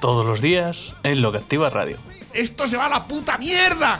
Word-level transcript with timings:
Todos 0.00 0.24
los 0.24 0.40
días 0.40 0.94
en 1.02 1.22
Lo 1.22 1.32
que 1.32 1.38
Activa 1.38 1.70
Radio. 1.70 1.96
¡Esto 2.32 2.66
se 2.68 2.76
va 2.76 2.86
a 2.86 2.88
la 2.88 3.04
puta 3.04 3.36
mierda! 3.38 3.98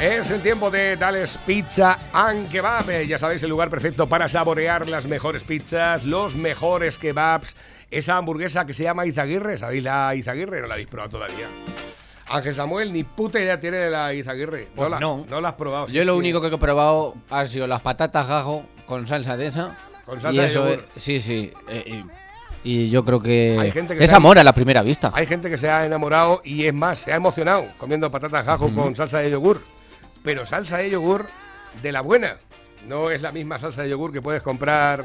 Es 0.00 0.30
el 0.30 0.42
tiempo 0.42 0.70
de 0.70 0.96
Dales 0.96 1.38
Pizza 1.46 1.98
and 2.12 2.50
Kebab. 2.50 2.88
Eh, 2.90 3.06
Ya 3.06 3.18
sabéis, 3.18 3.42
el 3.42 3.50
lugar 3.50 3.70
perfecto 3.70 4.06
para 4.06 4.28
saborear 4.28 4.88
las 4.88 5.06
mejores 5.06 5.42
pizzas, 5.42 6.04
los 6.04 6.36
mejores 6.36 6.98
kebabs. 6.98 7.56
Esa 7.90 8.16
hamburguesa 8.18 8.66
que 8.66 8.74
se 8.74 8.82
llama 8.82 9.06
Izaguirre, 9.06 9.56
¿sabéis 9.56 9.82
la 9.84 10.14
Izaguirre? 10.14 10.60
No 10.60 10.66
la 10.66 10.74
habéis 10.74 10.88
probado 10.90 11.10
todavía. 11.12 11.48
Ángel 12.28 12.54
Samuel, 12.54 12.92
ni 12.92 13.04
puta 13.04 13.38
idea 13.40 13.58
tiene 13.58 13.78
de 13.78 13.90
la 13.90 14.12
Izaguirre. 14.12 14.68
Pues 14.74 14.90
la, 14.90 15.00
no. 15.00 15.24
no 15.28 15.40
la 15.40 15.50
has 15.50 15.54
probado. 15.54 15.86
Yo 15.86 16.02
sí, 16.02 16.06
lo 16.06 16.12
sí. 16.14 16.18
único 16.18 16.40
que 16.40 16.48
he 16.48 16.58
probado 16.58 17.14
ha 17.30 17.46
sido 17.46 17.66
las 17.66 17.80
patatas 17.80 18.28
gajo 18.28 18.64
con 18.84 19.06
salsa 19.06 19.36
de 19.36 19.46
esa. 19.46 19.76
Con 20.04 20.18
y 20.18 20.20
salsa 20.20 20.40
de 20.42 20.46
eso 20.46 20.68
yogur. 20.68 20.86
sí, 20.96 21.20
sí. 21.20 21.52
eh, 21.68 21.84
y, 21.86 22.04
y 22.66 22.90
yo 22.90 23.04
creo 23.04 23.20
que, 23.20 23.56
Hay 23.60 23.70
gente 23.70 23.96
que 23.96 24.02
es 24.02 24.12
ha- 24.12 24.16
amor 24.16 24.38
a 24.40 24.44
la 24.44 24.52
primera 24.52 24.82
vista. 24.82 25.12
Hay 25.14 25.24
gente 25.26 25.48
que 25.48 25.56
se 25.56 25.70
ha 25.70 25.86
enamorado 25.86 26.42
y 26.44 26.66
es 26.66 26.74
más, 26.74 26.98
se 26.98 27.12
ha 27.12 27.16
emocionado 27.16 27.64
comiendo 27.78 28.10
patatas 28.10 28.44
gajo 28.44 28.72
con 28.74 28.96
salsa 28.96 29.18
de 29.20 29.30
yogur. 29.30 29.62
Pero 30.24 30.44
salsa 30.46 30.78
de 30.78 30.90
yogur 30.90 31.26
de 31.80 31.92
la 31.92 32.00
buena. 32.00 32.36
No 32.88 33.10
es 33.12 33.22
la 33.22 33.30
misma 33.30 33.60
salsa 33.60 33.82
de 33.82 33.90
yogur 33.90 34.12
que 34.12 34.20
puedes 34.20 34.42
comprar 34.42 35.04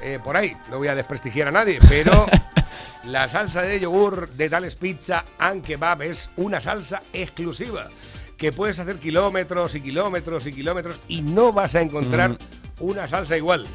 eh, 0.00 0.20
por 0.22 0.36
ahí. 0.36 0.52
No 0.70 0.78
voy 0.78 0.86
a 0.86 0.94
desprestigiar 0.94 1.48
a 1.48 1.50
nadie, 1.50 1.80
pero 1.88 2.26
la 3.04 3.26
salsa 3.26 3.62
de 3.62 3.80
yogur 3.80 4.30
de 4.30 4.48
Tales 4.48 4.76
Pizza 4.76 5.24
and 5.40 5.64
Kebab 5.64 6.02
es 6.02 6.30
una 6.36 6.60
salsa 6.60 7.02
exclusiva 7.12 7.88
que 8.36 8.52
puedes 8.52 8.78
hacer 8.78 8.96
kilómetros 8.96 9.74
y 9.74 9.80
kilómetros 9.80 10.46
y 10.46 10.52
kilómetros 10.52 11.00
y 11.08 11.22
no 11.22 11.52
vas 11.52 11.74
a 11.74 11.80
encontrar 11.80 12.36
una 12.78 13.08
salsa 13.08 13.36
igual. 13.36 13.66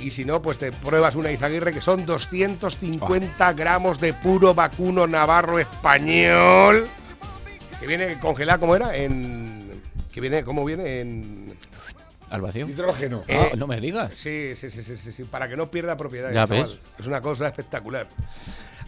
Y 0.00 0.10
si 0.10 0.24
no, 0.24 0.40
pues 0.40 0.58
te 0.58 0.72
pruebas 0.72 1.14
una 1.14 1.30
Izaguirre 1.30 1.72
que 1.72 1.80
son 1.80 2.06
250 2.06 3.52
gramos 3.52 4.00
de 4.00 4.14
puro 4.14 4.54
vacuno 4.54 5.06
navarro 5.06 5.58
español. 5.58 6.86
Que 7.78 7.86
viene 7.86 8.18
congelada, 8.18 8.58
¿cómo 8.58 8.76
era? 8.76 8.96
En. 8.96 9.70
Que 10.12 10.20
viene, 10.20 10.42
¿cómo 10.44 10.64
viene? 10.64 11.00
En. 11.00 11.54
Al 12.30 12.40
vacío. 12.40 12.68
Hidrógeno. 12.68 13.22
Ah, 13.28 13.32
Eh, 13.52 13.52
no 13.56 13.66
me 13.66 13.80
digas. 13.80 14.12
Sí, 14.14 14.54
sí, 14.54 14.70
sí, 14.70 14.82
sí, 14.82 14.96
sí, 14.96 15.12
sí, 15.12 15.24
para 15.24 15.48
que 15.48 15.56
no 15.56 15.70
pierda 15.70 15.96
propiedad. 15.96 16.30
Ya 16.32 16.46
chaval. 16.46 16.62
ves. 16.64 16.78
Es 16.98 17.06
una 17.06 17.20
cosa 17.20 17.48
espectacular. 17.48 18.06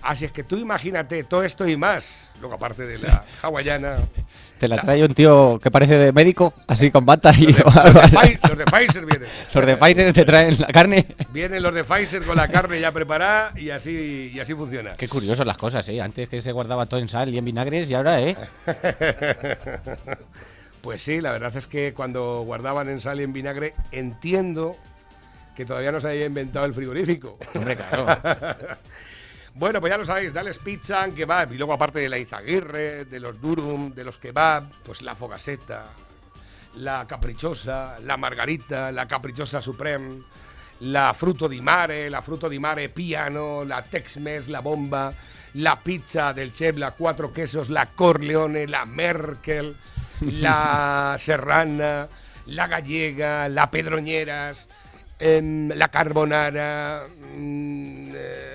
Así 0.03 0.25
es 0.25 0.33
que 0.33 0.43
tú 0.45 0.57
imagínate 0.57 1.23
todo 1.25 1.43
esto 1.45 1.67
y 1.69 1.77
más. 1.77 2.29
Luego, 2.41 2.57
aparte 2.57 2.87
de 2.87 2.99
la 2.99 3.25
hawaiana. 3.43 3.97
Te 4.59 4.69
la 4.69 4.77
trae 4.81 5.03
un 5.05 5.13
tío 5.13 5.59
que 5.61 5.71
parece 5.73 5.99
de 5.99 6.13
médico, 6.13 6.55
así 6.69 6.91
con 6.93 7.05
bata 7.05 7.33
y. 7.37 7.47
Los 7.53 7.57
de, 7.57 7.63
los 7.93 7.95
de 7.95 8.17
Pfi- 8.17 8.49
los 8.49 8.59
de 8.59 8.65
Pfizer 8.65 9.07
vienen. 9.07 9.29
Los 9.55 9.67
de 9.67 9.77
Pfizer 9.77 10.13
te 10.13 10.25
traen 10.25 10.57
la 10.61 10.67
carne. 10.69 11.07
Vienen 11.33 11.63
los 11.63 11.75
de 11.75 11.83
Pfizer 11.85 12.23
con 12.23 12.37
la 12.37 12.47
carne 12.49 12.79
ya 12.81 12.93
preparada 12.93 13.53
y 13.59 13.71
así, 13.71 14.31
y 14.35 14.39
así 14.41 14.55
funciona. 14.55 14.95
Qué 14.95 15.09
curioso 15.09 15.45
las 15.45 15.57
cosas, 15.59 15.89
¿eh? 15.89 16.01
Antes 16.01 16.29
que 16.29 16.41
se 16.43 16.53
guardaba 16.53 16.87
todo 16.87 17.01
en 17.01 17.09
sal 17.09 17.29
y 17.31 17.39
en 17.39 17.45
vinagres 17.45 17.91
y 17.91 17.95
ahora, 17.95 18.21
¿eh? 18.21 18.37
Pues 20.81 21.03
sí, 21.03 21.21
la 21.21 21.33
verdad 21.33 21.57
es 21.57 21.67
que 21.67 21.93
cuando 21.95 22.43
guardaban 22.43 22.89
en 22.89 23.01
sal 23.01 23.21
y 23.21 23.25
en 23.25 23.33
vinagre, 23.33 23.75
entiendo 23.93 24.77
que 25.55 25.65
todavía 25.65 25.93
no 25.93 26.01
se 26.01 26.09
había 26.09 26.27
inventado 26.27 26.67
el 26.67 26.75
frigorífico. 26.75 27.39
Hombre, 27.55 27.77
claro. 27.77 28.07
Bueno, 29.55 29.81
pues 29.81 29.91
ya 29.91 29.99
lo 29.99 30.05
sabéis, 30.05 30.33
dales 30.33 30.59
pizza 30.59 31.07
kebab. 31.11 31.53
Y 31.53 31.59
luego, 31.59 31.75
aparte 31.75 32.01
de 32.01 32.09
la 32.09 32.19
Izaguirre, 32.19 33.05
de 33.05 33.21
los 33.21 33.39
durum, 33.41 33.93
de 33.93 34.05
los 34.05 34.19
kebab, 34.19 34.71
pues 34.83 35.03
la 35.03 35.15
fogaseta, 35.15 35.85
la 36.77 37.07
caprichosa, 37.07 37.99
la 38.01 38.17
margarita, 38.17 38.91
la 38.91 39.07
caprichosa 39.07 39.61
supreme, 39.61 40.23
la 40.81 41.13
fruto 41.13 41.49
di 41.49 41.61
mare, 41.61 42.09
la 42.09 42.23
fruto 42.23 42.49
di 42.49 42.59
mare 42.59 42.89
piano, 42.89 43.63
la 43.63 43.83
Tex-Mex, 43.83 44.47
la 44.47 44.61
bomba, 44.61 45.13
la 45.55 45.77
pizza 45.77 46.33
del 46.33 46.53
chef, 46.53 46.77
la 46.77 46.93
cuatro 46.93 47.31
quesos, 47.31 47.69
la 47.69 47.87
Corleone, 47.95 48.67
la 48.67 48.87
Merkel, 48.87 49.77
la 50.41 51.15
serrana, 51.19 52.09
la 52.47 52.67
gallega, 52.69 53.49
la 53.49 53.71
pedroñeras, 53.71 54.67
em, 55.19 55.69
la 55.69 55.89
carbonara. 55.89 57.07
mm, 57.37 58.11
eh, 58.15 58.52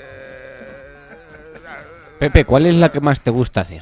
Pepe, 2.20 2.46
¿cuál 2.46 2.66
es 2.66 2.76
la 2.76 2.92
que 2.92 3.00
más 3.00 3.22
te 3.22 3.30
gusta 3.32 3.62
hacer? 3.62 3.82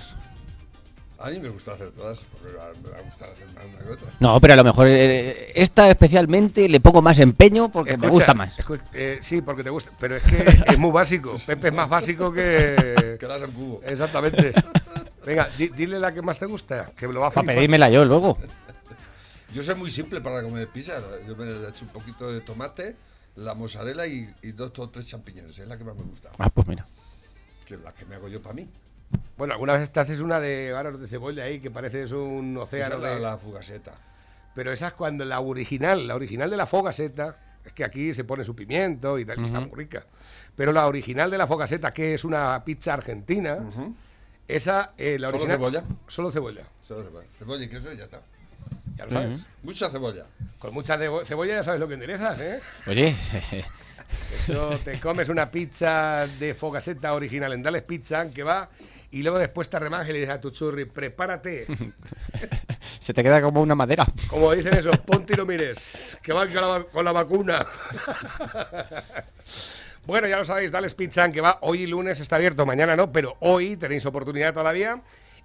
A 1.18 1.29
mí 1.29 1.40
me 1.40 1.50
gusta 1.50 1.72
hacer 1.73 1.90
todas, 1.91 2.19
porque 2.19 2.53
me 2.53 2.90
va 2.91 2.97
a 2.97 3.01
gustar 3.01 3.29
hacer 3.29 3.47
más 3.56 3.66
una 3.66 3.79
que 3.84 3.90
otra. 3.94 4.07
No, 4.19 4.40
pero 4.40 4.53
a 4.53 4.56
lo 4.57 4.63
mejor 4.63 4.85
eh, 4.88 5.53
esta 5.56 5.90
especialmente 5.90 6.69
le 6.69 6.79
pongo 6.79 7.01
más 7.01 7.18
empeño 7.19 7.69
porque 7.72 7.97
me 7.97 8.09
gusta 8.09 8.34
más. 8.35 8.53
eh, 8.94 9.18
sí, 9.22 9.41
porque 9.41 9.63
te 9.63 9.72
gusta. 9.72 9.90
Pero 10.00 10.18
es 10.18 10.23
que 10.23 10.46
es 10.68 10.78
muy 10.78 10.91
básico. 10.91 11.35
Pepe 11.47 11.69
es 11.69 11.73
más 11.73 11.90
básico 11.90 12.31
que. 12.31 13.16
Que 13.19 13.28
das 13.28 13.41
el 13.44 13.51
cubo. 13.51 13.81
Exactamente. 13.85 14.53
Venga, 15.25 15.47
di- 15.57 15.69
dile 15.69 15.97
la 16.00 16.13
que 16.13 16.22
más 16.22 16.38
te 16.38 16.46
gusta, 16.46 16.91
que 16.96 17.07
me 17.07 17.13
lo 17.13 17.22
va 17.22 17.28
a 17.28 17.31
Para 17.31 17.47
pedírmela 17.56 17.90
yo 17.90 18.03
luego. 18.06 18.38
Yo 19.53 19.63
soy 19.63 19.75
muy 19.75 19.90
simple 19.90 20.19
para 20.22 20.44
comer 20.44 20.67
pizza. 20.67 21.02
Yo 21.25 21.35
me 21.38 21.46
he 21.46 21.69
hecho 21.69 21.85
un 21.85 21.91
poquito 21.91 22.29
de 22.31 22.41
tomate, 22.41 22.96
la 23.38 23.53
mozzarella 23.56 24.06
y, 24.06 24.29
y 24.44 24.52
dos 24.52 24.72
o 24.78 24.90
tres 24.90 25.07
champiñones. 25.07 25.57
Es 25.57 25.67
la 25.67 25.78
que 25.78 25.85
más 25.85 25.96
me 25.96 26.03
gusta. 26.03 26.29
Ah, 26.38 26.50
pues 26.50 26.67
mira. 26.67 26.85
Que 27.66 27.76
es 27.76 27.81
la 27.81 27.92
que 27.92 28.06
me 28.06 28.16
hago 28.16 28.28
yo 28.28 28.42
para 28.42 28.53
mí. 28.56 28.70
Bueno, 29.38 29.53
alguna 29.53 29.74
vez 29.74 29.90
te 29.92 30.00
haces 30.00 30.20
una 30.20 30.40
de 30.40 30.70
granos 30.72 31.00
de 31.00 31.08
cebolla 31.08 31.44
ahí, 31.44 31.59
que 31.59 31.72
parece 31.72 32.03
es 32.03 32.12
un 32.12 32.53
Esa 32.53 32.64
océano 32.64 32.96
es 32.96 33.02
la, 33.02 33.09
de- 33.16 33.20
la 33.20 33.38
fugaseta. 33.38 33.94
Pero 34.53 34.72
esa 34.72 34.88
es 34.88 34.94
cuando 34.94 35.26
la 35.26 35.40
original, 35.42 36.08
la 36.08 36.16
original 36.16 36.50
de 36.50 36.58
la 36.58 36.66
fogaseta, 36.66 37.36
es 37.66 37.74
que 37.74 37.84
aquí 37.84 38.14
se 38.14 38.24
pone 38.24 38.44
su 38.44 38.56
pimiento 38.56 39.20
y 39.20 39.26
tal, 39.26 39.40
y 39.42 39.44
está 39.46 39.59
muy 39.59 39.72
rica. 39.76 40.03
Pero 40.56 40.72
la 40.72 40.88
original 40.88 41.30
de 41.30 41.38
la 41.38 41.46
fogaseta, 41.48 41.94
que 41.94 42.14
es 42.14 42.24
una 42.24 42.64
pizza 42.64 42.94
argentina, 42.94 43.58
esa, 44.47 44.94
eh, 44.97 45.18
la 45.20 45.28
¿Solo 45.28 45.38
original... 45.44 45.58
cebolla? 45.58 45.84
Solo 46.08 46.32
cebolla, 46.32 46.62
Solo 46.88 47.03
cebolla. 47.03 47.28
Cebolla 47.38 47.66
y 47.66 47.68
queso 47.70 47.92
y 47.92 47.97
ya 47.97 48.03
está. 48.06 48.22
ya 48.97 49.06
lo 49.06 49.12
sabes. 49.12 49.42
Mucha 49.64 49.90
cebolla. 49.90 50.26
Con 50.59 50.74
mucha 50.74 50.97
cebo- 50.97 51.26
cebolla 51.26 51.56
ya 51.56 51.64
sabes 51.64 51.80
lo 51.82 51.88
que 51.88 51.96
enderezas, 51.96 52.40
¿eh? 52.40 52.59
Oye, 52.88 53.14
Eso 54.40 54.78
te 54.84 55.00
comes 55.00 55.30
una 55.30 55.50
pizza 55.50 56.28
de 56.40 56.53
fogaseta 56.53 57.14
original 57.14 57.53
en 57.53 57.64
Dales 57.64 57.84
Pizza, 57.84 58.30
que 58.30 58.44
va, 58.44 58.70
y 59.12 59.24
luego 59.24 59.40
después 59.40 59.70
te 59.70 59.80
remajes 59.80 60.09
y 60.09 60.14
le 60.14 60.20
dices 60.20 60.36
a 60.36 60.42
tu 60.42 60.52
churri, 60.52 60.86
prepárate. 60.86 61.66
se 63.00 63.14
te 63.14 63.24
queda 63.24 63.42
como 63.42 63.62
una 63.62 63.76
madera. 63.76 64.06
Como 64.28 64.52
dicen 64.53 64.74
esos, 64.76 64.98
ponte 65.00 65.34
y 65.34 65.38
no 65.38 65.46
mires, 65.46 66.18
que 66.22 66.34
van 66.34 66.48
con 66.48 66.62
la, 66.62 66.68
va- 66.68 66.84
con 66.84 67.06
la 67.06 67.12
vacuna. 67.12 67.66
bueno, 70.06 70.28
ya 70.28 70.38
lo 70.38 70.46
sabéis, 70.46 70.72
Dales 70.72 70.94
Pizza, 70.94 71.32
que 71.32 71.42
va, 71.42 71.58
hoy 71.62 71.88
lunes 71.88 72.20
está 72.20 72.36
abierto, 72.36 72.66
mañana 72.66 72.96
no, 72.96 73.12
pero 73.12 73.38
hoy 73.40 73.78
tenéis 73.78 74.06
oportunidad 74.06 74.53
todavía 74.53 75.02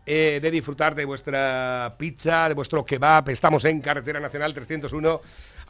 eh, 0.06 0.38
de 0.42 0.50
disfrutar 0.50 0.94
de 0.94 1.04
vuestra 1.04 1.94
pizza, 1.98 2.48
de 2.48 2.54
vuestro 2.54 2.84
kebab. 2.84 3.28
Estamos 3.30 3.64
en 3.64 3.80
Carretera 3.80 4.20
Nacional 4.20 4.52
301, 4.54 5.20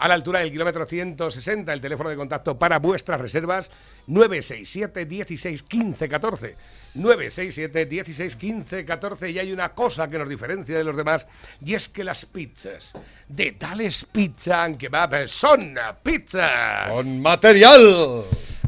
a 0.00 0.08
la 0.08 0.14
altura 0.14 0.40
del 0.40 0.50
kilómetro 0.50 0.86
160. 0.86 1.72
El 1.72 1.80
teléfono 1.80 2.08
de 2.10 2.16
contacto 2.16 2.58
para 2.58 2.78
vuestras 2.78 3.20
reservas, 3.20 3.70
967 4.06 5.04
16 5.04 5.62
15 5.62 6.08
14. 6.08 6.56
967 6.94 7.86
16 7.86 8.36
15 8.36 8.84
14 8.84 9.30
y 9.30 9.38
hay 9.38 9.52
una 9.52 9.68
cosa 9.74 10.08
que 10.08 10.18
nos 10.18 10.28
diferencia 10.28 10.76
de 10.76 10.82
los 10.84 10.96
demás 10.96 11.26
y 11.64 11.74
es 11.74 11.88
que 11.88 12.02
las 12.02 12.24
pizzas 12.26 12.92
de 13.28 13.52
tales 13.52 14.04
pizza 14.06 14.64
and 14.64 14.76
kebab 14.78 15.28
son 15.28 15.74
pizzas. 16.02 16.88
¡Con 16.90 17.20
material! 17.22 18.24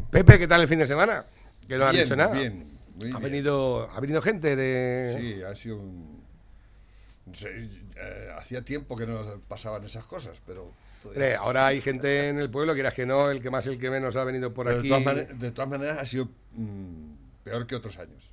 Pepe, 0.09 0.39
¿qué 0.39 0.47
tal 0.47 0.61
el 0.61 0.67
fin 0.67 0.79
de 0.79 0.87
semana? 0.87 1.25
Que 1.67 1.77
no 1.77 1.85
has 1.85 1.91
Bien, 1.93 2.03
dicho 2.05 2.15
nada. 2.15 2.33
bien, 2.33 2.65
muy 2.95 3.07
ha 3.07 3.17
bien. 3.17 3.21
venido 3.23 3.89
ha 3.91 3.99
venido 3.99 4.21
gente 4.21 4.55
de 4.55 5.15
Sí, 5.19 5.41
ha 5.43 5.55
sido 5.55 5.77
un... 5.77 6.23
sé, 7.33 7.49
eh, 7.95 8.29
hacía 8.37 8.61
tiempo 8.61 8.95
que 8.95 9.07
no 9.07 9.19
pasaban 9.47 9.83
esas 9.83 10.03
cosas, 10.03 10.37
pero... 10.45 10.71
Hombre, 11.05 11.35
ahora 11.35 11.67
hay 11.67 11.81
gente 11.81 12.29
en 12.29 12.39
el 12.39 12.49
pueblo, 12.49 12.73
quieras 12.73 12.93
que 12.93 13.05
no, 13.05 13.29
el 13.29 13.41
que 13.41 13.49
más, 13.49 13.65
el 13.67 13.77
que 13.79 13.89
menos 13.89 14.15
ha 14.15 14.23
venido 14.23 14.53
por 14.53 14.65
Pero 14.67 14.79
aquí. 14.79 14.89
de, 14.89 14.95
todas 14.95 15.03
mane- 15.05 15.33
de 15.33 15.51
todas 15.51 15.69
maneras 15.69 15.97
ha 15.99 16.05
sido 16.05 16.29
mm, 16.53 17.13
peor 17.43 17.67
que 17.67 17.75
otros 17.75 17.97
años. 17.99 18.31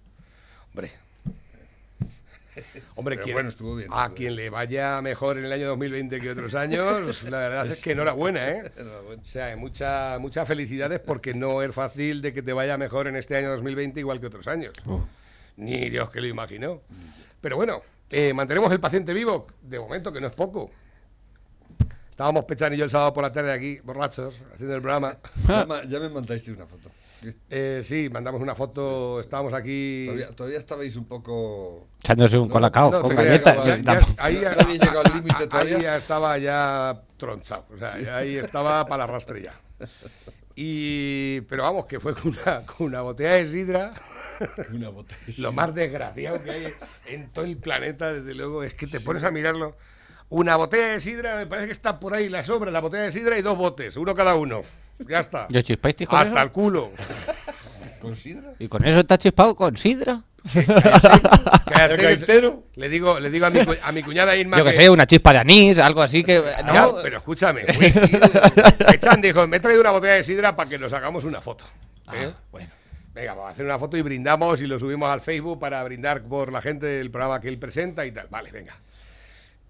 Hombre. 0.73 0.93
Hombre, 2.97 3.19
quien- 3.19 3.35
bueno, 3.35 3.49
estuvo 3.49 3.77
bien, 3.77 3.89
a 3.93 4.03
estuvo 4.03 4.17
quien 4.17 4.37
le 4.37 4.51
vaya 4.51 5.01
mejor 5.01 5.39
en 5.39 5.45
el 5.45 5.53
año 5.53 5.69
2020 5.69 6.21
que 6.21 6.31
otros 6.31 6.55
años, 6.55 7.23
la 7.31 7.39
verdad 7.39 7.67
es 7.67 7.81
que 7.81 7.93
enhorabuena, 7.93 8.49
¿eh? 8.51 8.73
Enhorabuena. 8.77 9.23
O 9.23 9.27
sea, 9.27 9.57
mucha- 9.57 10.19
muchas 10.19 10.47
felicidades 10.47 11.01
porque 11.01 11.33
no 11.35 11.63
es 11.63 11.73
fácil 11.75 12.21
de 12.23 12.33
que 12.35 12.43
te 12.43 12.53
vaya 12.53 12.77
mejor 12.77 13.07
en 13.07 13.17
este 13.17 13.37
año 13.37 13.51
2020 13.51 14.01
igual 14.01 14.21
que 14.21 14.27
otros 14.27 14.47
años. 14.49 14.73
Ni 15.57 15.91
Dios 15.91 16.11
que 16.11 16.21
lo 16.21 16.27
imaginó. 16.27 16.81
Pero 17.41 17.57
bueno, 17.57 17.83
eh, 18.11 18.33
mantenemos 18.35 18.71
el 18.73 18.81
paciente 18.81 19.13
vivo, 19.13 19.47
de 19.63 19.79
momento 19.79 20.13
que 20.13 20.21
no 20.21 20.27
es 20.27 20.35
poco. 20.35 20.71
Estábamos 22.21 22.45
Pechan 22.45 22.75
y 22.75 22.77
yo 22.77 22.85
el 22.85 22.91
sábado 22.91 23.15
por 23.15 23.23
la 23.25 23.33
tarde 23.33 23.51
aquí, 23.51 23.79
borrachos, 23.83 24.43
haciendo 24.53 24.77
el 24.77 24.83
programa. 24.83 25.17
Ya, 25.89 25.99
me 26.01 26.11
mandaste 26.11 26.53
una 26.53 26.67
foto. 26.67 26.91
Eh, 27.49 27.81
sí, 27.83 28.11
mandamos 28.13 28.43
una 28.43 28.55
foto, 28.55 29.19
estábamos 29.21 29.55
aquí... 29.55 30.05
Todavía, 30.05 30.29
todavía 30.37 30.59
estabais 30.59 30.97
un 30.97 31.07
poco. 31.07 31.87
Echándose 32.01 32.37
un 32.37 32.51
colacao 32.51 32.91
No, 32.91 33.01
con 33.01 33.17
galletas. 33.17 33.57
ya- 33.57 33.65
ya- 33.65 33.77
ya- 33.79 33.83
tampoco. 33.83 34.13
ahí, 34.19 34.39
ya- 34.39 34.55
No 34.55 34.61
habéis 34.61 34.81
llegado 34.83 35.01
al 35.03 35.15
límite 35.15 35.35
ahí 35.45 35.49
todavía. 35.49 35.79
ya 35.81 35.97
estaba 35.97 36.37
ya 36.37 37.03
tronchado, 37.17 37.65
o 37.75 37.79
sea, 37.79 38.17
ahí 38.19 38.37
estaba 38.37 38.85
para 38.85 39.07
la 39.07 39.13
rastre 39.15 39.41
ya. 39.41 39.55
Y, 40.55 41.41
pero 41.49 41.63
vamos, 41.63 41.87
que 41.87 42.01
fue 42.01 42.13
con 42.15 42.37
una, 42.37 42.67
con 42.67 42.87
una 42.89 43.01
botella 43.01 43.33
de 43.33 43.47
sidra, 43.47 43.91
Una 44.75 44.91
botella. 44.91 45.19
lo 45.39 45.53
más 45.53 45.75
desgraciado 45.75 46.43
que 46.43 46.51
hay 46.51 46.75
en 47.07 47.31
todo 47.31 47.47
el 47.47 47.57
planeta, 47.57 48.13
desde 48.13 48.35
luego, 48.35 48.63
es 48.63 48.75
que 48.75 48.87
te 48.87 49.01
pones 49.01 49.23
a 49.23 49.31
mirarlo. 49.31 49.75
Una 50.31 50.57
botella 50.57 50.87
de 50.89 51.01
sidra, 51.01 51.37
me 51.37 51.47
parece 51.47 51.67
que 51.67 51.73
está 51.73 51.99
por 52.01 52.15
ahí 52.15 52.29
la 52.29 52.43
sobra, 52.43 52.71
la 52.71 52.81
botella 52.81 53.03
de 53.05 53.13
sidra 53.13 53.37
y 53.39 53.43
dos 53.43 53.59
botes, 53.59 53.97
uno 53.97 54.15
cada 54.15 54.35
uno. 54.37 54.63
Ya 55.09 55.19
está. 55.21 55.47
¿Y 55.51 55.63
chispáis 55.63 55.97
con 55.97 56.17
Hasta 56.19 56.29
eso? 56.37 56.43
el 56.43 56.51
culo. 56.51 56.91
¿Con 58.01 58.17
sidra? 58.17 58.53
¿Y 58.59 58.69
con 58.69 58.85
eso 58.85 59.01
está 59.01 59.19
chispado 59.19 59.55
con 59.55 59.77
sidra? 59.77 60.23
Cállate, 60.55 61.95
¿El 61.95 62.01
gaitero? 62.03 62.63
Le 62.77 62.89
digo, 62.89 63.19
le 63.21 63.29
digo 63.29 63.45
a 63.47 63.51
mi, 63.51 63.65
cu- 63.65 63.75
a 63.83 63.93
mi 63.93 64.03
cuñada 64.03 64.35
Irma 64.37 64.57
Yo 64.57 64.65
que 64.65 64.73
sé, 64.73 64.89
una 64.89 65.07
chispa 65.07 65.33
de 65.35 65.39
anís, 65.41 65.79
algo 65.79 66.01
así 66.01 66.25
que... 66.25 66.43
Ya, 66.43 66.63
No, 66.63 66.95
pero 67.03 67.19
escúchame. 67.19 67.63
Echan 68.95 69.21
dijo, 69.21 69.47
me 69.47 69.59
he 69.59 69.61
traído 69.61 69.81
una 69.83 69.91
botella 69.91 70.15
de 70.15 70.25
sidra 70.25 70.57
para 70.57 70.69
que 70.71 70.79
nos 70.79 70.93
hagamos 70.93 71.25
una 71.25 71.41
foto. 71.41 71.65
¿eh? 72.13 72.33
bueno. 72.51 72.69
Venga, 73.13 73.35
vamos 73.35 73.49
a 73.49 73.51
hacer 73.51 73.65
una 73.67 73.79
foto 73.79 73.97
y 73.97 74.03
brindamos 74.03 74.63
y 74.63 74.67
lo 74.67 74.79
subimos 74.79 75.11
al 75.11 75.21
Facebook 75.21 75.59
para 75.59 75.83
brindar 75.85 76.23
por 76.23 76.53
la 76.53 76.63
gente 76.63 76.87
del 76.87 77.11
programa 77.11 77.41
que 77.41 77.49
él 77.49 77.59
presenta 77.59 78.07
y 78.07 78.13
tal. 78.13 78.29
Vale, 78.31 78.51
venga. 78.53 78.77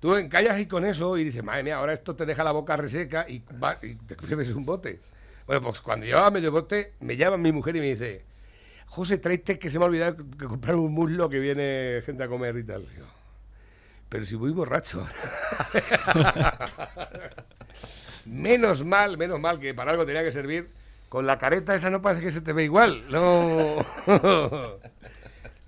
Tú 0.00 0.16
encallas 0.16 0.56
ahí 0.56 0.66
con 0.66 0.86
eso 0.86 1.18
y 1.18 1.24
dices, 1.24 1.44
madre 1.44 1.62
mía, 1.62 1.76
ahora 1.76 1.92
esto 1.92 2.16
te 2.16 2.24
deja 2.24 2.42
la 2.42 2.52
boca 2.52 2.76
reseca 2.76 3.26
y, 3.28 3.40
te 3.40 4.16
bebes 4.26 4.50
un 4.50 4.64
bote. 4.64 4.98
Bueno, 5.46 5.62
pues 5.62 5.82
cuando 5.82 6.06
llevaba 6.06 6.30
medio 6.30 6.50
bote, 6.50 6.94
me 7.00 7.16
llama 7.16 7.36
mi 7.36 7.52
mujer 7.52 7.76
y 7.76 7.80
me 7.80 7.88
dice, 7.88 8.24
José, 8.86 9.18
tráete 9.18 9.58
que 9.58 9.68
se 9.68 9.78
me 9.78 9.84
ha 9.84 9.88
olvidado 9.88 10.16
que 10.38 10.46
comprar 10.46 10.76
un 10.76 10.92
muslo 10.92 11.28
que 11.28 11.38
viene 11.38 12.00
gente 12.04 12.24
a 12.24 12.28
comer 12.28 12.56
y 12.56 12.64
tal. 12.64 12.88
Digo, 12.88 13.06
pero 14.08 14.24
si 14.24 14.36
voy 14.36 14.52
borracho. 14.52 15.04
menos 18.24 18.84
mal, 18.84 19.18
menos 19.18 19.38
mal 19.38 19.60
que 19.60 19.74
para 19.74 19.90
algo 19.90 20.06
tenía 20.06 20.24
que 20.24 20.32
servir. 20.32 20.70
Con 21.10 21.26
la 21.26 21.38
careta 21.38 21.74
esa 21.74 21.90
no 21.90 22.00
parece 22.00 22.24
que 22.24 22.32
se 22.32 22.40
te 22.40 22.52
ve 22.52 22.64
igual. 22.64 23.04
No. 23.10 23.84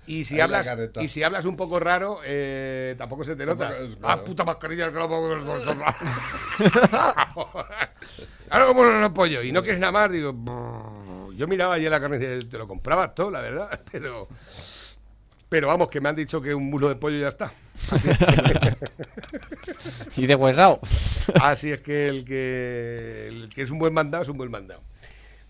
y 0.05 0.23
si 0.23 0.35
Ahí 0.35 0.41
hablas 0.41 0.71
y 0.99 1.07
si 1.07 1.23
hablas 1.23 1.45
un 1.45 1.55
poco 1.55 1.79
raro, 1.79 2.19
eh, 2.25 2.95
tampoco 2.97 3.23
se 3.23 3.35
te 3.35 3.45
nota. 3.45 3.77
Es 3.77 3.95
claro. 3.95 4.21
Ah, 4.21 4.23
puta 4.23 4.43
mascarilla 4.43 4.89
no 4.91 5.27
ver. 5.27 5.37
Ahora 8.49 8.65
como 8.67 8.83
no 8.83 8.99
lo 8.99 9.13
pollo 9.13 9.41
y 9.41 9.51
no 9.51 9.63
quieres 9.63 9.79
nada 9.79 9.91
más, 9.91 10.11
digo, 10.11 10.31
yo 11.35 11.47
miraba 11.47 11.75
allí 11.75 11.85
en 11.85 11.91
la 11.91 11.99
carnicería, 11.99 12.49
te 12.49 12.57
lo 12.57 12.67
compraba 12.67 13.13
todo, 13.13 13.31
la 13.31 13.41
verdad, 13.41 13.81
pero 13.91 14.27
pero 15.49 15.67
vamos, 15.67 15.89
que 15.89 16.01
me 16.01 16.09
han 16.09 16.15
dicho 16.15 16.41
que 16.41 16.53
un 16.53 16.69
muslo 16.69 16.89
de 16.89 16.95
pollo 16.95 17.17
ya 17.19 17.27
está. 17.27 17.53
Y 20.15 20.27
de 20.27 20.35
huesao. 20.35 20.79
Así 21.41 21.71
es 21.71 21.81
que 21.81 22.07
el 22.07 22.23
que 22.23 23.27
el 23.27 23.49
que 23.49 23.63
es 23.63 23.71
un 23.71 23.79
buen 23.79 23.93
mandado 23.93 24.23
es 24.23 24.29
un 24.29 24.37
buen 24.37 24.51
mandado. 24.51 24.81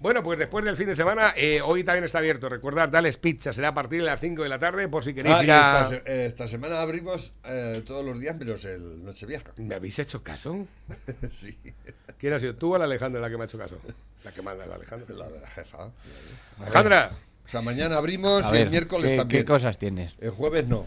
Bueno, 0.04 0.22
pues 0.22 0.38
después 0.38 0.66
del 0.66 0.76
fin 0.76 0.88
de 0.88 0.96
semana, 0.98 1.34
eh, 1.38 1.62
hoy 1.64 1.86
también 1.86 2.04
está 2.04 2.18
abierto. 2.18 2.50
Recordad, 2.50 2.90
Dales 2.90 3.16
Pizza 3.16 3.54
será 3.54 3.70
a 3.70 3.74
partir 3.74 4.00
de 4.02 4.06
las 4.06 4.20
5 4.20 4.44
de 4.44 4.50
la 4.50 4.60
tarde, 4.60 4.90
por 4.90 5.02
si 5.02 5.14
queréis 5.14 5.38
Ah, 5.38 5.44
ir 5.46 5.52
a... 5.52 5.82
esta, 5.82 5.86
se- 6.04 6.26
esta 6.26 6.48
semana 6.50 6.82
abrimos 6.82 7.32
eh, 7.46 7.82
todos 7.88 8.04
los 8.06 8.20
días 8.20 8.38
menos 8.38 8.66
el 8.66 9.02
Nochevieja. 9.06 9.52
¿Me 9.56 9.76
habéis 9.76 9.98
hecho 10.00 10.22
caso? 10.22 10.68
sí. 11.32 11.58
¿Quién 12.18 12.34
ha 12.34 12.40
sido 12.42 12.54
tú 12.56 12.76
o 12.76 12.78
la 12.78 12.84
Alejandra 12.84 13.22
la 13.22 13.30
que 13.30 13.38
me 13.38 13.44
ha 13.44 13.46
hecho 13.46 13.58
caso? 13.58 13.78
La 14.26 14.34
que 14.34 14.42
manda 14.42 14.66
la 14.66 14.76
Alejandra. 14.76 15.16
La 15.16 15.30
de 15.30 15.40
la 15.40 15.48
jefa. 15.48 15.90
Alejandra. 16.60 17.12
O 17.46 17.50
sea, 17.50 17.62
mañana 17.62 17.96
abrimos 17.98 18.44
y 18.54 18.58
el 18.58 18.70
miércoles 18.70 19.10
¿qué, 19.12 19.18
también. 19.18 19.42
¿qué 19.44 19.46
cosas 19.46 19.78
tienes? 19.78 20.16
El 20.20 20.32
jueves 20.32 20.68
no. 20.68 20.86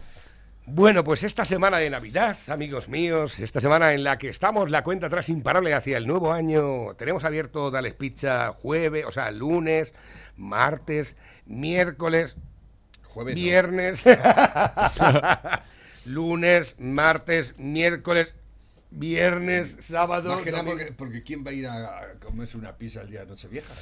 Bueno, 0.68 1.04
pues 1.04 1.22
esta 1.22 1.44
semana 1.44 1.78
de 1.78 1.88
Navidad, 1.90 2.36
amigos 2.48 2.88
míos, 2.88 3.38
esta 3.38 3.60
semana 3.60 3.92
en 3.92 4.02
la 4.02 4.18
que 4.18 4.28
estamos 4.28 4.68
la 4.68 4.82
cuenta 4.82 5.06
atrás 5.06 5.28
imparable 5.28 5.72
hacia 5.72 5.96
el 5.96 6.08
nuevo 6.08 6.32
año, 6.32 6.92
tenemos 6.96 7.22
abierto 7.22 7.70
Dales 7.70 7.94
Pizza 7.94 8.50
jueves, 8.50 9.06
o 9.06 9.12
sea, 9.12 9.30
lunes, 9.30 9.92
martes, 10.36 11.14
miércoles, 11.46 12.34
Jueves 13.04 13.36
no. 13.36 13.40
viernes, 13.40 14.02
lunes, 16.04 16.74
martes, 16.80 17.56
miércoles, 17.58 18.34
viernes, 18.90 19.76
sábado. 19.80 20.30
Más 20.34 20.42
que 20.42 20.50
nada 20.50 20.64
domingo. 20.64 20.78
porque, 20.78 20.92
porque 20.94 21.22
¿quién 21.22 21.46
va 21.46 21.50
a 21.50 21.54
ir 21.54 21.68
a, 21.68 22.00
a 22.00 22.14
comerse 22.14 22.56
una 22.58 22.72
pizza 22.76 23.02
el 23.02 23.10
día 23.10 23.20
de 23.20 23.26
Nochevieja? 23.26 23.72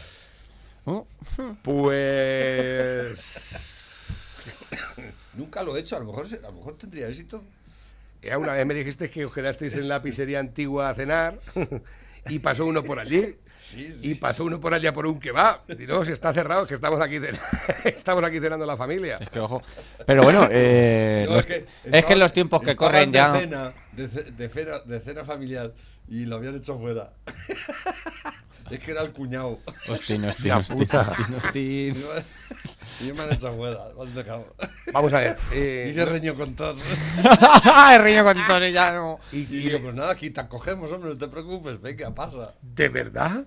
Oh, 0.85 1.07
Pues. 1.63 3.25
Nunca 5.37 5.63
lo 5.63 5.77
he 5.77 5.81
hecho, 5.81 5.97
a 5.97 6.01
lo 6.01 6.07
mejor, 6.07 6.27
a 6.27 6.47
lo 6.47 6.53
mejor 6.53 6.75
tendría 6.77 7.09
éxito. 7.09 7.43
Ya 8.23 8.39
una 8.39 8.55
vez 8.55 8.65
me 8.67 8.75
dijiste 8.75 9.11
que 9.11 9.25
os 9.27 9.35
quedasteis 9.35 9.75
en 9.77 9.89
la 9.89 10.01
pizzería 10.01 10.39
antigua 10.41 10.89
a 10.91 10.95
cenar 10.95 11.39
y 12.31 12.39
pasó 12.39 12.65
uno 12.67 12.83
por 12.83 12.99
allí. 12.99 13.37
Sí, 13.59 13.87
sí. 13.87 13.99
Y 14.03 14.15
pasó 14.17 14.45
uno 14.45 14.61
por 14.61 14.75
allá 14.75 14.93
por 14.93 15.07
un 15.07 15.19
kebab. 15.19 15.61
Y 15.79 15.87
no, 15.87 16.05
si 16.05 16.13
está 16.13 16.33
cerrado, 16.35 16.63
es 16.63 16.69
que 16.69 16.75
estamos 16.75 17.01
aquí, 17.03 17.17
cen- 17.17 17.39
estamos 17.85 18.23
aquí 18.25 18.39
cenando 18.39 18.67
la 18.67 18.77
familia. 18.77 19.17
Es 19.21 19.31
que 19.31 19.41
ojo. 19.41 19.63
Pero 20.07 20.23
bueno, 20.23 20.47
eh, 20.51 21.25
No, 21.29 21.37
los- 21.37 21.47
es, 21.49 21.65
que 22.05 22.13
en 22.13 22.19
los 22.19 22.33
tiempos 22.33 22.63
que 22.63 22.77
corren 22.77 23.11
de 23.11 23.17
ya. 23.19 23.35
Cena, 23.35 23.73
de, 23.93 24.07
de 24.09 24.49
cena, 24.51 24.79
de 24.81 25.01
cena 25.01 25.25
familiar 25.25 25.73
y 26.09 26.27
lo 26.27 26.37
habían 26.37 26.57
hecho 26.57 26.79
fuera. 26.79 27.11
Es 28.71 28.81
que 28.81 28.91
era 28.91 29.03
el 29.03 29.13
cuñado. 29.13 29.61
Hostia, 29.89 30.17
hostia, 30.29 30.59
hostia, 30.59 31.01
hostia, 31.01 31.37
hostia. 31.37 31.61
y 33.01 33.07
yo 33.09 33.15
me 33.15 33.23
han 33.23 33.33
hecho 33.33 33.51
dejado. 34.15 34.55
Vamos 34.93 35.13
a 35.13 35.19
ver. 35.21 35.37
eh, 35.53 35.85
Dice 35.89 36.05
Reño 36.05 36.35
con 36.35 36.55
todos. 36.55 36.81
El 37.93 38.03
riño 38.03 38.25
con 38.25 38.47
Tony 38.47 38.73
ya 38.73 38.93
no. 38.93 39.19
y- 39.33 39.39
Y 39.39 39.41
y- 39.43 39.47
digo, 39.69 39.81
pues 39.83 39.95
nada, 39.95 40.13
aquí 40.13 40.31
te 40.31 40.41
acogemos, 40.41 40.91
hombre, 40.93 41.11
no 41.11 41.19
te 41.19 41.29
preocupes, 41.29 41.81
venga, 41.81 42.15
pasa. 42.15 42.55
¿De 42.63 42.89
verdad? 42.89 43.45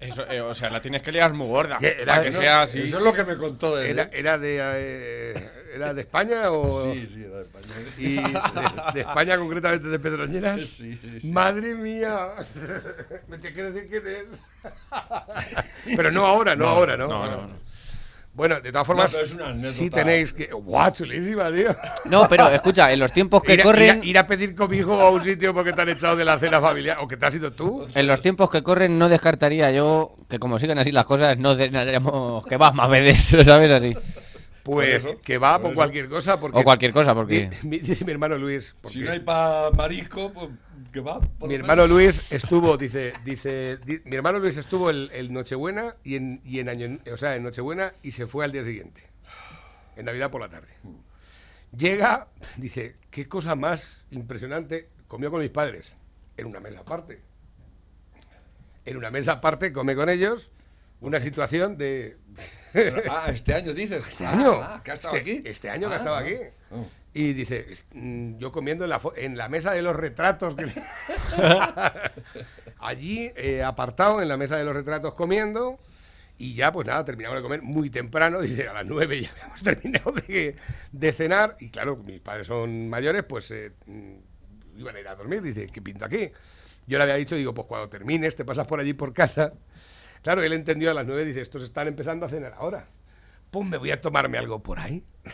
Eso, 0.00 0.26
eh, 0.30 0.40
o 0.40 0.52
sea, 0.54 0.70
la 0.70 0.80
tienes 0.82 1.02
que 1.02 1.12
liar 1.12 1.32
muy 1.32 1.46
gorda. 1.46 1.78
Era- 1.80 2.14
para 2.14 2.22
que 2.24 2.30
no, 2.30 2.40
sea 2.40 2.62
así. 2.62 2.80
Eso 2.82 2.98
es 2.98 3.04
lo 3.04 3.12
que 3.12 3.24
me 3.24 3.36
contó 3.36 3.78
él. 3.80 3.90
¿Era, 3.90 4.02
¿eh? 4.04 4.10
era 4.12 4.38
de, 4.38 4.58
eh, 4.60 5.50
¿Era 5.74 5.94
de 5.94 6.00
España 6.00 6.50
o.? 6.50 6.92
Sí, 6.92 7.06
sí, 7.06 7.20
de 7.20 7.42
España. 7.42 7.66
Y 7.98 8.14
de, 8.16 8.92
de 8.94 9.00
España, 9.00 9.38
concretamente 9.38 9.88
de 9.88 9.98
Pedroñeras. 9.98 10.60
Sí, 10.60 10.98
sí, 11.00 11.20
sí. 11.20 11.26
Madre 11.30 11.74
mía. 11.74 12.30
Me 13.28 13.38
tienes 13.38 13.54
que 13.56 13.62
decir 13.70 13.86
quién 13.88 14.02
es. 14.06 14.42
Pero 15.96 16.10
no 16.10 16.26
ahora, 16.26 16.56
no, 16.56 16.66
ahora, 16.68 16.96
¿no? 16.96 17.08
no, 17.08 17.26
no, 17.30 17.36
no. 17.42 17.70
Bueno, 18.32 18.60
de 18.60 18.70
todas 18.70 18.86
formas, 18.86 19.10
pero 19.12 19.24
es 19.24 19.34
una 19.34 19.48
anécdota. 19.48 19.72
sí 19.74 19.90
tenéis 19.90 20.32
que. 20.32 20.46
¡Guau, 20.46 20.90
chulísima, 20.92 21.50
tío! 21.52 21.74
No, 22.04 22.28
pero 22.28 22.48
escucha, 22.48 22.90
en 22.92 23.00
los 23.00 23.12
tiempos 23.12 23.42
que 23.42 23.54
ir, 23.54 23.60
a- 23.60 23.64
corren. 23.64 23.98
ir 23.98 24.02
a, 24.02 24.06
ir 24.06 24.18
a 24.18 24.26
pedir 24.26 24.54
cobijo 24.54 24.98
a 25.00 25.10
un 25.10 25.22
sitio 25.22 25.52
porque 25.52 25.72
te 25.72 25.82
han 25.82 25.88
echado 25.88 26.14
de 26.16 26.24
la 26.24 26.38
cena 26.38 26.60
familiar. 26.60 26.98
¿O 27.00 27.08
que 27.08 27.16
te 27.16 27.26
has 27.26 27.34
ido 27.34 27.52
tú? 27.52 27.86
En 27.92 28.06
los 28.06 28.22
tiempos 28.22 28.48
que 28.48 28.62
corren 28.62 28.98
no 28.98 29.08
descartaría 29.08 29.70
yo 29.72 30.14
que 30.28 30.38
como 30.38 30.58
sigan 30.60 30.78
así 30.78 30.92
las 30.92 31.06
cosas 31.06 31.36
no 31.38 31.54
cenaremos 31.56 32.46
que 32.46 32.56
vas 32.56 32.72
más 32.72 32.88
veces, 32.88 33.44
¿sabes? 33.44 33.70
Así. 33.70 33.94
Pues 34.62 35.04
eso, 35.04 35.20
que 35.22 35.38
va 35.38 35.60
por 35.60 35.72
cualquier 35.74 36.08
cosa. 36.08 36.38
Porque 36.38 36.58
O 36.58 36.62
cualquier 36.64 36.92
cosa, 36.92 37.14
porque... 37.14 37.50
Mi- 37.62 37.78
Dice 37.78 38.04
mi 38.04 38.12
hermano 38.12 38.36
Luis. 38.36 38.74
porque 38.80 38.92
Si 38.94 39.00
no 39.00 39.10
hay 39.12 39.20
para 39.20 39.70
marisco, 39.70 40.32
pues 40.32 40.50
que 40.92 41.00
va. 41.00 41.20
por 41.20 41.48
mi 41.48 41.54
hermano 41.54 41.82
menos. 41.84 41.90
Luis 41.90 42.32
estuvo, 42.32 42.76
dice, 42.76 43.12
dice, 43.24 43.78
di- 43.78 44.00
mi 44.04 44.16
hermano 44.16 44.38
Luis 44.38 44.56
estuvo 44.56 44.90
el, 44.90 45.10
el 45.14 45.32
Nochebuena 45.32 45.96
y 46.04 46.16
en, 46.16 46.40
y 46.44 46.58
en 46.58 46.68
año, 46.68 46.98
o 47.12 47.16
sea, 47.16 47.36
en 47.36 47.42
Nochebuena 47.44 47.94
y 48.02 48.12
se 48.12 48.26
fue 48.26 48.44
al 48.44 48.52
día 48.52 48.64
siguiente, 48.64 49.02
en 49.96 50.04
Navidad 50.06 50.30
por 50.30 50.40
la 50.40 50.48
tarde. 50.48 50.68
Llega, 51.76 52.26
dice, 52.56 52.96
qué 53.10 53.28
cosa 53.28 53.54
más 53.54 54.04
impresionante, 54.10 54.88
comió 55.06 55.30
con 55.30 55.40
mis 55.40 55.50
padres, 55.50 55.94
en 56.36 56.46
una 56.46 56.60
mesa 56.60 56.80
aparte. 56.80 57.20
En 58.84 58.96
una 58.96 59.10
mesa 59.10 59.32
aparte, 59.32 59.72
come 59.72 59.94
con 59.94 60.08
ellos, 60.08 60.50
una 61.00 61.20
situación 61.20 61.76
de... 61.78 62.16
Pero, 62.72 63.02
ah, 63.10 63.30
este 63.32 63.54
año 63.54 63.72
dices. 63.74 64.06
Este 64.06 64.26
año. 64.26 64.60
Ah, 64.62 64.80
que 64.84 64.90
ha 64.90 64.94
estado 64.94 65.16
este, 65.16 65.30
aquí. 65.32 65.42
Este 65.48 65.70
año 65.70 65.88
que 65.88 65.94
ha 65.94 65.96
Ah, 65.96 66.00
estado 66.00 66.16
ah. 66.16 66.20
aquí. 66.20 66.34
Oh. 66.70 66.86
Y 67.12 67.32
dice, 67.32 67.66
mm, 67.92 68.38
yo 68.38 68.52
comiendo 68.52 68.84
en 68.84 68.90
la, 68.90 69.00
en 69.16 69.36
la 69.36 69.48
mesa 69.48 69.72
de 69.72 69.82
los 69.82 69.96
retratos. 69.96 70.54
que 70.54 70.66
le- 70.66 70.74
Allí, 72.78 73.30
eh, 73.36 73.62
apartado 73.62 74.22
en 74.22 74.28
la 74.28 74.36
mesa 74.36 74.56
de 74.56 74.64
los 74.64 74.74
retratos 74.74 75.14
comiendo. 75.14 75.78
Y 76.38 76.54
ya, 76.54 76.72
pues 76.72 76.86
nada, 76.86 77.04
terminamos 77.04 77.38
de 77.38 77.42
comer 77.42 77.60
muy 77.62 77.90
temprano. 77.90 78.40
Dice, 78.40 78.66
a 78.68 78.72
las 78.72 78.86
nueve 78.86 79.20
ya 79.20 79.30
habíamos 79.30 79.62
terminado 79.62 80.12
de, 80.12 80.56
de 80.92 81.12
cenar. 81.12 81.56
Y 81.60 81.68
claro, 81.70 81.96
mis 81.96 82.20
padres 82.20 82.46
son 82.46 82.88
mayores, 82.88 83.24
pues 83.24 83.50
eh, 83.50 83.72
mm, 83.86 84.78
iban 84.78 84.96
a 84.96 85.00
ir 85.00 85.08
a 85.08 85.16
dormir. 85.16 85.42
Dice, 85.42 85.66
¿qué 85.66 85.82
pinto 85.82 86.04
aquí? 86.06 86.30
Yo 86.86 86.96
le 86.96 87.02
había 87.04 87.16
dicho, 87.16 87.36
digo, 87.36 87.52
pues 87.52 87.66
cuando 87.66 87.88
termines, 87.90 88.34
te 88.36 88.44
pasas 88.44 88.66
por 88.66 88.80
allí 88.80 88.94
por 88.94 89.12
casa. 89.12 89.52
Claro, 90.22 90.42
él 90.42 90.52
entendió 90.52 90.90
a 90.90 90.94
las 90.94 91.06
nueve, 91.06 91.24
dice, 91.24 91.40
estos 91.40 91.62
están 91.62 91.88
empezando 91.88 92.26
a 92.26 92.28
cenar 92.28 92.54
ahora. 92.58 92.84
Pues 93.50 93.66
me 93.66 93.76
voy 93.78 93.90
a 93.90 94.00
tomarme 94.00 94.38
algo 94.38 94.62
por 94.62 94.78
ahí. 94.78 95.02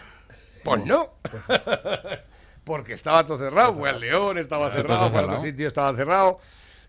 Pues 0.64 0.84
no. 0.84 1.10
Porque 2.64 2.94
estaba 2.94 3.24
todo 3.24 3.38
cerrado. 3.38 3.74
Fue 3.74 3.88
al 3.88 4.00
León, 4.00 4.36
estaba 4.38 4.72
cerrado, 4.72 5.10
fue 5.10 5.20
a 5.20 5.22
otro 5.24 5.38
sitio, 5.38 5.68
estaba 5.68 5.96
cerrado. 5.96 6.40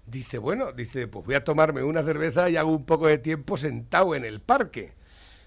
Dice, 0.05 0.39
bueno, 0.39 0.71
dice, 0.71 1.07
pues 1.07 1.25
voy 1.25 1.35
a 1.35 1.43
tomarme 1.43 1.83
una 1.83 2.01
cerveza 2.01 2.49
y 2.49 2.57
hago 2.57 2.71
un 2.71 2.85
poco 2.85 3.05
de 3.07 3.19
tiempo 3.19 3.55
sentado 3.57 4.15
en 4.15 4.25
el 4.25 4.39
parque. 4.41 4.93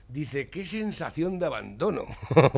Dice, 0.07 0.47
qué 0.49 0.65
sensación 0.65 1.41
de 1.41 1.47
abandono. 1.47 2.05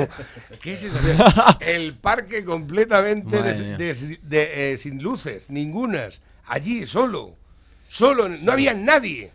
qué 0.61 0.77
sensación. 0.77 1.17
El 1.61 1.95
parque 1.95 2.45
completamente 2.45 3.37
Madre 3.39 3.49
des- 3.55 3.61
mía. 3.63 3.77
des- 3.79 4.29
de, 4.29 4.73
eh, 4.73 4.79
sin 4.79 5.03
luces, 5.03 5.49
ningunas. 5.49 6.21
Allí, 6.47 6.85
solo. 6.87 7.37
Solo, 7.89 8.29
no 8.29 8.53
había 8.53 8.75
nadie. 8.75 9.31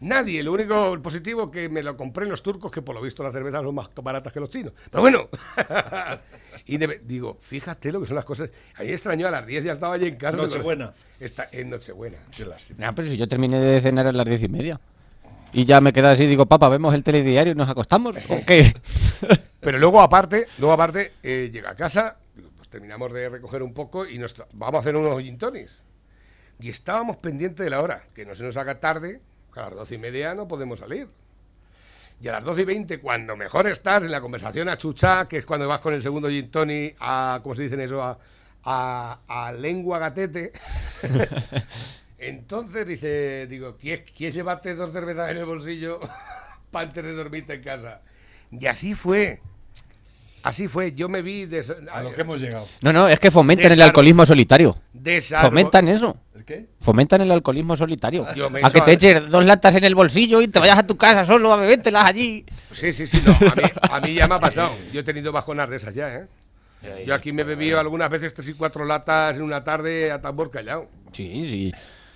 Nadie. 0.00 0.42
Lo 0.42 0.52
único 0.52 1.00
positivo 1.02 1.50
que 1.50 1.68
me 1.68 1.82
lo 1.82 1.96
compré 1.96 2.24
en 2.24 2.30
los 2.30 2.42
turcos, 2.42 2.70
que 2.70 2.82
por 2.82 2.94
lo 2.94 3.00
visto 3.00 3.22
las 3.22 3.32
cervezas 3.32 3.62
son 3.62 3.74
más 3.74 3.88
baratas 4.02 4.32
que 4.32 4.40
los 4.40 4.50
chinos. 4.50 4.72
Pero 4.90 5.02
bueno. 5.02 5.28
y 6.66 6.76
de- 6.76 7.00
digo, 7.04 7.36
fíjate 7.40 7.90
lo 7.90 8.00
que 8.00 8.06
son 8.06 8.16
las 8.16 8.24
cosas. 8.24 8.50
A 8.76 8.82
mí 8.82 8.88
me 8.88 8.94
extrañó 8.94 9.26
a 9.26 9.30
las 9.30 9.46
10 9.46 9.64
ya 9.64 9.72
estaba 9.72 9.94
allí 9.94 10.06
en 10.06 10.16
casa. 10.16 10.36
Nochebuena. 10.36 10.92
Está 11.18 11.48
en 11.50 11.70
Nochebuena. 11.70 12.18
Qué 12.36 12.44
lástima. 12.44 12.86
Nah, 12.86 12.92
pero 12.92 13.08
si 13.08 13.16
yo 13.16 13.26
terminé 13.26 13.58
de 13.60 13.80
cenar 13.80 14.06
a 14.06 14.12
las 14.12 14.26
diez 14.26 14.42
y 14.42 14.48
media. 14.48 14.80
Y 15.52 15.64
ya 15.64 15.80
me 15.80 15.92
quedé 15.92 16.08
así, 16.08 16.26
digo, 16.26 16.44
papá, 16.46 16.68
¿vemos 16.68 16.94
el 16.94 17.02
telediario 17.02 17.52
y 17.52 17.56
nos 17.56 17.70
acostamos? 17.70 18.16
¿O 18.28 18.44
qué? 18.46 18.74
Pero 19.60 19.78
luego 19.78 20.00
aparte, 20.02 20.46
luego 20.58 20.74
aparte, 20.74 21.12
eh, 21.22 21.48
llega 21.50 21.70
a 21.70 21.74
casa, 21.74 22.16
pues 22.56 22.68
terminamos 22.68 23.12
de 23.12 23.30
recoger 23.30 23.62
un 23.62 23.72
poco 23.72 24.06
y 24.06 24.18
nos 24.18 24.34
vamos 24.52 24.76
a 24.76 24.80
hacer 24.80 24.94
unos 24.94 25.20
gin. 25.22 25.38
Y 26.60 26.68
estábamos 26.68 27.16
pendientes 27.16 27.64
de 27.64 27.70
la 27.70 27.80
hora, 27.80 28.04
que 28.14 28.26
no 28.26 28.34
se 28.34 28.44
nos 28.44 28.56
haga 28.58 28.78
tarde, 28.78 29.20
que 29.52 29.60
a 29.60 29.64
las 29.64 29.74
doce 29.74 29.94
y 29.94 29.98
media 29.98 30.34
no 30.34 30.46
podemos 30.48 30.78
salir. 30.78 31.06
Y 32.20 32.28
a 32.28 32.32
las 32.32 32.44
doce 32.44 32.62
y 32.62 32.64
veinte, 32.64 32.98
cuando 32.98 33.36
mejor 33.36 33.68
estás 33.68 34.02
en 34.02 34.10
la 34.10 34.20
conversación 34.20 34.68
a 34.68 34.76
chuchá, 34.76 35.26
que 35.28 35.38
es 35.38 35.46
cuando 35.46 35.68
vas 35.68 35.80
con 35.80 35.94
el 35.94 36.02
segundo 36.02 36.28
gin 36.28 36.50
tonic 36.50 36.96
a, 37.00 37.38
¿cómo 37.42 37.54
se 37.54 37.62
dicen 37.62 37.80
eso? 37.80 38.02
A, 38.02 38.18
a, 38.64 39.18
a 39.28 39.52
lengua 39.52 39.98
gatete. 40.00 40.52
Entonces 42.18 42.86
dice, 42.86 43.46
digo, 43.46 43.76
¿quieres, 43.76 44.10
¿quieres 44.10 44.34
llevarte 44.34 44.74
dos 44.74 44.90
cervezas 44.92 45.30
en 45.30 45.36
el 45.38 45.44
bolsillo 45.44 46.00
para 46.72 46.88
antes 46.88 47.04
de 47.04 47.12
dormirte 47.12 47.54
en 47.54 47.62
casa? 47.62 48.00
Y 48.50 48.66
así 48.66 48.94
fue. 48.94 49.40
Así 50.42 50.66
fue. 50.68 50.92
Yo 50.92 51.08
me 51.08 51.22
vi 51.22 51.46
des- 51.46 51.72
A 51.92 52.02
lo 52.02 52.12
que 52.12 52.22
hemos 52.22 52.40
llegado. 52.40 52.66
No, 52.80 52.92
no, 52.92 53.08
es 53.08 53.20
que 53.20 53.30
fomentan 53.30 53.70
el 53.70 53.78
Desar- 53.78 53.84
alcoholismo 53.86 54.26
solitario. 54.26 54.76
desarmo- 54.92 55.48
Fomentan 55.50 55.86
eso. 55.88 56.16
¿El 56.48 56.56
qué? 56.62 56.66
Fomentan 56.80 57.20
el 57.20 57.30
alcoholismo 57.30 57.76
solitario. 57.76 58.26
Yo 58.34 58.48
me 58.50 58.60
A 58.62 58.70
que 58.70 58.80
te 58.80 58.90
a- 58.90 58.94
eches 58.94 59.28
dos 59.28 59.44
latas 59.44 59.74
en 59.76 59.84
el 59.84 59.94
bolsillo 59.94 60.40
y 60.40 60.48
te 60.48 60.58
vayas 60.58 60.78
a 60.78 60.86
tu 60.86 60.96
casa 60.96 61.24
solo 61.24 61.52
a 61.52 61.56
bebértelas 61.56 62.04
allí. 62.04 62.44
Sí, 62.72 62.92
sí, 62.92 63.06
sí. 63.06 63.22
No, 63.26 63.32
a, 63.32 63.54
mí, 63.54 63.62
a 63.90 64.00
mí 64.00 64.14
ya 64.14 64.26
me 64.28 64.34
ha 64.36 64.40
pasado. 64.40 64.70
Yo 64.92 65.00
he 65.00 65.04
tenido 65.04 65.30
bajonas 65.32 65.68
de 65.68 65.76
esas 65.76 65.94
ya, 65.94 66.14
¿eh? 66.14 66.26
Yo 67.06 67.14
aquí 67.14 67.32
me 67.32 67.42
he 67.42 67.44
bebido 67.44 67.80
algunas 67.80 68.08
veces 68.08 68.32
tres 68.32 68.48
y 68.48 68.54
cuatro 68.54 68.84
latas 68.84 69.36
en 69.36 69.42
una 69.42 69.64
tarde 69.64 70.12
a 70.12 70.20
tambor 70.20 70.50
callado. 70.50 70.88
Sí, 71.12 71.26
sí. 71.50 71.74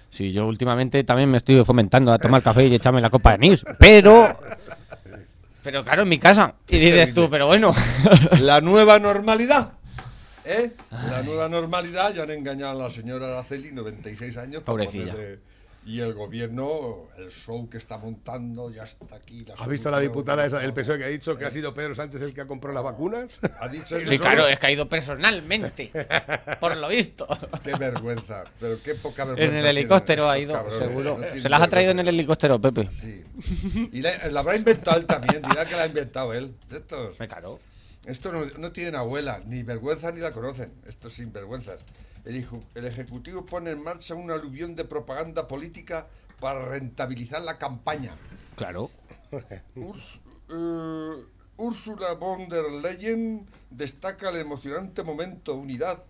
Sí, 0.08 0.30
yo 0.32 0.46
últimamente 0.46 1.02
también 1.04 1.30
me 1.30 1.38
estoy 1.38 1.64
fomentando 1.64 2.12
a 2.12 2.18
tomar 2.18 2.42
café 2.42 2.66
y 2.66 2.74
echarme 2.74 3.00
la 3.00 3.10
copa 3.10 3.30
de 3.30 3.34
anís. 3.36 3.64
Pero. 3.78 4.38
Pero 5.64 5.84
claro, 5.84 6.02
en 6.02 6.08
mi 6.08 6.18
casa. 6.18 6.54
Y 6.68 6.78
dices 6.78 7.14
tú, 7.14 7.28
pero 7.30 7.46
bueno. 7.46 7.74
La 8.40 8.60
nueva 8.60 8.98
normalidad. 8.98 9.72
¿Eh? 10.44 10.72
La 10.90 11.22
nueva 11.22 11.48
normalidad. 11.48 12.12
Ya 12.14 12.22
han 12.24 12.30
engañado 12.30 12.72
a 12.72 12.84
la 12.84 12.90
señora 12.90 13.28
Araceli, 13.28 13.72
96 13.72 14.36
años. 14.36 14.62
Pobrecilla. 14.62 15.14
Y 15.84 15.98
el 15.98 16.14
gobierno, 16.14 17.08
el 17.18 17.28
show 17.28 17.68
que 17.68 17.76
está 17.76 17.98
montando, 17.98 18.70
ya 18.70 18.84
está 18.84 19.16
aquí. 19.16 19.44
¿Has 19.58 19.66
visto 19.66 19.88
a 19.88 19.92
la 19.92 19.98
diputada 19.98 20.46
esa 20.46 20.60
del 20.60 20.72
PSOE 20.72 20.96
que 20.96 21.04
ha 21.04 21.08
dicho 21.08 21.36
que 21.36 21.44
ha 21.44 21.50
sido 21.50 21.74
Pedro 21.74 21.92
Sánchez 21.92 22.22
el 22.22 22.32
que 22.32 22.40
ha 22.42 22.46
comprado 22.46 22.72
las 22.74 22.84
vacunas? 22.84 23.40
Ha 23.58 23.66
dicho 23.66 23.96
eso. 23.98 24.08
Sí, 24.08 24.16
claro, 24.16 24.46
es 24.46 24.60
que 24.60 24.66
ha 24.68 24.70
ido 24.70 24.88
personalmente. 24.88 25.90
Por 26.60 26.76
lo 26.76 26.86
visto. 26.86 27.26
Qué 27.64 27.72
vergüenza. 27.74 28.44
Pero 28.60 28.80
qué 28.80 28.94
poca 28.94 29.24
vergüenza. 29.24 29.52
En 29.58 29.58
el 29.58 29.66
helicóptero 29.76 30.30
ha 30.30 30.38
ido, 30.38 30.52
cabrones, 30.52 30.78
seguro. 30.78 31.18
no 31.18 31.40
Se 31.40 31.48
las 31.48 31.60
ha 31.60 31.66
traído 31.66 31.90
en 31.90 31.98
el 31.98 32.08
helicóptero, 32.08 32.60
Pepe. 32.60 32.88
Sí. 32.88 33.24
Y 33.90 34.02
la, 34.02 34.28
la 34.28 34.38
habrá 34.38 34.54
inventado 34.54 34.98
él 34.98 35.06
también. 35.06 35.42
Dirá 35.42 35.64
que 35.64 35.74
la 35.74 35.82
ha 35.82 35.86
inventado 35.88 36.32
él. 36.32 36.54
Estos. 36.70 37.18
Me 37.18 37.26
caro. 37.26 37.58
Esto 38.06 38.32
no, 38.32 38.44
no 38.58 38.72
tienen 38.72 38.96
abuela, 38.96 39.40
ni 39.46 39.62
vergüenza 39.62 40.10
ni 40.10 40.20
la 40.20 40.32
conocen, 40.32 40.72
estos 40.86 41.14
sinvergüenzas. 41.14 41.80
El, 42.24 42.46
el 42.74 42.84
Ejecutivo 42.86 43.46
pone 43.46 43.70
en 43.70 43.82
marcha 43.82 44.14
una 44.14 44.34
aluvión 44.34 44.74
de 44.74 44.84
propaganda 44.84 45.46
política 45.48 46.06
para 46.40 46.64
rentabilizar 46.64 47.42
la 47.42 47.58
campaña. 47.58 48.12
Claro. 48.56 48.90
Urs- 49.76 50.18
eh, 50.48 51.24
Úrsula 51.56 52.14
von 52.14 52.48
der 52.48 52.64
Leyen 52.82 53.46
destaca 53.70 54.30
el 54.30 54.36
emocionante 54.38 55.02
momento 55.04 55.54
unidad, 55.54 56.02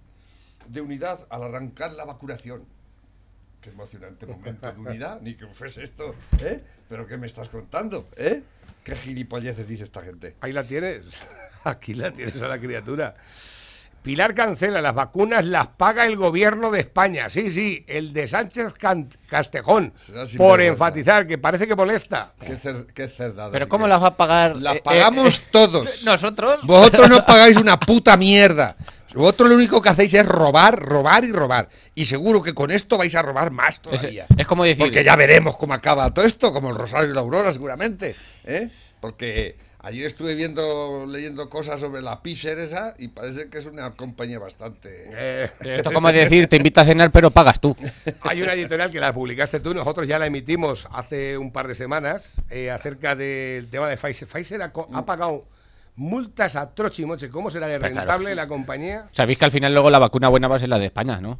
de 0.69 0.81
unidad 0.81 1.27
al 1.29 1.43
arrancar 1.43 1.93
la 1.93 2.05
vacunación. 2.05 2.65
Qué 3.61 3.71
emocionante 3.71 4.27
momento 4.27 4.73
de 4.73 4.81
unidad, 4.81 5.21
ni 5.21 5.35
que 5.35 5.47
fuese 5.47 5.85
esto, 5.85 6.15
¿eh? 6.41 6.63
¿Pero 6.89 7.07
qué 7.07 7.17
me 7.17 7.27
estás 7.27 7.49
contando, 7.49 8.09
eh? 8.17 8.43
¿Qué 8.83 8.97
gilipolleces 8.97 9.69
dice 9.69 9.85
esta 9.85 10.03
gente? 10.03 10.35
Ahí 10.41 10.53
la 10.53 10.65
tienes. 10.65 11.21
Aquí 11.65 11.95
la 11.95 12.11
tienes 12.11 12.41
a 12.43 12.49
la 12.49 12.59
criatura. 12.59 13.15
Pilar 14.03 14.35
cancela 14.35 14.81
las 14.83 14.97
vacunas, 14.97 15.45
las 15.45 15.69
paga 15.69 16.05
el 16.07 16.17
gobierno 16.17 16.73
de 16.73 16.81
España. 16.81 17.31
Sí, 17.31 17.53
sí, 17.53 17.85
el 17.87 18.13
de 18.13 18.27
Sánchez 18.27 18.75
Can- 18.75 19.09
Castejón. 19.29 19.93
Por 20.37 20.61
enfatizar, 20.61 21.25
que 21.25 21.39
parece 21.39 21.69
que 21.69 21.77
molesta. 21.77 22.33
Qué, 22.45 22.59
cer- 22.59 22.87
qué 22.93 23.07
cerdada. 23.07 23.53
Pero 23.53 23.69
¿cómo 23.69 23.85
que- 23.85 23.91
las 23.91 24.03
va 24.03 24.09
a 24.09 24.17
pagar? 24.17 24.57
Las 24.57 24.75
eh, 24.75 24.79
eh, 24.79 24.83
pagamos 24.83 25.39
eh, 25.39 25.43
todos. 25.53 26.03
¿Nosotros? 26.05 26.59
Vosotros 26.65 27.09
no 27.11 27.25
pagáis 27.27 27.57
una 27.57 27.79
puta 27.79 28.17
mierda. 28.17 28.77
Vosotros 29.15 29.51
lo 29.51 29.55
único 29.57 29.81
que 29.81 29.91
hacéis 29.91 30.15
es 30.15 30.27
robar, 30.27 30.81
robar 30.81 31.23
y 31.25 31.31
robar. 31.31 31.69
Y 31.95 32.07
seguro 32.07 32.43
que 32.43 32.55
con 32.55 32.73
esto 32.73 32.99
vais 32.99 33.15
a 33.15 33.23
robar 33.23 33.53
más 33.53 33.77
Es, 33.77 33.81
todavía. 33.83 34.27
es 34.37 34.47
como 34.49 34.65
decir. 34.65 34.83
Porque 34.85 35.05
ya 35.05 35.15
veremos 35.15 35.57
cómo 35.57 35.75
acaba 35.75 36.13
todo 36.13 36.25
esto, 36.25 36.53
como 36.53 36.71
el 36.71 36.77
Rosario 36.77 37.11
y 37.11 37.15
la 37.15 37.21
Aurora, 37.21 37.53
seguramente. 37.53 38.17
¿eh? 38.43 38.69
Porque 39.01 39.57
ayer 39.83 40.07
estuve 40.07 40.35
viendo, 40.35 41.07
leyendo 41.07 41.49
cosas 41.51 41.81
sobre 41.81 42.03
la 42.03 42.23
Pfizer 42.23 42.59
esa 42.59 42.95
y 42.99 43.09
parece 43.09 43.49
que 43.51 43.59
es 43.59 43.67
una 43.67 43.91
compañía 43.93 44.39
bastante. 44.39 44.89
Eh, 45.13 45.51
Esto 45.61 45.89
es 45.91 45.95
como 45.95 46.11
decir, 46.13 46.47
te 46.49 46.57
invito 46.57 46.81
a 46.81 46.85
cenar, 46.85 47.11
pero 47.11 47.31
pagas 47.31 47.61
tú. 47.61 47.77
hay 48.23 48.43
una 48.43 48.55
editorial 48.55 48.91
que 48.91 49.01
la 49.01 49.13
publicaste 49.13 49.61
tú, 49.61 49.75
nosotros 49.75 50.07
ya 50.07 50.19
la 50.19 50.27
emitimos 50.27 50.87
hace 50.93 51.37
un 51.39 51.53
par 51.53 51.69
de 51.69 51.75
semanas 51.75 52.33
eh, 52.51 52.71
acerca 52.71 53.15
del 53.17 53.69
tema 53.69 53.89
de 53.89 53.97
Pfizer. 53.97 54.29
Pfizer 54.29 54.63
ha, 54.63 54.73
co- 54.73 54.89
ha 54.93 55.05
pagado 55.05 55.45
multas 55.97 56.57
a 56.57 56.75
troche 56.75 57.03
y 57.03 57.05
moche. 57.07 57.29
¿Cómo 57.29 57.51
será 57.51 57.67
de 57.67 57.79
claro. 57.79 57.95
rentable 57.95 58.35
la 58.35 58.49
compañía? 58.49 59.09
Sabéis 59.13 59.39
que 59.39 59.45
al 59.45 59.51
final 59.51 59.73
luego 59.75 59.91
la 59.91 59.99
vacuna 59.99 60.29
buena 60.29 60.49
va 60.49 60.57
a 60.57 60.59
ser 60.59 60.69
la 60.71 60.79
de 60.79 60.87
España, 60.87 61.21
¿no? 61.21 61.39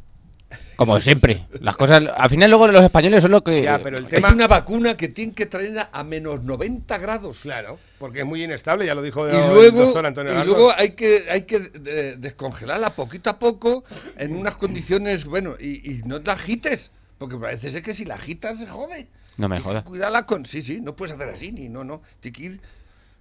Como 0.75 0.99
siempre. 0.99 1.45
Las 1.59 1.75
cosas. 1.75 2.03
Al 2.15 2.29
final 2.29 2.49
luego 2.49 2.67
los 2.67 2.83
españoles 2.83 3.21
son 3.21 3.31
lo 3.31 3.43
que. 3.43 3.63
Ya, 3.63 3.79
pero 3.79 3.97
el 3.97 4.07
Es 4.09 4.29
una 4.31 4.47
vacuna 4.47 4.95
que 4.95 5.09
tienen 5.09 5.33
que 5.35 5.45
traerla 5.45 5.89
a 5.91 6.03
menos 6.03 6.43
90 6.43 6.97
grados. 6.97 7.39
Claro, 7.41 7.79
porque 7.99 8.19
es 8.19 8.25
muy 8.25 8.43
inestable, 8.43 8.85
ya 8.85 8.95
lo 8.95 9.01
dijo 9.01 9.27
Y 9.27 9.31
el 9.31 9.53
luego, 9.53 9.85
doctor 9.85 10.05
Antonio 10.05 10.41
y 10.41 10.45
luego 10.45 10.71
hay 10.75 10.91
que, 10.91 11.25
hay 11.29 11.43
que 11.43 11.71
eh, 11.85 12.15
descongelarla 12.17 12.91
poquito 12.91 13.29
a 13.29 13.39
poco 13.39 13.83
en 14.17 14.35
unas 14.35 14.55
condiciones, 14.55 15.25
bueno, 15.25 15.55
y, 15.59 15.91
y 15.91 16.01
no 16.03 16.19
la 16.19 16.33
agites, 16.33 16.91
porque 17.17 17.37
parece 17.37 17.69
ser 17.69 17.81
que 17.81 17.95
si 17.95 18.05
la 18.05 18.15
agitas 18.15 18.59
se 18.59 18.67
jode. 18.67 19.07
No 19.37 19.49
me 19.49 19.59
jodas. 19.59 19.83
Cuidarla 19.83 20.25
con, 20.25 20.45
sí, 20.45 20.61
sí, 20.61 20.79
no 20.81 20.95
puedes 20.95 21.15
hacer 21.15 21.29
así, 21.29 21.51
ni 21.51 21.69
no, 21.69 21.83
no. 21.83 22.01
Tienes 22.19 22.37
que 22.37 22.45
ir, 22.45 22.61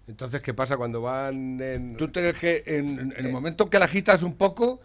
Entonces, 0.09 0.43
¿qué 0.43 0.53
pasa 0.53 0.77
cuando 0.77 1.01
van 1.01 1.61
en... 1.61 1.97
tú 1.97 2.09
te 2.09 2.33
que 2.35 2.63
en, 2.67 3.15
en 3.17 3.27
el 3.27 3.33
momento 3.33 3.71
que 3.71 3.79
la 3.79 3.87
agitas 3.87 4.23
un 4.23 4.35
poco 4.35 4.81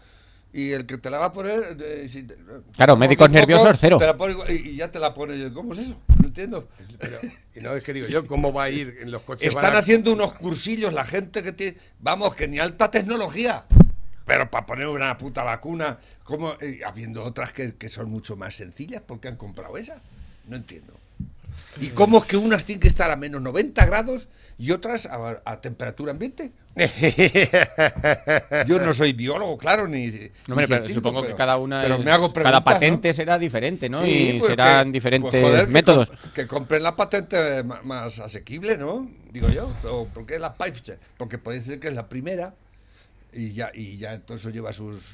y 0.52 0.72
el 0.72 0.86
que 0.86 0.98
te 0.98 1.10
la 1.10 1.18
va 1.18 1.26
a 1.26 1.32
poner, 1.32 1.76
eh, 1.80 2.06
si 2.08 2.22
te- 2.22 2.36
Claro, 2.76 2.96
médicos 2.96 3.28
poco, 3.28 3.38
nerviosos, 3.38 3.76
cero. 3.80 3.98
te 3.98 4.06
la 4.06 4.16
pone 4.16 4.32
igual, 4.32 4.50
y, 4.50 4.70
y 4.70 4.76
ya 4.76 4.90
te 4.90 4.98
la 4.98 5.12
pone, 5.14 5.52
¿cómo 5.52 5.72
es 5.74 5.80
eso? 5.80 6.00
No 6.20 6.26
entiendo. 6.26 6.68
Pero, 6.98 7.18
y 7.54 7.60
no 7.60 7.74
es 7.76 7.84
que 7.84 7.92
digo 7.92 8.06
yo, 8.08 8.26
¿cómo 8.26 8.52
va 8.52 8.64
a 8.64 8.70
ir 8.70 8.98
en 9.00 9.10
los 9.10 9.22
coches? 9.22 9.48
Están 9.48 9.76
haciendo 9.76 10.12
unos 10.12 10.34
cursillos 10.34 10.92
la 10.92 11.04
gente 11.04 11.42
que 11.42 11.52
tiene, 11.52 11.76
vamos, 12.00 12.34
que 12.34 12.48
ni 12.48 12.58
alta 12.58 12.90
tecnología. 12.90 13.64
Pero 14.26 14.50
para 14.50 14.66
poner 14.66 14.86
una 14.88 15.16
puta 15.16 15.42
vacuna, 15.42 15.98
como 16.22 16.54
habiendo 16.86 17.24
otras 17.24 17.52
que, 17.52 17.74
que 17.76 17.88
son 17.88 18.10
mucho 18.10 18.36
más 18.36 18.54
sencillas, 18.56 19.02
porque 19.06 19.28
han 19.28 19.36
comprado 19.36 19.76
esa? 19.78 19.96
No 20.46 20.56
entiendo. 20.56 20.92
¿Y 21.80 21.88
cómo 21.88 22.18
es 22.18 22.24
que 22.26 22.36
unas 22.36 22.64
tienen 22.64 22.80
que 22.80 22.88
estar 22.88 23.10
a 23.10 23.16
menos 23.16 23.40
90 23.40 23.86
grados 23.86 24.28
y 24.58 24.72
otras 24.72 25.06
a, 25.06 25.40
a 25.44 25.60
temperatura 25.60 26.12
ambiente? 26.12 26.50
Yo 28.66 28.78
no 28.80 28.92
soy 28.92 29.12
biólogo, 29.12 29.56
claro, 29.58 29.86
ni. 29.88 30.06
ni 30.08 30.30
No, 30.46 30.54
hombre, 30.54 30.68
pero 30.68 30.88
supongo 30.88 31.26
que 31.26 31.34
cada 31.34 31.56
una. 31.56 31.80
pero 31.82 31.96
es- 31.96 32.04
me 32.04 32.10
hago 32.10 32.32
cada 32.32 32.62
patente 32.62 33.08
¿no? 33.08 33.14
será 33.14 33.38
diferente, 33.38 33.88
¿no? 33.88 34.04
Sí, 34.04 34.30
y 34.30 34.38
pues 34.38 34.50
serán 34.50 34.86
que- 34.86 34.92
diferentes 34.92 35.30
pues 35.30 35.42
joder, 35.42 35.66
que 35.66 35.72
métodos. 35.72 36.10
comp- 36.12 36.32
Que, 36.32 36.46
compren 36.46 36.82
la 36.82 36.94
patente 36.96 37.62
más 37.62 38.18
asequible, 38.18 38.76
¿no? 38.76 39.08
Digo 39.32 39.48
yo. 39.48 39.72
O 39.90 40.06
¿Por 40.06 40.26
qué 40.26 40.38
la 40.38 40.54
Pfizer? 40.54 40.98
Porque 41.16 41.38
puede 41.38 41.60
ser 41.60 41.80
que 41.80 41.88
es 41.88 41.94
la 41.94 42.08
primera 42.08 42.54
y 43.32 43.52
ya, 43.52 43.70
y 43.74 43.96
ya 43.96 44.18
todo 44.20 44.36
eso 44.36 44.50
lleva 44.50 44.72
sus. 44.72 45.08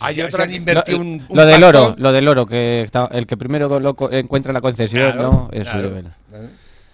Hay 0.00 0.20
otra 0.22 0.46
Lo, 0.46 0.96
un, 0.96 1.26
un 1.28 1.36
lo 1.36 1.44
del 1.44 1.62
oro, 1.62 1.94
lo 1.98 2.12
del 2.12 2.26
oro, 2.26 2.46
que 2.46 2.82
está- 2.82 3.08
el 3.12 3.26
que 3.26 3.36
primero 3.36 3.78
lo 3.78 3.94
encuentra 4.10 4.52
la 4.52 4.60
concesión, 4.60 5.12
Claro, 5.12 5.22
¿no? 5.30 5.48
Eso 5.52 5.70
claro. 5.70 5.90
bueno. 5.90 6.10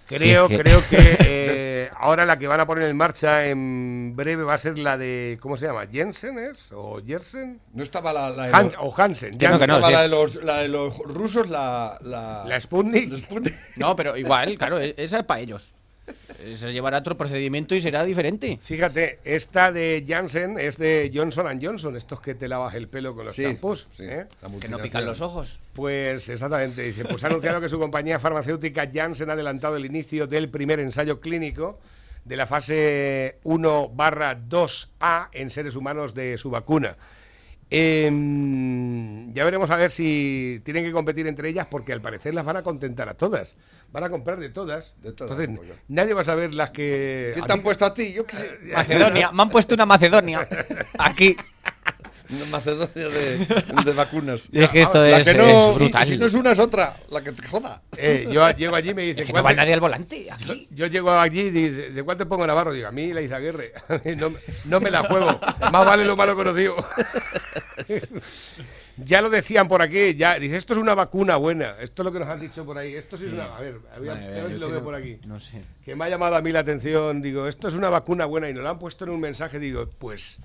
Creo, 0.09 0.47
Sí, 0.47 0.53
es 0.55 0.57
que- 0.57 0.63
creo 0.63 0.81
que 0.89 1.17
eh, 1.25 1.89
ahora 1.95 2.25
la 2.25 2.37
que 2.39 2.47
van 2.47 2.59
a 2.59 2.65
poner 2.65 2.89
en 2.89 2.97
marcha 2.97 3.45
en 3.47 4.13
breve 4.15 4.43
va 4.43 4.55
a 4.55 4.57
ser 4.57 4.77
la 4.79 4.97
de, 4.97 5.37
¿cómo 5.41 5.55
se 5.55 5.67
llama? 5.67 5.85
¿Jensen 5.87 6.39
es? 6.39 6.71
¿O 6.73 6.99
Jersen? 7.05 7.59
No 7.73 7.83
estaba 7.83 8.11
la, 8.11 8.29
la 8.31 8.47
de 8.47 8.51
Han- 8.55 8.65
los, 8.65 8.75
o 8.79 9.01
Hansen. 9.01 9.31
No, 9.39 9.55
estaba 9.55 9.87
sí. 9.87 9.93
la 9.93 10.01
de 10.01 10.07
los, 10.07 10.35
la 10.43 10.57
de 10.63 10.67
los 10.67 10.97
rusos, 10.97 11.47
la... 11.47 11.97
La, 12.01 12.43
La 12.47 12.59
Sputnik. 12.59 13.11
la 13.11 13.17
Sputnik. 13.17 13.53
No, 13.77 13.95
pero 13.95 14.17
igual, 14.17 14.57
claro, 14.57 14.79
e- 14.79 14.95
esa 14.97 15.19
es 15.19 15.23
para 15.25 15.41
ellos. 15.41 15.75
Se 16.55 16.71
llevará 16.71 16.99
otro 16.99 17.17
procedimiento 17.17 17.75
y 17.75 17.81
será 17.81 18.03
diferente. 18.03 18.57
Fíjate, 18.61 19.19
esta 19.25 19.71
de 19.71 20.05
Janssen 20.07 20.57
es 20.57 20.77
de 20.77 21.11
Johnson 21.13 21.59
Johnson, 21.61 21.95
estos 21.97 22.21
que 22.21 22.33
te 22.35 22.47
lavas 22.47 22.75
el 22.75 22.87
pelo 22.87 23.13
con 23.15 23.25
los 23.25 23.35
Sí, 23.35 23.43
champús. 23.43 23.87
sí, 23.91 24.03
¿eh? 24.05 24.25
Que 24.61 24.69
no 24.69 24.79
pican 24.79 25.05
los 25.05 25.21
ojos. 25.21 25.59
Pues 25.73 26.29
exactamente, 26.29 26.81
dice, 26.81 27.05
pues 27.05 27.23
ha 27.23 27.27
anunciado 27.27 27.59
que 27.59 27.67
su 27.69 27.77
compañía 27.77 28.19
farmacéutica 28.19 28.89
Janssen 28.93 29.29
ha 29.29 29.33
adelantado 29.33 29.75
el 29.75 29.85
inicio 29.85 30.27
del 30.27 30.49
primer 30.49 30.79
ensayo 30.79 31.19
clínico 31.19 31.79
de 32.25 32.35
la 32.37 32.47
fase 32.47 33.37
1 33.43 33.89
barra 33.89 34.37
2A 34.39 35.29
en 35.33 35.49
seres 35.51 35.75
humanos 35.75 36.13
de 36.13 36.37
su 36.37 36.49
vacuna. 36.49 36.95
Em, 37.71 39.31
ya 39.33 39.43
veremos 39.45 39.69
a 39.69 39.77
ver 39.77 39.91
si 39.91 40.61
tienen 40.63 40.83
que 40.83 40.91
competir 40.91 41.27
entre 41.27 41.49
ellas 41.49 41.67
porque 41.69 41.93
al 41.93 42.01
parecer 42.01 42.33
las 42.33 42.45
van 42.45 42.57
a 42.57 42.63
contentar 42.63 43.09
a 43.09 43.13
todas. 43.13 43.55
Van 43.91 44.03
a 44.03 44.09
comprar 44.09 44.39
de 44.39 44.49
todas. 44.49 44.93
De 45.01 45.11
todas, 45.13 45.39
Entonces, 45.39 45.75
nadie 45.87 46.13
va 46.13 46.21
a 46.21 46.25
saber 46.25 46.53
las 46.53 46.69
que... 46.71 47.31
¿Qué 47.35 47.41
te 47.41 47.51
han 47.53 47.61
puesto 47.63 47.85
a 47.85 47.93
ti? 47.93 48.13
Yo 48.13 48.25
qué 48.25 48.35
sé. 48.35 48.59
Macedonia, 48.73 49.31
me 49.31 49.41
han 49.41 49.49
puesto 49.49 49.73
una 49.75 49.85
Macedonia. 49.85 50.47
Aquí. 50.97 51.35
Una 52.31 52.45
Macedonia 52.45 53.07
de, 53.09 53.37
de 53.85 53.93
vacunas. 53.93 54.49
Y 54.51 54.61
es 54.61 54.69
que 54.69 54.83
esto 54.83 55.01
La 55.01 55.17
es, 55.17 55.27
que 55.27 55.33
no, 55.33 55.71
es 55.71 55.75
brutal. 55.79 56.05
si 56.05 56.15
no 56.15 56.27
es 56.27 56.33
una 56.35 56.51
es 56.51 56.59
otra, 56.59 56.95
la 57.09 57.21
que 57.23 57.31
te 57.31 57.41
joda. 57.47 57.81
Eh, 57.97 58.27
yo 58.31 58.47
llego 58.51 58.75
allí 58.75 58.91
y 58.91 58.93
me 58.93 59.01
dicen... 59.01 59.21
Es 59.23 59.25
que 59.25 59.33
no 59.33 59.37
va 59.37 59.41
"¿Cuánto- 59.41 59.61
nadie 59.63 59.73
al 59.73 59.79
volante. 59.79 60.31
Aquí. 60.31 60.67
Yo 60.69 60.85
llego 60.85 61.09
allí 61.11 61.39
y 61.39 61.49
dice, 61.49 61.89
¿de 61.89 62.03
cuánto 62.03 62.29
pongo 62.29 62.45
Navarro? 62.45 62.71
Digo, 62.71 62.87
a 62.87 62.91
mí 62.91 63.11
la 63.13 63.21
Izaguirre. 63.21 63.73
no, 64.17 64.31
no 64.65 64.79
me 64.79 64.91
la 64.91 65.05
juego. 65.05 65.39
Más 65.71 65.85
vale 65.87 66.05
lo 66.05 66.15
malo 66.15 66.35
conocido. 66.35 66.75
Ya 69.03 69.21
lo 69.21 69.29
decían 69.29 69.67
por 69.67 69.81
aquí. 69.81 70.15
Ya, 70.15 70.37
dice, 70.39 70.55
esto 70.55 70.73
es 70.73 70.79
una 70.79 70.95
vacuna 70.95 71.35
buena. 71.37 71.75
Esto 71.79 72.01
es 72.01 72.05
lo 72.05 72.11
que 72.11 72.19
nos 72.19 72.27
han 72.27 72.39
dicho 72.39 72.65
por 72.65 72.77
ahí. 72.77 72.95
Esto 72.95 73.17
sí 73.17 73.25
es 73.25 73.33
una... 73.33 73.55
A 73.55 73.59
ver, 73.59 73.79
a 73.95 73.99
ver, 73.99 74.09
Vale, 74.09 74.25
a 74.25 74.29
ver 74.29 74.43
yo 74.43 74.49
si 74.49 74.57
lo 74.57 74.69
veo 74.69 74.83
por 74.83 74.95
aquí. 74.95 75.19
No 75.25 75.39
sé. 75.39 75.63
Que 75.83 75.95
me 75.95 76.05
ha 76.05 76.09
llamado 76.09 76.35
a 76.35 76.41
mí 76.41 76.51
la 76.51 76.59
atención. 76.59 77.21
Digo, 77.21 77.47
esto 77.47 77.67
es 77.67 77.73
una 77.73 77.89
vacuna 77.89 78.25
buena 78.25 78.49
y 78.49 78.53
nos 78.53 78.63
la 78.63 78.71
han 78.71 78.79
puesto 78.79 79.05
en 79.05 79.11
un 79.11 79.19
mensaje. 79.19 79.59
Digo, 79.59 79.87
pues 79.99 80.39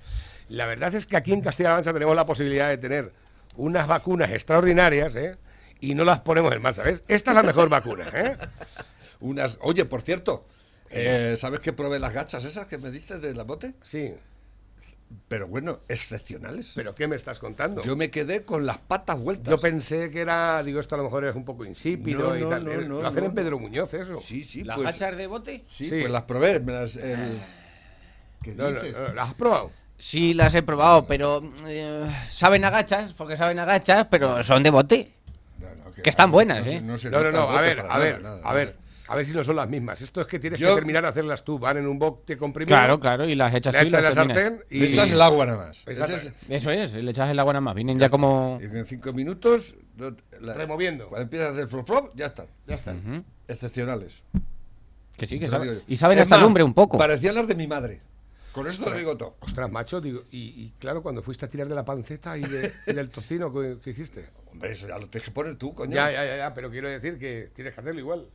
la 0.48 0.66
verdad 0.66 0.94
es 0.94 1.06
que 1.06 1.16
aquí 1.16 1.32
en 1.32 1.40
Castilla-La 1.40 1.76
Mancha 1.76 1.92
tenemos 1.92 2.14
la 2.14 2.26
posibilidad 2.26 2.68
de 2.68 2.78
tener 2.78 3.12
unas 3.56 3.86
vacunas 3.86 4.30
extraordinarias, 4.30 5.14
¿eh? 5.16 5.36
Y 5.80 5.94
no 5.94 6.04
las 6.04 6.20
ponemos 6.20 6.54
en 6.54 6.62
marcha, 6.62 6.82
¿ves? 6.82 7.02
Esta 7.08 7.30
es 7.30 7.34
la 7.34 7.42
mejor 7.42 7.68
vacuna, 7.68 8.06
¿eh? 8.14 8.36
Unas, 9.20 9.58
oye, 9.62 9.84
por 9.84 10.02
cierto, 10.02 10.46
eh, 10.90 11.34
¿sabes 11.36 11.60
que 11.60 11.72
probé 11.72 11.98
las 11.98 12.12
gachas 12.12 12.44
esas 12.44 12.66
que 12.66 12.78
me 12.78 12.90
diste 12.90 13.18
de 13.18 13.34
la 13.34 13.44
bote? 13.44 13.74
Sí. 13.82 14.14
Pero 15.28 15.46
bueno, 15.48 15.80
excepcionales. 15.88 16.72
¿Pero 16.74 16.94
qué 16.94 17.08
me 17.08 17.16
estás 17.16 17.38
contando? 17.38 17.82
Yo 17.82 17.96
me 17.96 18.10
quedé 18.10 18.44
con 18.44 18.66
las 18.66 18.78
patas 18.78 19.18
vueltas. 19.18 19.50
Yo 19.50 19.58
pensé 19.58 20.10
que 20.10 20.20
era, 20.20 20.62
digo, 20.62 20.80
esto 20.80 20.94
a 20.94 20.98
lo 20.98 21.04
mejor 21.04 21.24
es 21.24 21.34
un 21.34 21.44
poco 21.44 21.64
insípido 21.64 22.30
No, 22.30 22.36
y 22.36 22.40
no, 22.42 22.48
tal. 22.48 22.64
no, 22.64 22.70
Eh, 22.72 22.84
no, 22.86 23.00
lo 23.02 23.06
hacen 23.08 23.24
no, 23.24 23.30
en 23.30 23.34
Pedro 23.34 23.58
Muñoz, 23.58 23.92
eso. 23.94 24.20
Sí, 24.20 24.44
sí, 24.44 24.64
¿Las 24.64 24.76
pues, 24.76 24.88
hachas 24.88 25.16
de 25.16 25.26
bote? 25.26 25.64
sí, 25.68 25.84
Sí. 25.88 26.00
pues 26.00 26.10
las 26.10 26.22
probé. 26.22 26.60
Me 26.60 26.72
las, 26.72 26.96
el- 26.96 27.40
¿Qué 28.42 28.54
No, 28.54 28.70
no, 28.70 28.80
dices? 28.80 28.96
no, 28.96 29.14
¿Las 29.14 29.28
has 29.30 29.34
probado? 29.34 29.70
Sí, 29.98 30.34
las 30.34 30.54
he 30.54 30.62
probado, 30.62 31.06
pero 31.06 31.42
eh, 31.66 32.06
saben 32.30 32.64
a 32.64 32.70
gachas, 32.70 33.14
porque 33.14 33.36
saben 33.36 33.58
a 33.58 33.64
gachas, 33.64 34.06
pero 34.10 34.42
son 34.44 34.62
de 34.62 34.70
bote. 34.70 35.10
No, 35.58 35.68
no, 35.84 35.92
que 35.92 36.10
están 36.10 36.30
buenas, 36.30 36.66
¿eh? 36.66 36.80
No, 36.80 36.96
No, 36.96 37.30
no, 37.30 37.48
a 37.50 37.60
ver, 37.60 37.80
a 37.88 37.98
ver, 37.98 38.20
nada, 38.20 38.40
a 38.44 38.52
ver. 38.52 38.76
A 39.06 39.16
ver 39.16 39.26
si 39.26 39.32
no 39.32 39.44
son 39.44 39.56
las 39.56 39.68
mismas. 39.68 40.00
Esto 40.00 40.20
es 40.20 40.26
que 40.26 40.38
tienes 40.38 40.58
Yo- 40.58 40.68
que 40.70 40.74
terminar 40.76 41.02
de 41.02 41.08
hacerlas 41.10 41.44
tú. 41.44 41.58
Van 41.58 41.76
en 41.76 41.86
un 41.86 41.98
bote 41.98 42.36
comprimido. 42.36 42.74
Claro, 42.74 42.98
claro, 43.00 43.28
y 43.28 43.34
las 43.34 43.54
echas 43.54 43.74
Le 43.74 43.80
echas 43.82 43.98
en 43.98 44.04
la 44.04 44.12
sartén 44.14 44.64
y... 44.70 44.78
Le 44.80 44.86
echas 44.88 45.10
el 45.10 45.20
agua 45.20 45.46
nada 45.46 45.66
más. 45.66 45.82
Eso 46.48 46.70
es, 46.70 46.92
le 46.94 47.10
echas 47.10 47.28
el 47.30 47.38
agua 47.38 47.52
nada 47.52 47.60
más. 47.60 47.74
Vienen 47.74 47.98
ya 47.98 48.08
como. 48.08 48.58
y 48.62 48.64
en 48.64 48.86
cinco 48.86 49.12
minutos. 49.12 49.76
la- 50.40 50.54
Removiendo. 50.54 51.08
Cuando 51.08 51.24
empiezas 51.24 51.48
a 51.48 51.52
hacer 51.52 51.68
flop 51.68 51.86
flop, 51.86 52.12
ya 52.16 52.26
están. 52.26 52.46
Ya 52.66 52.74
está. 52.76 52.92
Ujú. 52.92 53.22
Excepcionales. 53.48 54.22
Que 55.16 55.26
sí, 55.26 55.38
que 55.38 55.44
Te 55.46 55.50
saben. 55.50 55.82
Y 55.86 55.96
saben 55.96 56.18
Es 56.18 56.22
hasta 56.22 56.36
más, 56.36 56.42
lumbre 56.44 56.64
un 56.64 56.74
poco. 56.74 56.98
Parecían 56.98 57.34
las 57.36 57.46
de 57.46 57.54
mi 57.54 57.66
madre. 57.66 58.00
Con 58.52 58.66
esto 58.68 58.84
te 58.90 58.96
digo 58.98 59.16
todo. 59.16 59.34
Ostras, 59.40 59.70
macho, 59.70 60.00
digo, 60.00 60.22
y, 60.30 60.38
y 60.38 60.72
claro, 60.78 61.02
cuando 61.02 61.22
fuiste 61.22 61.44
a 61.44 61.48
tirar 61.48 61.68
de 61.68 61.74
la 61.74 61.84
panceta 61.84 62.38
y, 62.38 62.42
de- 62.42 62.72
y 62.86 62.92
del 62.92 63.10
tocino, 63.10 63.52
¿qué, 63.52 63.76
qué 63.82 63.90
hiciste? 63.90 64.26
Hombre, 64.52 64.72
eso 64.72 64.86
ya 64.88 64.96
lo 64.98 65.08
tienes 65.08 65.28
que 65.28 65.34
poner 65.34 65.56
tú, 65.56 65.74
coño. 65.74 65.92
Ya, 65.92 66.10
ya, 66.12 66.24
ya, 66.24 66.36
ya, 66.36 66.54
pero 66.54 66.70
quiero 66.70 66.88
decir 66.88 67.18
que 67.18 67.50
tienes 67.54 67.74
que 67.74 67.80
hacerlo 67.80 68.00
igual. 68.00 68.26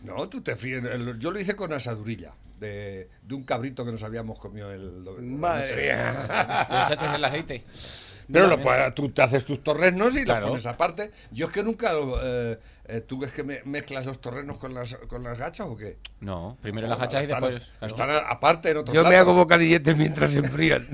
No, 0.00 0.28
tú 0.28 0.40
te 0.40 0.56
fríes. 0.56 0.84
el- 0.84 1.18
Yo 1.18 1.30
lo 1.30 1.38
hice 1.40 1.54
con 1.56 1.72
asadurilla. 1.72 2.32
De, 2.60 3.08
de 3.22 3.34
un 3.36 3.44
cabrito 3.44 3.84
que 3.84 3.92
nos 3.92 4.02
habíamos 4.02 4.38
comido 4.40 4.72
el. 4.72 5.04
Madre 5.22 5.76
mía. 5.76 6.24
Te 6.88 6.94
echaste 6.94 7.16
el 7.16 7.24
aceite. 7.24 7.64
Pero 8.30 8.44
Mira, 8.46 8.56
lo 8.56 8.62
puedes- 8.62 8.94
tú 8.94 9.08
te 9.10 9.22
haces 9.22 9.44
tus 9.44 9.62
torrenos 9.62 10.14
y 10.16 10.24
Claro. 10.24 10.40
los 10.40 10.50
pones 10.50 10.66
aparte. 10.66 11.10
Yo 11.30 11.46
es 11.46 11.52
que 11.52 11.62
nunca. 11.62 11.92
lo, 11.92 12.18
eh, 12.22 12.58
eh, 12.86 13.00
¿Tú 13.00 13.18
ves 13.18 13.32
que 13.32 13.42
me- 13.44 13.62
mezclas 13.64 14.04
los 14.06 14.20
torrenos 14.20 14.58
con 14.58 14.74
las, 14.74 14.94
con 15.06 15.22
las 15.22 15.38
gachas 15.38 15.66
o 15.68 15.76
qué? 15.76 15.98
No, 16.20 16.58
primero 16.60 16.88
las 16.88 17.00
hachas 17.00 17.20
y 17.20 17.24
Están- 17.24 17.40
después. 17.42 17.62
claro. 17.78 17.86
Están 17.86 18.10
aparte 18.28 18.70
en 18.70 18.76
otro 18.78 18.92
Yo 18.92 19.04
me 19.04 19.16
hago 19.16 19.34
bocadilletes 19.34 19.96
mientras 19.96 20.30
se 20.30 20.38
enfrían. 20.38 20.88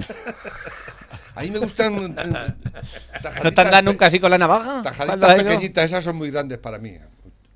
A 1.35 1.41
mí 1.43 1.51
me 1.51 1.59
gustan. 1.59 1.95
eh, 2.19 2.55
¿No 3.43 3.53
te 3.53 3.83
nunca 3.83 4.07
así 4.07 4.21
con 4.21 4.31
la 4.31 4.39
navaja? 4.39 4.83
¿Cuándo 4.83 4.91
Tajaditas 5.19 5.35
pequeñitas, 5.43 5.85
esas 5.87 6.05
son 6.05 6.17
muy 6.17 6.31
grandes 6.31 6.59
para 6.59 6.79
mí. 6.79 6.99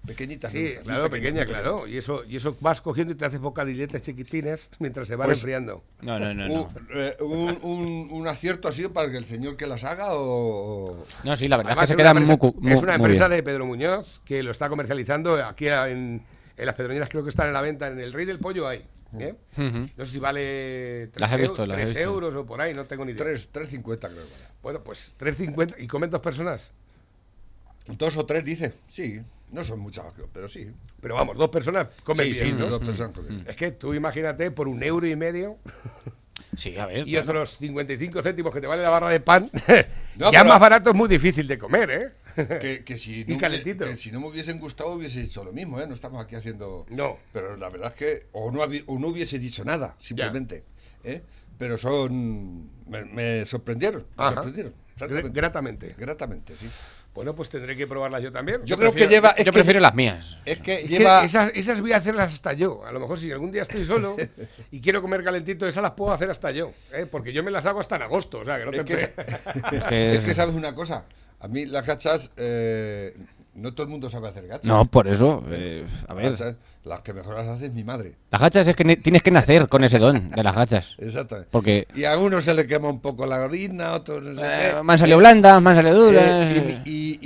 Pequeñitas. 0.09 0.51
Sí, 0.51 0.65
gustan, 0.65 0.83
claro, 0.85 1.11
pequeña, 1.11 1.47
claro. 1.47 1.87
Y 1.87 1.97
eso, 1.99 2.25
y 2.25 2.37
eso 2.37 2.57
vas 2.61 2.81
cogiendo 2.81 3.13
y 3.13 3.17
te 3.17 3.25
haces 3.27 3.39
bocadilletes 3.41 4.03
chiquitines 4.03 4.69
mientras 4.81 5.07
se 5.07 5.15
van 5.15 5.27
Pues- 5.29 5.39
enfriando. 5.39 5.85
No, 6.01 6.19
no, 6.19 6.35
no. 6.35 6.45
Un, 6.47 6.49
No, 6.53 7.01
eh, 7.01 7.17
un, 7.21 7.59
un- 7.63 8.09
un 8.11 8.27
acierto 8.29 8.67
ha 8.69 8.73
sido 8.73 8.93
para 8.93 9.11
que 9.11 9.19
el 9.19 9.27
señor 9.27 9.57
que 9.57 9.67
las 9.67 9.85
haga 9.85 10.09
o. 10.15 11.05
no 11.25 11.37
sí, 11.37 11.47
la 11.47 11.57
verdad 11.59 11.73
Además, 11.73 11.91
es 11.91 11.95
que 11.97 12.03
se 12.03 12.03
es 12.03 12.11
una 12.11 12.13
quedan 12.15 12.17
empresa, 12.23 12.39
muy, 12.43 12.63
muy- 12.63 12.73
es 12.73 12.83
una 12.83 12.99
muy 12.99 13.05
empresa 13.07 13.29
bien. 13.29 13.37
de 13.39 13.43
Pedro 13.45 13.67
Muñoz 13.67 14.21
que 14.25 14.43
lo 14.43 14.51
está 14.51 14.69
comercializando 14.69 15.35
aquí 15.45 15.69
en, 15.69 16.23
en 16.57 16.67
las 16.67 16.75
Pedroñeras, 16.75 17.09
creo 17.09 17.23
que 17.23 17.31
están 17.31 17.47
en 17.49 17.53
la 17.53 17.61
venta. 17.61 17.87
En 17.89 18.01
el 18.01 18.13
Rey 18.13 18.25
del 18.27 18.39
Pollo 18.41 18.67
hay. 18.67 18.83
¿eh? 19.19 19.35
No 19.97 20.05
sé 20.05 20.13
si 20.13 20.19
vale 20.19 21.07
3, 21.13 21.21
Las 21.21 21.33
he 21.33 21.37
visto, 21.39 21.65
las 21.65 21.79
he 21.79 21.85
visto. 21.85 21.99
euros 22.01 22.35
o 22.35 22.45
por 22.45 22.61
ahí, 22.61 22.73
no 22.75 22.85
tengo 22.85 23.05
ni 23.05 23.13
idea. 23.13 23.25
3, 23.25 23.51
3.50 23.53 23.83
creo. 23.83 23.99
que 24.01 24.07
vale. 24.17 24.25
Bueno, 24.63 24.81
pues 24.85 25.15
3.50. 25.19 25.77
¿Y 25.79 25.87
comen 25.87 26.11
dos 26.11 26.21
personas? 26.21 26.71
Dos 27.87 28.17
o 28.19 28.27
tres, 28.27 28.45
dice. 28.45 28.75
Sí, 28.87 29.21
no 29.53 29.65
son 29.65 29.81
muchas, 29.81 30.05
pero 30.33 30.49
sí. 30.49 30.71
Pero 31.01 31.15
vamos, 31.15 31.37
dos 31.37 31.49
personas 31.49 31.89
comen 32.05 32.27
sí, 32.27 32.33
bien, 32.33 32.47
sí, 32.47 32.53
¿no? 32.53 32.67
dos 32.69 32.83
personas 32.83 33.15
comen 33.15 33.37
bien. 33.37 33.47
Es 33.49 33.57
que 33.57 33.73
tú 33.73 33.95
imagínate 33.95 34.51
por 34.51 34.69
un 34.69 34.83
euro 34.83 35.07
y 35.07 35.17
medio 35.17 35.57
Sí, 36.57 36.77
a 36.77 36.87
ver. 36.87 37.07
y 37.07 37.13
claro. 37.13 37.31
otros 37.31 37.57
55 37.59 38.23
céntimos 38.23 38.53
que 38.55 38.61
te 38.61 38.67
vale 38.67 38.83
la 38.83 38.91
barra 38.91 39.11
de 39.11 39.21
pan, 39.21 39.51
No, 40.17 40.33
ya 40.33 40.43
más 40.45 40.59
barato 40.59 40.91
es 40.91 40.97
muy 40.97 41.09
difícil 41.09 41.47
de 41.47 41.59
comer, 41.59 41.91
¿eh? 41.91 42.59
Que, 42.61 42.83
que 42.85 42.97
si 42.97 43.21
Y 43.29 43.35
no, 43.35 43.39
calentito. 43.39 43.85
que 43.85 43.97
si 43.97 44.11
no 44.11 44.21
me 44.21 44.29
hubiesen 44.29 44.59
gustado 44.59 44.91
hubiese 44.93 45.23
hecho 45.23 45.45
lo 45.45 45.53
mismo, 45.53 45.81
¿eh? 45.81 45.87
No 45.87 45.95
estamos 45.95 46.25
aquí 46.25 46.35
haciendo... 46.35 46.87
No. 46.91 47.19
Pero 47.33 47.57
la 47.57 47.69
verdad 47.69 47.93
es 47.93 47.99
que... 47.99 48.27
O 48.33 48.51
no, 48.51 48.63
o 48.63 48.99
no 48.99 49.09
hubiese 49.09 49.39
dicho 49.39 49.65
nada, 49.65 49.95
simplemente. 49.99 50.65
¿eh? 51.05 51.23
Pero 51.59 51.77
son... 51.79 52.69
Me, 52.89 53.05
me 53.05 53.45
sorprendieron. 53.45 54.07
Me 54.17 54.25
sorprendieron. 54.25 54.73
Gratamente. 55.33 55.95
Gratamente, 55.97 56.55
sí. 56.57 56.69
Bueno, 57.15 57.35
pues 57.35 57.49
tendré 57.49 57.77
que 57.77 57.87
probarlas 57.87 58.23
yo 58.23 58.31
también. 58.31 58.61
Yo 58.65 58.77
creo 58.77 58.93
que 58.93 59.09
lleva... 59.09 59.31
Es 59.31 59.39
Yo 59.45 59.51
que, 59.51 59.53
prefiero 59.53 59.81
las 59.81 59.93
mías. 59.95 60.37
Es 60.45 60.59
que 60.61 60.75
Es 60.75 60.81
que 60.83 60.87
lleva... 60.89 61.25
esas, 61.25 61.51
esas 61.55 61.81
voy 61.81 61.93
a 61.93 61.97
hacerlas 61.97 62.33
hasta 62.33 62.53
yo. 62.53 62.85
A 62.87 62.93
lo 62.93 63.01
mejor 63.01 63.19
si 63.19 63.33
algún 63.33 63.51
día 63.51 63.63
estoy 63.63 63.85
solo 63.85 64.17
y 64.71 64.81
quiero 64.81 65.03
comer 65.03 65.25
calentito, 65.25 65.67
esas 65.67 65.83
las 65.83 65.93
puedo 65.93 66.13
hacer 66.13 66.31
hasta 66.31 66.51
yo. 66.53 66.71
¿eh? 66.93 67.07
Porque 67.11 67.33
yo 67.33 67.43
me 67.43 67.51
las 67.51 67.67
hago 67.67 67.81
hasta 67.81 67.97
en 67.97 68.03
agosto. 68.03 68.39
O 68.39 68.45
sea, 68.45 68.59
que 68.59 68.65
no 68.67 68.71
Es 68.71 68.77
te 68.79 68.85
que, 68.85 68.97
pe- 69.09 69.25
Es 69.79 69.85
que, 69.85 70.13
es 70.15 70.25
que 70.25 70.35
sabes 70.35 70.55
una 70.55 70.75
cosa. 70.75 71.07
A 71.41 71.49
mí 71.49 71.67
las 71.67 71.87
gachas... 71.87 72.31
eh, 72.37 73.17
no 73.55 73.73
todo 73.75 73.83
el 73.83 73.89
mundo 73.89 74.09
sabe 74.09 74.29
hacer 74.29 74.47
gachas. 74.47 74.67
No, 74.67 74.85
por 74.85 75.09
eso. 75.09 75.43
eh, 75.51 75.85
a 76.07 76.15
ver. 76.15 76.31
Gachas, 76.31 76.55
Las 76.89 77.01
que 77.01 77.13
mejor 77.13 77.37
las 77.37 77.47
hace 77.49 77.67
es 77.67 77.75
mi 77.75 77.85
madre. 77.85 78.15
Las 78.31 78.41
gachas 78.41 78.67
es 78.67 78.75
que 78.75 78.83
ne- 78.85 78.97
tienes 78.97 79.23
que 79.23 79.31
nacer 79.31 79.69
con 79.69 79.85
ese 79.85 79.99
don 79.99 80.31
de 80.31 80.43
las 80.43 80.55
gachas. 80.57 80.95
Exactamente. 80.99 81.51
Porque 81.53 81.87
Y 81.95 82.05
a 82.05 82.17
uno 82.19 82.41
se 82.41 82.55
le 82.55 82.67
quema 82.67 82.89
un 82.89 83.01
poco 83.01 83.27
la 83.27 83.41
orina, 83.41 83.89
a 83.89 83.95
otros 83.97 84.23
no 84.23 84.35
sé 84.35 84.41
eh, 84.43 84.73
qué. 84.77 84.83
me 84.83 84.93
han 84.95 84.99
salido 84.99 85.19
blandas, 85.19 85.61
me 85.61 85.71
han 85.71 85.77
salido 85.77 85.97
duras. 86.07 86.25
Eh, 86.27 86.83
y, 86.87 86.91
y- 86.91 87.19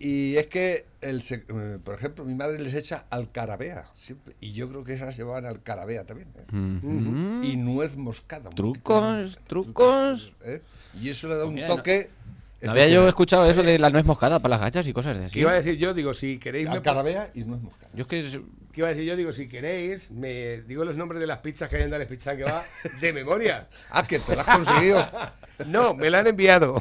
y- 0.00 0.08
y 0.32 0.36
es 0.38 0.46
que, 0.46 0.86
el, 1.02 1.22
eh, 1.30 1.78
por 1.84 1.94
ejemplo, 1.94 2.24
mi 2.24 2.34
madre 2.34 2.58
les 2.60 2.72
echa 2.74 3.04
alcarabea. 3.10 3.84
siempre, 3.94 4.34
y 4.40 4.52
yo 4.52 4.68
creo 4.70 4.84
que 4.84 4.94
esas 4.94 5.16
llevaban 5.16 5.44
alcarabea 5.44 6.04
también. 6.04 6.28
¿eh? 6.38 7.46
Y 7.46 7.56
nuez 7.56 7.96
moscada. 7.96 8.48
un 8.48 8.54
Trucos, 8.54 9.38
trucos. 9.46 10.32
¿eh? 10.44 10.62
Y 11.00 11.08
eso 11.10 11.28
le 11.28 11.36
da 11.36 11.44
un 11.44 11.54
Mira, 11.54 11.68
no- 11.68 11.76
toque. 11.76 12.08
No 12.08 12.19
había 12.68 12.88
yo 12.88 13.08
escuchado 13.08 13.48
eso 13.50 13.62
de 13.62 13.78
la 13.78 13.90
nuez 13.90 14.04
moscada 14.04 14.38
para 14.40 14.50
las 14.56 14.60
gachas 14.60 14.86
y 14.88 14.92
cosas 14.92 15.16
de 15.18 15.24
así. 15.26 15.34
¿Qué 15.34 15.40
iba 15.40 15.50
a 15.52 15.54
decir 15.54 15.76
yo? 15.76 15.94
Digo, 15.94 16.12
si 16.14 16.38
queréis... 16.38 16.68
me- 16.68 16.74
Alcarabea 16.76 17.30
y 17.34 17.44
nuez 17.44 17.60
moscada. 17.62 17.90
Yo 17.94 18.02
es 18.02 18.06
que. 18.08 18.40
¿Qué 18.72 18.80
iba 18.82 18.88
a 18.88 18.90
decir 18.92 19.04
yo? 19.08 19.16
Digo, 19.16 19.32
si 19.32 19.48
queréis, 19.48 20.10
me 20.12 20.58
digo 20.62 20.84
los 20.84 20.94
nombres 20.94 21.20
de 21.20 21.26
las 21.26 21.38
pizzas 21.38 21.68
que 21.68 21.76
hay 21.76 21.82
en 21.82 21.90
Dales 21.90 22.06
Pizza 22.06 22.36
que 22.36 22.44
va 22.44 22.62
de 23.00 23.12
memoria. 23.12 23.66
Ah, 23.90 24.06
que 24.06 24.18
te 24.20 24.36
la 24.36 24.42
has 24.42 24.56
conseguido. 24.58 25.08
No, 25.66 25.92
me 25.94 26.08
la 26.08 26.20
han 26.20 26.26
enviado. 26.26 26.80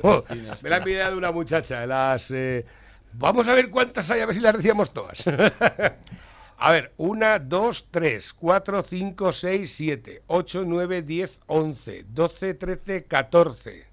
Me 0.63 0.69
la 0.69 0.77
ha 0.77 0.79
enviado 0.79 1.17
una 1.17 1.31
muchacha. 1.31 1.85
Las, 1.85 2.31
eh, 2.31 2.65
vamos 3.11 3.45
a 3.49 3.53
ver 3.53 3.69
cuántas 3.69 4.09
hay, 4.09 4.21
a 4.21 4.25
ver 4.25 4.35
si 4.35 4.39
las 4.41 4.55
decíamos 4.55 4.93
todas. 4.93 5.21
A 6.61 6.71
ver, 6.71 6.91
1, 6.97 7.39
2, 7.39 7.87
3, 7.89 8.33
4, 8.33 8.83
5, 8.83 9.31
6, 9.31 9.73
7, 9.77 10.23
8, 10.27 10.63
9, 10.67 11.01
10, 11.03 11.39
11, 11.47 12.05
12, 12.09 12.53
13, 12.53 13.03
14, 13.05 13.85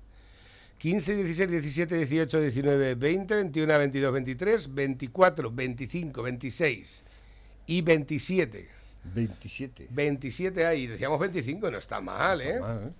15, 0.78 1.14
16, 1.16 1.50
17, 1.50 1.96
18, 1.96 2.40
19, 2.40 2.94
20, 2.96 3.34
21, 3.34 3.78
22, 3.78 4.12
23, 4.12 4.74
24, 4.74 5.50
25, 5.50 6.22
26 6.22 7.02
y 7.66 7.80
27. 7.82 8.68
27. 9.14 9.86
27 9.90 10.66
ahí, 10.66 10.86
decíamos 10.88 11.18
25, 11.20 11.70
no 11.70 11.78
está 11.78 12.00
mal, 12.00 12.40
¿eh? 12.40 12.58
Ah, 12.62 12.80
¿eh? 12.82 12.90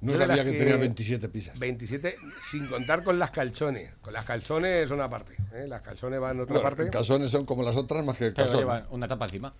No 0.00 0.12
Yo 0.12 0.18
de 0.18 0.18
sabía 0.18 0.36
las 0.36 0.46
que, 0.46 0.52
que- 0.52 0.58
tenía 0.58 0.76
27 0.76 1.28
pizzas. 1.28 1.58
27 1.58 2.16
sin 2.48 2.66
contar 2.66 3.02
con 3.02 3.18
las 3.18 3.30
calzones. 3.30 3.90
Con 4.00 4.12
las 4.12 4.24
calzones 4.24 4.88
son 4.88 5.00
aparte. 5.00 5.34
¿eh? 5.54 5.66
Las 5.66 5.82
calzones 5.82 6.20
van 6.20 6.36
en 6.36 6.42
otra 6.42 6.54
Bueno, 6.60 6.68
parte. 6.76 6.90
calzones 6.90 7.30
son 7.30 7.44
como 7.46 7.62
las 7.64 7.76
otras, 7.76 8.04
más 8.04 8.16
que 8.18 8.26
Pero 8.26 8.34
calzones. 8.36 8.60
llevan 8.60 8.84
una 8.90 9.08
tapa 9.08 9.24
encima. 9.24 9.52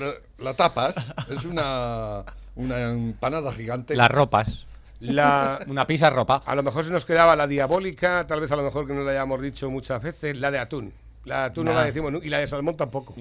La, 0.00 0.12
la 0.38 0.54
tapas 0.54 0.96
es 1.30 1.44
una, 1.44 2.24
una 2.56 2.90
empanada 2.90 3.52
gigante. 3.52 3.94
Las 3.96 4.10
ropas. 4.10 4.66
La, 5.00 5.58
Una 5.66 5.86
pizza 5.86 6.10
ropa. 6.10 6.42
a 6.44 6.54
lo 6.54 6.62
mejor 6.62 6.84
se 6.84 6.90
nos 6.90 7.04
quedaba 7.04 7.36
la 7.36 7.46
diabólica, 7.46 8.26
tal 8.26 8.40
vez 8.40 8.50
a 8.52 8.56
lo 8.56 8.62
mejor 8.62 8.86
que 8.86 8.92
no 8.94 9.02
la 9.02 9.10
hayamos 9.12 9.40
dicho 9.42 9.70
muchas 9.70 10.02
veces, 10.02 10.38
la 10.38 10.50
de 10.50 10.58
atún. 10.58 10.92
La 11.24 11.40
de 11.40 11.44
atún 11.46 11.64
no 11.66 11.74
la 11.74 11.84
decimos 11.84 12.12
nu- 12.12 12.20
y 12.22 12.28
la 12.28 12.38
de 12.38 12.46
salmón 12.46 12.76
tampoco. 12.76 13.14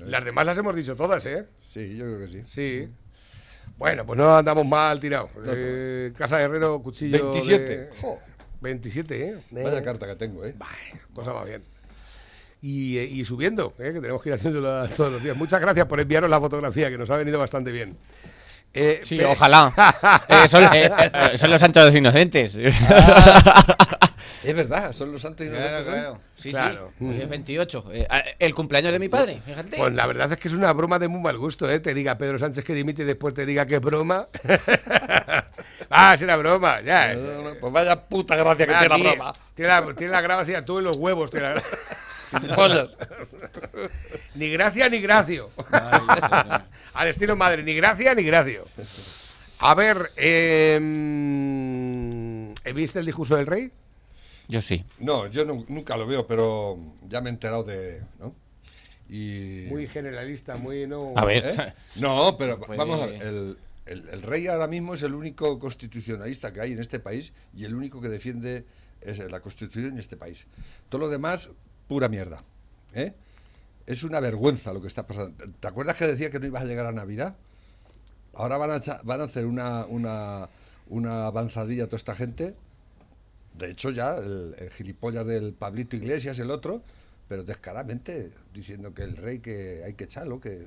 Las 0.00 0.24
demás 0.24 0.44
las 0.46 0.58
hemos 0.58 0.74
dicho 0.74 0.96
todas, 0.96 1.24
¿eh? 1.26 1.44
Sí, 1.64 1.96
yo 1.96 2.04
creo 2.06 2.18
que 2.18 2.26
sí. 2.28 2.42
Sí. 2.46 2.88
Bueno, 3.78 4.04
pues 4.04 4.18
no 4.18 4.36
andamos 4.36 4.66
mal 4.66 4.98
tirados. 5.00 5.30
Eh, 5.46 6.12
Casa 6.16 6.38
Guerrero, 6.38 6.80
cuchillo. 6.82 7.30
27. 7.30 7.64
de- 7.78 7.90
Jo, 8.00 8.18
27, 8.60 9.28
¿eh? 9.28 9.36
vaya 9.52 9.78
Eh. 9.78 9.82
carta 9.82 10.06
que 10.06 10.16
tengo, 10.16 10.44
¿eh? 10.44 10.54
Vale, 10.58 11.00
cosa 11.14 11.32
va 11.32 11.44
bien. 11.44 11.62
Y, 12.60 12.98
eh, 12.98 13.04
y 13.04 13.24
subiendo, 13.24 13.74
¿eh? 13.78 13.92
que 13.92 14.00
tenemos 14.00 14.22
que 14.22 14.28
ir 14.30 14.34
haciéndolo 14.34 14.88
todos 14.96 15.12
los 15.12 15.22
días. 15.22 15.36
Muchas 15.36 15.60
gracias 15.60 15.86
por 15.86 15.98
enviaros 16.00 16.28
la 16.28 16.40
fotografía, 16.40 16.90
que 16.90 16.98
nos 16.98 17.08
ha 17.10 17.16
venido 17.16 17.38
bastante 17.38 17.70
bien. 17.72 17.96
Eh, 18.74 19.00
Sí, 19.04 19.16
pe- 19.18 19.26
ojalá. 19.26 19.72
Eh, 20.28 20.48
son, 20.48 20.64
eh, 20.72 20.90
son 21.36 21.50
los 21.50 21.60
santos 21.60 21.94
inocentes. 21.94 22.54
Es 24.44 24.56
verdad, 24.56 24.92
son 24.92 25.12
los 25.12 25.20
santos 25.20 25.46
inocentes. 25.46 25.86
Sí, 26.36 26.50
Claro. 26.50 26.90
sí. 26.98 27.04
Hoy 27.04 27.20
es 27.20 27.28
28. 27.28 27.84
Eh, 27.92 28.06
ah, 28.10 28.22
el 28.38 28.52
cumpleaños 28.54 28.92
de 28.92 28.98
mi 28.98 29.08
padre, 29.08 29.40
fíjate. 29.46 29.76
Pues 29.76 29.92
la 29.94 30.06
verdad 30.06 30.32
es 30.32 30.38
que 30.40 30.48
es 30.48 30.54
una 30.54 30.72
broma 30.72 30.98
de 30.98 31.06
muy 31.06 31.20
mal 31.20 31.38
gusto, 31.38 31.70
¿eh? 31.70 31.78
Te 31.78 31.94
diga 31.94 32.18
Pedro 32.18 32.38
Sánchez 32.38 32.64
que 32.64 32.74
dimite 32.74 33.02
y 33.02 33.04
después 33.04 33.34
te 33.34 33.46
diga 33.46 33.64
que 33.66 33.76
es 33.76 33.80
broma. 33.80 34.26
ah, 35.90 36.16
será 36.16 36.34
broma, 36.36 36.80
ya. 36.80 37.14
Pues 37.60 37.72
vaya 37.72 37.94
puta 38.00 38.34
gracia 38.34 38.66
que 38.66 38.74
Ah, 38.74 38.78
tiene 38.80 38.88
la 38.88 38.94
tiene- 38.96 39.10
broma. 39.16 39.32
Tiene 39.54 39.68
la, 39.70 39.94
tiene 39.94 40.12
la 40.12 40.20
grava 40.20 40.42
así 40.42 40.54
a 40.54 40.64
tú 40.64 40.78
en 40.78 40.84
los 40.84 40.96
huevos. 40.96 41.30
tiene 41.30 41.50
la-. 41.54 41.62
ni 44.34 44.48
gracia 44.50 44.88
ni 44.88 45.00
gracio. 45.00 45.50
Al 46.94 47.08
estilo 47.08 47.36
madre, 47.36 47.62
ni 47.62 47.74
gracia 47.74 48.14
ni 48.14 48.22
gracio. 48.22 48.64
A 49.58 49.74
ver, 49.74 50.10
eh, 50.16 50.78
¿viste 52.74 52.98
el 52.98 53.06
discurso 53.06 53.36
del 53.36 53.46
rey? 53.46 53.70
Yo 54.48 54.60
sí. 54.60 54.84
No, 54.98 55.28
yo 55.28 55.44
nu- 55.44 55.64
nunca 55.68 55.96
lo 55.96 56.06
veo, 56.06 56.26
pero 56.26 56.78
ya 57.08 57.20
me 57.20 57.30
he 57.30 57.32
enterado 57.32 57.62
de. 57.62 58.02
¿no? 58.18 58.34
Y. 59.08 59.66
Muy 59.68 59.86
generalista, 59.86 60.56
muy 60.56 60.86
no. 60.86 61.12
A 61.16 61.24
ver. 61.24 61.44
¿Eh? 61.46 61.74
No, 61.96 62.36
pero 62.36 62.58
Puede- 62.58 62.78
vamos 62.78 63.00
a 63.02 63.06
ver. 63.06 63.22
El, 63.22 63.56
el- 63.86 64.08
el 64.10 64.22
rey 64.22 64.48
ahora 64.48 64.66
mismo 64.66 64.94
es 64.94 65.02
el 65.02 65.14
único 65.14 65.58
constitucionalista 65.58 66.52
que 66.52 66.60
hay 66.60 66.72
en 66.72 66.80
este 66.80 66.98
país 66.98 67.32
y 67.56 67.64
el 67.64 67.74
único 67.74 68.00
que 68.00 68.08
defiende 68.08 68.64
es 69.00 69.18
la 69.18 69.40
constitución 69.40 69.92
en 69.92 69.98
este 69.98 70.16
país. 70.16 70.46
Todo 70.88 71.02
lo 71.02 71.08
demás, 71.08 71.50
pura 71.88 72.08
mierda. 72.08 72.42
¿eh? 72.94 73.12
Es 73.86 74.02
una 74.04 74.20
vergüenza 74.20 74.72
lo 74.72 74.80
que 74.80 74.88
está 74.88 75.06
pasando. 75.06 75.44
¿Te 75.58 75.68
acuerdas 75.68 75.96
que 75.96 76.06
decía 76.06 76.30
que 76.30 76.38
no 76.38 76.46
ibas 76.46 76.62
a 76.62 76.66
llegar 76.66 76.86
a 76.86 76.92
Navidad? 76.92 77.36
Ahora 78.34 78.56
van 78.56 78.70
a, 78.70 79.00
van 79.02 79.20
a 79.20 79.24
hacer 79.24 79.44
una, 79.46 79.84
una, 79.86 80.48
una 80.88 81.26
avanzadilla 81.26 81.86
toda 81.86 81.96
esta 81.98 82.14
gente. 82.14 82.54
De 83.58 83.70
hecho, 83.70 83.90
ya 83.90 84.16
el, 84.16 84.54
gilipollas 84.76 85.26
del 85.26 85.52
Pablito 85.52 85.96
Iglesias, 85.96 86.38
el 86.38 86.50
otro, 86.50 86.82
pero 87.28 87.44
descaradamente 87.44 88.30
diciendo 88.54 88.94
que 88.94 89.02
el 89.02 89.16
rey 89.16 89.40
que 89.40 89.82
hay 89.84 89.94
que 89.94 90.04
echarlo, 90.04 90.40
que 90.40 90.66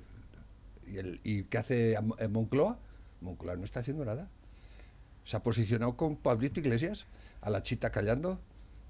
¿Y, 0.88 0.98
el, 1.00 1.20
¿Y 1.24 1.44
qué 1.46 1.58
hace 1.58 1.98
Am- 1.98 2.14
eh, 2.20 2.28
Moncloa? 2.28 2.78
Moncloa 3.22 3.56
no 3.56 3.66
está 3.66 3.80
haciendo 3.80 4.06
nada. 4.06 4.28
Se 5.26 5.36
ha 5.36 5.40
posicionado 5.42 5.98
con 5.98 6.16
Pablito 6.16 6.60
Iglesias, 6.60 7.06
a 7.42 7.50
la 7.50 7.64
chita 7.64 7.90
callando. 7.92 8.40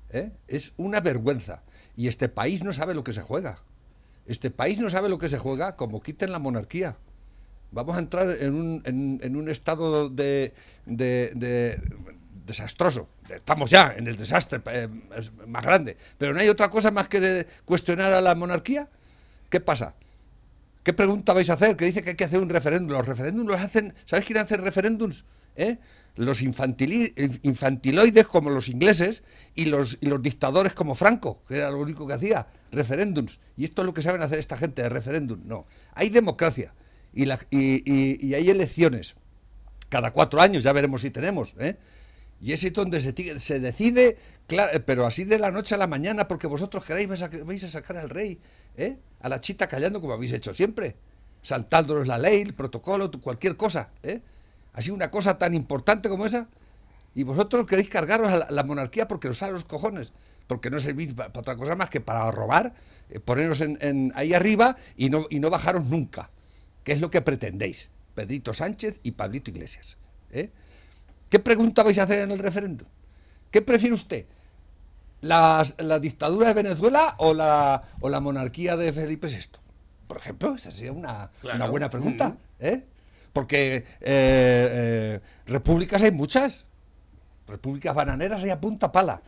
¿eh? 0.09 0.31
Es 0.49 0.73
una 0.75 0.99
vergüenza. 0.99 1.61
Y 1.95 2.07
este 2.07 2.29
país 2.29 2.63
no 2.63 2.73
sabe 2.73 2.93
lo 2.93 3.03
que 3.03 3.13
se 3.13 3.21
juega. 3.21 3.57
Este 4.25 4.49
país 4.51 4.79
no 4.79 4.89
sabe 4.89 5.09
lo 5.09 5.19
que 5.19 5.29
se 5.29 5.37
juega 5.37 5.75
como 5.75 6.01
quiten 6.01 6.31
la 6.31 6.39
monarquía. 6.39 6.95
Vamos 7.71 7.95
a 7.95 7.99
entrar 7.99 8.29
en 8.29 8.53
un, 8.55 8.81
en, 8.85 9.19
en 9.23 9.35
un 9.35 9.49
estado 9.49 10.09
de, 10.09 10.53
de- 10.85 11.31
de- 11.35 11.81
desastroso. 12.45 13.07
Estamos 13.29 13.69
ya 13.71 13.93
en 13.97 14.07
el 14.07 14.17
desastre 14.17 14.61
eh, 14.67 14.87
más 15.47 15.63
grande. 15.63 15.97
Pero 16.17 16.33
no 16.33 16.39
hay 16.39 16.47
otra 16.47 16.69
cosa 16.69 16.91
más 16.91 17.09
que 17.09 17.19
de 17.19 17.47
cuestionar 17.65 18.13
a 18.13 18.21
la 18.21 18.35
monarquía. 18.35 18.87
¿Qué 19.49 19.59
pasa? 19.59 19.93
¿Qué 20.83 20.93
pregunta 20.93 21.33
vais 21.33 21.49
a 21.49 21.53
hacer? 21.53 21.75
Que 21.75 21.85
dice 21.85 22.03
que 22.03 22.11
hay 22.11 22.15
que 22.15 22.25
hacer 22.25 22.39
un 22.39 22.49
referéndum. 22.49 22.95
Los 22.95 23.05
referéndums 23.07 23.49
los 23.49 23.59
hacen. 23.61 23.93
¿Sabes 24.05 24.25
quién 24.25 24.37
hace 24.37 24.57
referéndums? 24.57 25.25
¿Eh? 25.55 25.77
Los 26.15 26.41
infantiloides 27.43 28.27
como 28.27 28.49
los 28.49 28.69
ingleses 28.69 29.23
y 29.53 29.65
los, 29.65 29.97
y 30.01 30.05
los 30.07 30.21
dictadores 30.21 30.73
como 30.73 30.95
Franco, 30.95 31.41
que 31.47 31.57
era 31.57 31.69
lo 31.71 31.79
único 31.79 32.07
que 32.07 32.13
hacía, 32.13 32.47
referéndums. 32.71 33.39
Y 33.57 33.65
esto 33.65 33.81
es 33.81 33.85
lo 33.85 33.93
que 33.93 34.01
saben 34.01 34.21
hacer 34.21 34.39
esta 34.39 34.57
gente 34.57 34.81
de 34.81 34.89
referéndum. 34.89 35.41
No. 35.45 35.65
Hay 35.93 36.09
democracia 36.09 36.73
y, 37.13 37.25
la- 37.25 37.39
y- 37.51 37.83
y- 38.25 38.33
hay 38.33 38.49
elecciones. 38.49 39.15
Cada 39.89 40.11
cuatro 40.11 40.41
años, 40.41 40.63
ya 40.63 40.73
veremos 40.73 41.01
si 41.01 41.11
tenemos. 41.11 41.53
¿eh? 41.59 41.75
Y 42.41 42.53
es 42.53 42.73
donde 42.73 42.99
se, 43.01 43.39
se 43.39 43.59
decide, 43.59 44.17
claro, 44.47 44.83
pero 44.85 45.05
así 45.05 45.23
de 45.23 45.39
la 45.39 45.51
noche 45.51 45.75
a 45.75 45.77
la 45.77 45.87
mañana, 45.87 46.27
porque 46.27 46.47
vosotros 46.47 46.83
queréis 46.85 47.07
vais 47.07 47.63
a, 47.63 47.67
sacar 47.69 47.97
al 47.97 48.09
rey, 48.09 48.39
¿eh? 48.77 48.97
a 49.21 49.29
la 49.29 49.39
chita 49.39 49.67
callando 49.67 50.01
como 50.01 50.13
habéis 50.13 50.33
hecho 50.33 50.53
siempre, 50.53 50.95
saltándonos 51.41 52.07
la 52.07 52.17
ley, 52.17 52.41
el 52.41 52.53
protocolo, 52.53 53.09
cualquier 53.21 53.55
cosa. 53.55 53.89
¿eh? 54.03 54.21
Así 54.75 54.91
una 54.91 55.09
cosa 55.09 55.37
tan 55.37 55.55
importante 55.55 56.09
como 56.09 56.25
esa, 56.25 56.47
y 57.15 57.23
vosotros 57.23 57.65
queréis 57.65 57.89
cargaros 57.89 58.29
a 58.29 58.37
la, 58.39 58.47
la 58.51 58.63
monarquía 58.63 59.07
porque 59.07 59.29
os 59.29 59.37
sale 59.37 59.53
los 59.53 59.63
cojones, 59.63 60.11
porque 60.47 60.69
no 60.69 60.79
servís 60.79 61.13
para 61.13 61.31
otra 61.33 61.55
cosa 61.55 61.75
más 61.75 61.89
que 61.89 62.01
para 62.01 62.29
robar, 62.31 62.73
eh, 63.09 63.19
poneros 63.19 63.61
en, 63.61 63.77
en- 63.81 64.11
ahí 64.15 64.33
arriba 64.33 64.75
y 64.97 65.09
no, 65.09 65.25
y 65.29 65.39
no 65.39 65.49
bajaros 65.49 65.85
nunca, 65.85 66.29
que 66.83 66.91
es 66.91 66.99
lo 67.01 67.09
que 67.09 67.21
pretendéis, 67.21 67.89
Pedrito 68.15 68.53
Sánchez 68.53 68.99
y 69.03 69.11
Pablito 69.11 69.49
Iglesias. 69.49 69.97
¿eh? 70.31 70.49
¿Qué 71.29 71.39
pregunta 71.39 71.81
vais 71.83 71.97
a 71.97 72.03
hacer 72.03 72.19
en 72.19 72.31
el 72.31 72.39
referéndum? 72.39 72.87
¿Qué 73.51 73.61
prefiere 73.61 73.95
usted? 73.95 74.25
¿La, 75.21 75.65
la 75.79 75.99
dictadura 75.99 76.49
de 76.49 76.53
Venezuela 76.53 77.15
o 77.17 77.33
la, 77.33 77.81
o 78.01 78.09
la 78.09 78.19
monarquía 78.19 78.75
de 78.77 78.91
Felipe 78.93 79.27
VI? 79.27 79.57
Por 80.07 80.17
ejemplo, 80.17 80.53
esa 80.55 80.71
sería 80.71 80.91
una, 80.91 81.29
Claro. 81.41 81.55
una 81.57 81.67
buena 81.69 81.89
pregunta. 81.89 82.35
¿eh? 82.59 82.83
Porque 83.35 83.75
eh, 83.75 83.83
eh, 83.99 85.19
repúblicas 85.47 86.01
hay 86.01 86.11
muchas. 86.11 86.63
Repúblicas 87.49 87.93
bananeras 87.93 88.41
hay 88.41 88.49
a 88.49 88.61
punta 88.61 88.93
pala. 88.93 89.21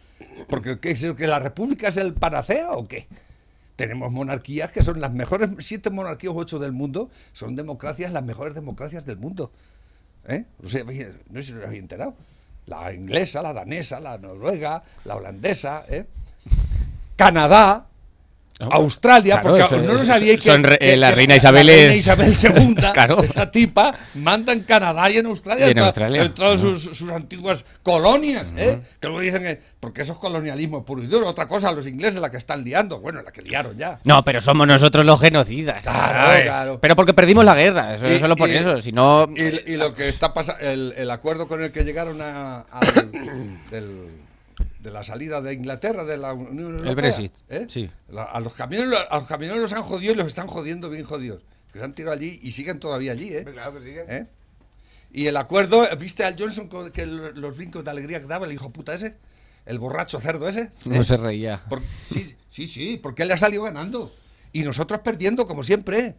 Porque 0.48 0.80
¿qué 0.80 0.92
es 0.92 1.06
que 1.18 1.28
la 1.28 1.40
república 1.40 1.90
es 1.90 1.98
el 1.98 2.14
panacea 2.14 2.72
o 2.72 2.88
qué? 2.88 3.06
Tenemos 3.76 4.10
monarquías 4.14 4.72
que 4.72 4.82
son 4.82 5.02
las 5.02 5.12
mejores, 5.12 5.50
siete 5.60 5.90
monarquías 5.90 6.32
o 6.32 6.38
ocho 6.38 6.58
del 6.58 6.72
mundo, 6.72 7.10
son 7.34 7.58
democracias, 7.58 8.14
las 8.14 8.24
mejores 8.24 8.56
democracias 8.56 9.06
del 9.06 9.18
mundo. 9.18 9.52
¿Eh? 10.30 10.46
No 10.62 10.70
sé, 10.70 10.86
si 11.44 11.52
os 11.52 11.64
habéis 11.66 11.82
enterado. 11.82 12.16
La 12.66 12.94
inglesa, 12.94 13.42
la 13.42 13.52
danesa, 13.52 14.00
la 14.00 14.18
noruega, 14.18 14.84
la 15.04 15.18
holandesa, 15.18 15.84
¿eh? 15.90 16.06
Canadá, 17.18 17.88
Australia, 18.60 19.40
claro, 19.42 19.50
porque 19.58 19.64
eso- 19.76 19.78
no 19.86 19.94
lo 19.94 20.04
sabíais 20.04 20.42
que, 20.42 20.58
re- 20.58 20.80
que- 20.80 20.98
la 20.98 21.10
que 21.10 21.16
reina 21.16 21.36
Isabel 21.36 21.68
reina 21.68 21.94
Isabel 21.96 22.36
II, 22.58 22.76
Claro. 22.94 23.22
esa 23.24 23.52
tipa, 23.52 23.94
manda 24.16 24.52
en 24.52 24.62
Canadá 24.62 25.10
y 25.12 25.18
en 25.18 25.28
Australia, 25.28 25.68
Y 25.68 25.72
en 25.72 25.80
Australia. 25.80 26.24
en 26.24 26.34
todas 26.34 26.60
sus, 26.62 26.82
sus 26.98 27.12
antiguas 27.12 27.66
colonias, 27.84 28.52
¿eh? 28.58 28.80
que 29.00 29.08
luego 29.08 29.22
dicen 29.22 29.44
que, 29.44 29.62
porque 29.80 30.02
eso 30.02 30.14
es 30.14 30.20
colonialismo 30.20 30.84
puro 30.84 31.04
y 31.04 31.08
duro, 31.08 31.28
otra 31.28 31.48
cosa, 31.48 31.72
los 31.72 31.86
ingleses 31.86 32.20
la 32.20 32.32
que 32.32 32.38
están 32.38 32.64
liando, 32.64 33.00
bueno, 33.00 33.22
la 33.22 33.32
que 33.32 33.44
liaron 33.44 33.78
ya. 33.78 34.00
No, 34.04 34.24
pero 34.26 34.42
somos 34.42 34.68
nosotros 34.68 35.06
los 35.06 35.22
genocidas. 35.22 35.84
Claro, 35.84 36.44
claro. 36.44 36.80
Pero 36.82 36.96
porque 36.96 37.14
perdimos 37.14 37.46
la 37.46 37.54
guerra, 37.54 37.94
eso, 37.96 38.12
Y- 38.12 38.20
solo 38.20 38.36
por 38.36 38.50
y- 38.50 38.56
eso. 38.56 38.82
Si 38.82 38.92
no. 38.92 39.30
Y, 39.36 39.74
y 39.74 39.76
lo 39.76 39.94
que 39.94 40.10
está 40.10 40.34
pasando, 40.34 40.62
el, 40.62 40.94
el 40.98 41.12
acuerdo 41.12 41.48
con 41.48 41.62
el 41.64 41.72
que 41.72 41.84
llegaron 41.84 42.22
a, 42.22 42.62
al- 42.72 43.12
del- 43.72 44.27
de 44.88 44.94
la 44.94 45.04
salida 45.04 45.42
de 45.42 45.54
Inglaterra 45.54 46.06
de 46.06 46.16
la 46.18 46.32
Unión 46.34 46.72
Europea. 46.76 46.96
Brexit, 46.96 47.34
¿eh? 47.50 47.66
sí. 47.70 47.90
La- 48.08 48.24
a, 48.24 48.40
los 48.40 48.54
camioneros, 48.54 48.98
a 49.10 49.18
los 49.20 49.28
camioneros 49.28 49.62
los 49.64 49.74
han 49.74 49.84
jodido 49.84 50.14
y 50.14 50.16
los 50.16 50.28
están 50.28 50.48
jodiendo 50.48 50.90
bien 50.90 51.04
jodidos. 51.04 51.44
Que 51.74 51.80
se 51.80 51.84
han 51.86 51.94
tirado 51.94 52.14
allí 52.16 52.40
y 52.42 52.54
siguen 52.54 52.80
todavía 52.80 53.12
allí, 53.12 53.34
¿eh? 53.34 53.44
Claro 53.44 53.74
que 53.78 53.84
siguen. 53.86 54.06
¿Eh? 54.08 54.26
Y 55.12 55.28
el 55.28 55.36
acuerdo, 55.36 55.86
¿viste 56.00 56.24
al 56.24 56.38
Johnson 56.40 56.70
con 56.70 56.90
que 56.92 57.06
lo- 57.06 57.32
los 57.34 57.58
brincos 57.58 57.84
de 57.84 57.92
alegría 57.92 58.22
que 58.22 58.28
daba 58.28 58.46
el 58.46 58.54
hijo 58.54 58.70
puta 58.70 58.94
ese? 58.96 59.18
El 59.66 59.78
borracho 59.78 60.22
cerdo 60.22 60.48
ese. 60.48 60.72
No 60.86 60.96
¿Eh? 61.02 61.04
se 61.04 61.18
reía. 61.18 61.62
Por- 61.68 61.82
sí, 62.10 62.34
sí, 62.50 62.66
sí, 62.68 62.98
porque 63.04 63.24
él 63.24 63.28
le 63.28 63.34
ha 63.34 63.38
salido 63.38 63.64
ganando. 63.64 64.10
Y 64.54 64.64
nosotros 64.64 65.02
perdiendo, 65.02 65.48
como 65.48 65.64
siempre. 65.64 66.16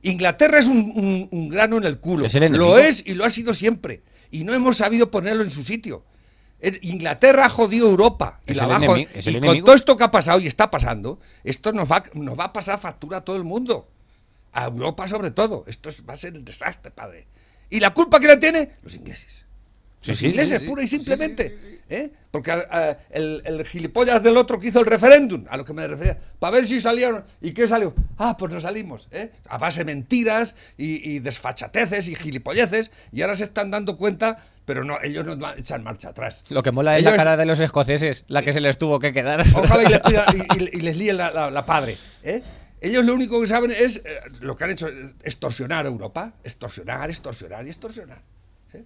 Inglaterra 0.00 0.58
es 0.58 0.66
un, 0.68 0.78
un- 0.96 1.28
un 1.30 1.48
grano 1.50 1.76
en 1.76 1.84
el 1.84 1.98
culo. 1.98 2.24
Es 2.24 2.34
el 2.34 2.50
lo 2.52 2.78
es 2.78 3.02
y 3.06 3.12
lo 3.14 3.26
ha 3.26 3.30
sido 3.30 3.52
siempre. 3.52 4.00
Y 4.30 4.44
no 4.44 4.54
hemos 4.54 4.78
sabido 4.78 5.10
ponerlo 5.10 5.42
en 5.42 5.50
su 5.50 5.62
sitio. 5.62 6.02
El- 6.60 6.78
Inglaterra 6.82 7.48
jodió 7.48 7.88
Europa 7.88 8.40
y 8.46 8.54
la 8.54 8.66
con 8.86 8.98
enemigo. 9.14 9.64
todo 9.66 9.74
esto 9.74 9.96
que 9.96 10.04
ha 10.04 10.10
pasado 10.10 10.40
y 10.40 10.46
está 10.46 10.70
pasando, 10.70 11.18
esto 11.44 11.72
nos 11.72 11.90
va, 11.90 12.02
nos 12.14 12.38
va 12.38 12.44
a 12.44 12.52
pasar 12.52 12.80
factura 12.80 13.18
a 13.18 13.20
todo 13.20 13.36
el 13.36 13.44
mundo. 13.44 13.86
A 14.52 14.64
Europa 14.66 15.06
sobre 15.06 15.30
todo. 15.30 15.64
Esto 15.66 15.88
es- 15.90 16.02
va 16.08 16.14
a 16.14 16.16
ser 16.16 16.34
el 16.34 16.44
desastre, 16.44 16.90
padre. 16.90 17.26
¿Y 17.68 17.78
la 17.80 17.92
culpa 17.92 18.18
que 18.20 18.26
la 18.26 18.40
tiene? 18.40 18.70
Los 18.82 18.94
ingleses. 18.94 19.42
Sí, 20.00 20.10
Los 20.12 20.18
sí, 20.18 20.26
ingleses, 20.28 20.60
sí, 20.60 20.66
pura 20.66 20.82
y 20.82 20.88
simplemente. 20.88 21.80
¿eh? 21.90 22.10
Porque 22.30 22.52
ah, 22.52 22.96
el, 23.10 23.42
el 23.44 23.64
gilipollas 23.66 24.22
del 24.22 24.36
otro 24.36 24.58
que 24.58 24.68
hizo 24.68 24.80
el 24.80 24.86
referéndum, 24.86 25.44
a 25.50 25.56
lo 25.56 25.64
que 25.64 25.72
me 25.72 25.86
refería, 25.86 26.18
para 26.38 26.52
ver 26.56 26.66
si 26.66 26.80
salieron. 26.80 27.24
¿Y 27.42 27.52
qué 27.52 27.66
salió? 27.66 27.92
Ah, 28.16 28.36
pues 28.38 28.52
no 28.52 28.60
salimos. 28.60 29.08
¿eh? 29.10 29.30
A 29.48 29.58
base 29.58 29.80
de 29.80 29.86
mentiras 29.86 30.54
y, 30.78 31.10
y 31.10 31.18
desfachateces 31.18 32.08
y 32.08 32.14
gilipolleces. 32.14 32.90
Y 33.12 33.22
ahora 33.22 33.34
se 33.34 33.44
están 33.44 33.70
dando 33.70 33.96
cuenta, 33.96 34.44
pero 34.66 34.84
no, 34.84 35.00
ellos 35.02 35.24
no 35.24 35.54
echan 35.54 35.82
marcha 35.82 36.10
atrás. 36.10 36.42
Lo 36.50 36.62
que 36.62 36.70
mola 36.72 36.98
es 36.98 37.04
la 37.04 37.10
Ellos- 37.10 37.18
cara 37.22 37.36
de 37.38 37.46
los 37.46 37.60
escoceses, 37.60 38.24
la 38.28 38.42
que 38.42 38.52
se 38.52 38.60
les 38.60 38.76
tuvo 38.76 38.98
que 39.00 39.12
quedar. 39.14 39.42
Ojalá 39.54 39.82
y 39.84 39.88
les, 39.88 40.00
pida- 40.02 40.26
y- 40.58 40.76
y- 40.76 40.80
les 40.82 40.96
líen 40.98 41.16
la, 41.16 41.30
la- 41.30 41.50
la 41.50 41.64
padre. 41.64 41.96
¿eh? 42.22 42.42
Ellos 42.80 43.04
lo 43.06 43.14
único 43.14 43.40
que 43.40 43.46
saben 43.46 43.70
es 43.70 44.02
eh, 44.04 44.10
lo 44.42 44.54
que 44.54 44.64
han 44.64 44.70
hecho, 44.70 44.86
es 44.88 45.14
extorsionar 45.24 45.86
a 45.86 45.88
Europa. 45.88 46.32
Extorsionar, 46.44 47.08
extorsionar 47.08 47.66
y 47.66 47.70
extorsionar. 47.70 48.18
¿eh? 48.74 48.82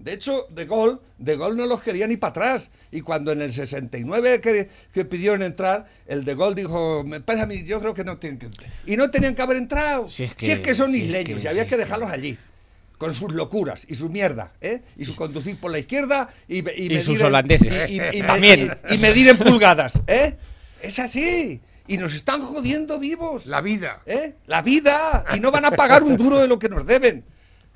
De 0.00 0.12
hecho, 0.12 0.46
De 0.50 0.64
Gaulle, 0.66 0.98
De 1.18 1.36
Gaulle 1.36 1.56
no 1.56 1.66
los 1.66 1.82
quería 1.82 2.06
ni 2.06 2.16
para 2.16 2.30
atrás. 2.30 2.70
Y 2.90 3.00
cuando 3.02 3.30
en 3.32 3.42
el 3.42 3.52
69 3.52 4.40
que, 4.40 4.68
que 4.92 5.04
pidieron 5.04 5.42
entrar, 5.42 5.86
el 6.06 6.24
De 6.24 6.34
Gaulle 6.34 6.62
dijo, 6.62 7.04
me 7.04 7.20
parece 7.20 7.44
a 7.44 7.46
mí, 7.46 7.64
yo 7.64 7.80
creo 7.80 7.94
que 7.94 8.02
no 8.04 8.16
tienen 8.16 8.38
que 8.38 8.48
Y 8.86 8.96
no 8.96 9.10
tenían 9.10 9.34
que 9.34 9.42
haber 9.42 9.56
entrado. 9.58 10.08
Si 10.08 10.24
es 10.24 10.34
que- 10.34 10.74
son 10.74 10.90
si 10.90 11.00
es 11.00 11.04
isleños 11.06 11.40
que- 11.40 11.44
y 11.44 11.46
había 11.48 11.50
si 11.50 11.56
que 11.56 11.62
es 11.62 11.68
que- 11.68 11.76
dejarlos 11.76 12.10
allí. 12.10 12.38
Con 12.98 13.14
sus 13.14 13.32
locuras 13.32 13.84
y 13.88 13.94
su 13.94 14.08
mierda, 14.08 14.52
¿eh? 14.60 14.82
Y 14.96 15.04
su 15.04 15.14
conducir 15.14 15.56
por 15.58 15.70
la 15.70 15.78
izquierda 15.78 16.28
y, 16.48 16.56
y, 16.56 16.58
Y 16.58 16.62
medir 16.88 17.04
sus 17.04 17.20
en- 17.20 17.26
holandeses. 17.26 17.88
y- 17.88 17.94
y- 18.00 18.00
y- 18.18 18.22
También. 18.22 18.76
y- 18.90 18.94
y 18.94 18.98
medir 18.98 19.28
en 19.28 19.38
pulgadas, 19.38 20.00
¿eh? 20.08 20.36
Es 20.82 20.98
así. 20.98 21.60
Y 21.86 21.96
nos 21.96 22.14
están 22.14 22.42
jodiendo 22.44 22.98
vivos. 22.98 23.46
La 23.46 23.60
vida. 23.60 24.00
¿eh? 24.04 24.34
La 24.46 24.62
vida. 24.62 25.24
Y 25.34 25.40
no 25.40 25.50
van 25.50 25.64
a 25.64 25.70
pagar 25.70 26.02
un 26.02 26.16
duro 26.16 26.38
de 26.38 26.46
lo 26.48 26.58
que 26.58 26.68
nos 26.68 26.84
deben. 26.84 27.24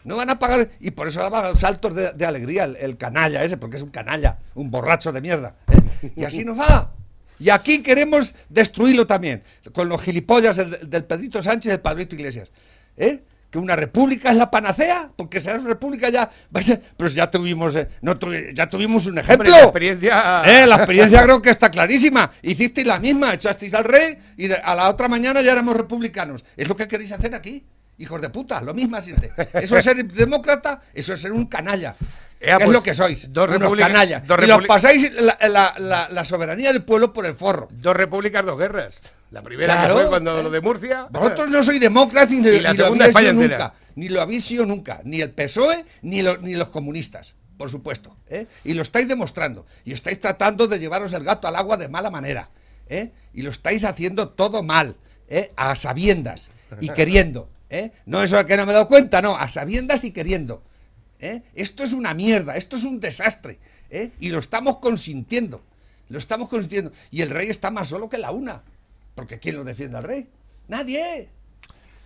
No 0.05 0.17
van 0.17 0.29
a 0.31 0.39
pagar. 0.39 0.69
Y 0.81 0.91
por 0.91 1.07
eso 1.09 1.21
daba 1.21 1.55
saltos 1.55 1.95
de, 1.95 2.13
de 2.13 2.27
alegría 2.27 2.65
el, 2.65 2.77
el 2.77 2.97
canalla 2.97 3.43
ese, 3.45 3.57
porque 3.57 3.77
es 3.77 3.83
un 3.83 3.91
canalla, 3.91 4.39
un 4.57 4.71
borracho 4.71 5.13
de 5.13 5.21
mierda. 5.21 5.55
¿eh? 6.03 6.13
Y 6.17 6.25
así 6.25 6.45
nos 6.45 6.59
va. 6.59 6.91
Y 7.39 7.49
aquí 7.51 7.83
queremos 7.83 8.35
destruirlo 8.49 9.07
también, 9.07 9.43
con 9.73 9.89
los 9.89 10.03
gilipollas 10.03 10.57
del, 10.57 10.91
del 10.91 11.05
Pedrito 11.05 11.43
Sánchez 11.43 11.67
y 11.67 11.71
del 11.71 11.81
Pablito 11.81 12.15
Iglesias. 12.17 12.51
¿eh? 12.97 13.21
Que 13.53 13.59
una 13.59 13.77
república 13.77 14.31
es 14.31 14.37
la 14.39 14.51
panacea, 14.51 15.11
porque 15.15 15.39
ser 15.39 15.63
república 15.63 16.09
ya 16.09 16.31
ser- 16.63 16.81
Pero 16.97 17.11
ya 17.11 17.31
tuvimos, 17.31 17.77
eh, 17.77 17.87
no 18.01 18.19
tuvi- 18.19 18.55
ya 18.55 18.67
tuvimos 18.67 19.05
un 19.05 19.11
Hombre, 19.19 19.23
ejemplo. 19.25 19.51
la 19.51 19.63
experiencia. 19.65 20.43
Eh, 20.47 20.67
la 20.67 20.77
experiencia 20.77 21.23
creo 21.23 21.43
que 21.43 21.51
está 21.51 21.71
clarísima. 21.71 22.31
Hicisteis 22.41 22.87
la 22.87 22.99
misma, 22.99 23.35
echasteis 23.35 23.75
al 23.75 23.85
rey 23.85 24.17
y 24.39 24.49
de- 24.49 24.57
a 24.57 24.75
la 24.75 24.89
otra 24.89 25.07
mañana 25.07 25.43
ya 25.43 25.53
éramos 25.53 25.77
republicanos. 25.77 26.43
Es 26.57 26.67
lo 26.67 26.75
que 26.75 26.89
queréis 26.89 27.13
hacer 27.13 27.35
aquí, 27.35 27.63
hijos 27.99 28.23
de 28.23 28.31
puta, 28.31 28.63
lo 28.63 28.73
mismo 28.73 28.97
así. 28.97 29.13
Eso 29.53 29.77
es 29.77 29.85
ser 29.85 30.03
demócrata, 30.03 30.81
eso 30.95 31.13
es 31.13 31.21
ser 31.21 31.33
un 31.33 31.45
canalla. 31.45 31.95
Ea, 32.41 32.57
que 32.57 32.63
es 32.65 32.67
pues, 32.69 32.73
lo 32.73 32.83
que 32.83 32.95
sois, 32.95 33.31
dos 33.35 33.51
repúblicas- 33.51 33.89
canallas. 33.89 34.27
dos 34.27 34.39
y 34.43 34.47
los 34.47 34.61
republi- 34.63 34.67
pasáis 34.67 35.13
la, 35.13 35.37
la- 35.49 35.75
la- 35.79 36.09
la 36.11 36.25
soberanía 36.25 36.73
del 36.73 36.85
pueblo 36.85 37.13
por 37.13 37.27
el 37.27 37.35
forro. 37.35 37.69
Dos 37.71 37.95
repúblicas, 37.95 38.43
dos 38.47 38.59
guerras. 38.59 38.95
La 39.33 39.43
primera 39.43 39.75
Claro. 39.75 39.95
que 39.97 40.01
fue 40.03 40.09
cuando 40.11 40.43
lo 40.43 40.51
de 40.51 40.61
Murcia. 40.61 41.07
Vosotros 41.11 41.49
no 41.51 41.63
sois 41.63 41.81
demócratas 41.81 42.31
ni, 42.31 42.47
Y 42.49 42.61
la 42.61 42.73
ni 42.73 42.79
lo 42.79 42.85
segunda 42.85 43.05
habéis 43.07 43.17
sido 43.17 43.31
España 43.31 43.31
entera. 43.31 43.59
nunca. 43.59 43.75
Ni 43.97 44.09
lo 44.09 44.21
habéis 44.23 44.45
sido 44.45 44.67
nunca. 44.67 45.01
Ni 45.05 45.21
el 45.21 45.31
PSOE 45.31 45.85
ni, 46.03 46.23
lo- 46.23 46.37
ni 46.39 46.55
los 46.55 46.69
comunistas, 46.71 47.35
por 47.57 47.71
supuesto. 47.71 48.17
¿eh? 48.29 48.47
Y 48.65 48.75
lo 48.75 48.83
estáis 48.83 49.09
demostrando. 49.09 49.67
Y 49.85 49.93
estáis 49.93 50.21
tratando 50.21 50.67
de 50.69 50.79
llevaros 50.79 51.13
el 51.15 51.25
gato 51.25 51.49
al 51.49 51.57
agua 51.57 51.77
de 51.79 51.89
mala 51.89 52.11
manera. 52.11 52.49
¿eh? 52.89 53.11
Y 53.33 53.43
lo 53.43 53.51
estáis 53.51 53.85
haciendo 53.85 54.29
todo 54.29 54.63
mal. 54.63 54.97
¿eh? 55.29 55.51
A 55.57 55.75
sabiendas 55.77 56.51
y 56.81 56.89
queriendo. 56.95 57.49
¿eh? 57.71 57.91
No 58.05 58.23
eso 58.23 58.45
que 58.45 58.57
no 58.59 58.67
me 58.67 58.73
he 58.73 58.75
dado 58.75 58.87
cuenta, 58.89 59.23
no. 59.23 59.35
A 59.37 59.49
sabiendas 59.49 60.05
y 60.05 60.11
queriendo. 60.13 60.63
¿eh? 61.21 61.41
Esto 61.55 61.85
es 61.85 61.93
una 61.95 62.13
mierda. 62.13 62.55
Esto 62.57 62.77
es 62.77 62.85
un 62.85 63.01
desastre. 63.01 63.59
¿eh? 63.91 64.11
Y 64.21 64.29
lo 64.29 64.41
estamos 64.41 64.77
consintiendo. 64.79 65.63
Lo 66.11 66.19
estamos 66.19 66.51
consintiendo. 66.51 66.93
Y 67.11 67.23
el 67.23 67.31
rey 67.31 67.49
está 67.49 67.71
más 67.71 67.89
solo 67.89 68.11
que 68.11 68.19
la 68.19 68.31
una. 68.31 68.63
Porque 69.15 69.39
¿quién 69.39 69.57
lo 69.57 69.65
defiende 69.65 69.99
al 69.99 70.05
rey? 70.05 70.27
Nadie. 70.69 71.29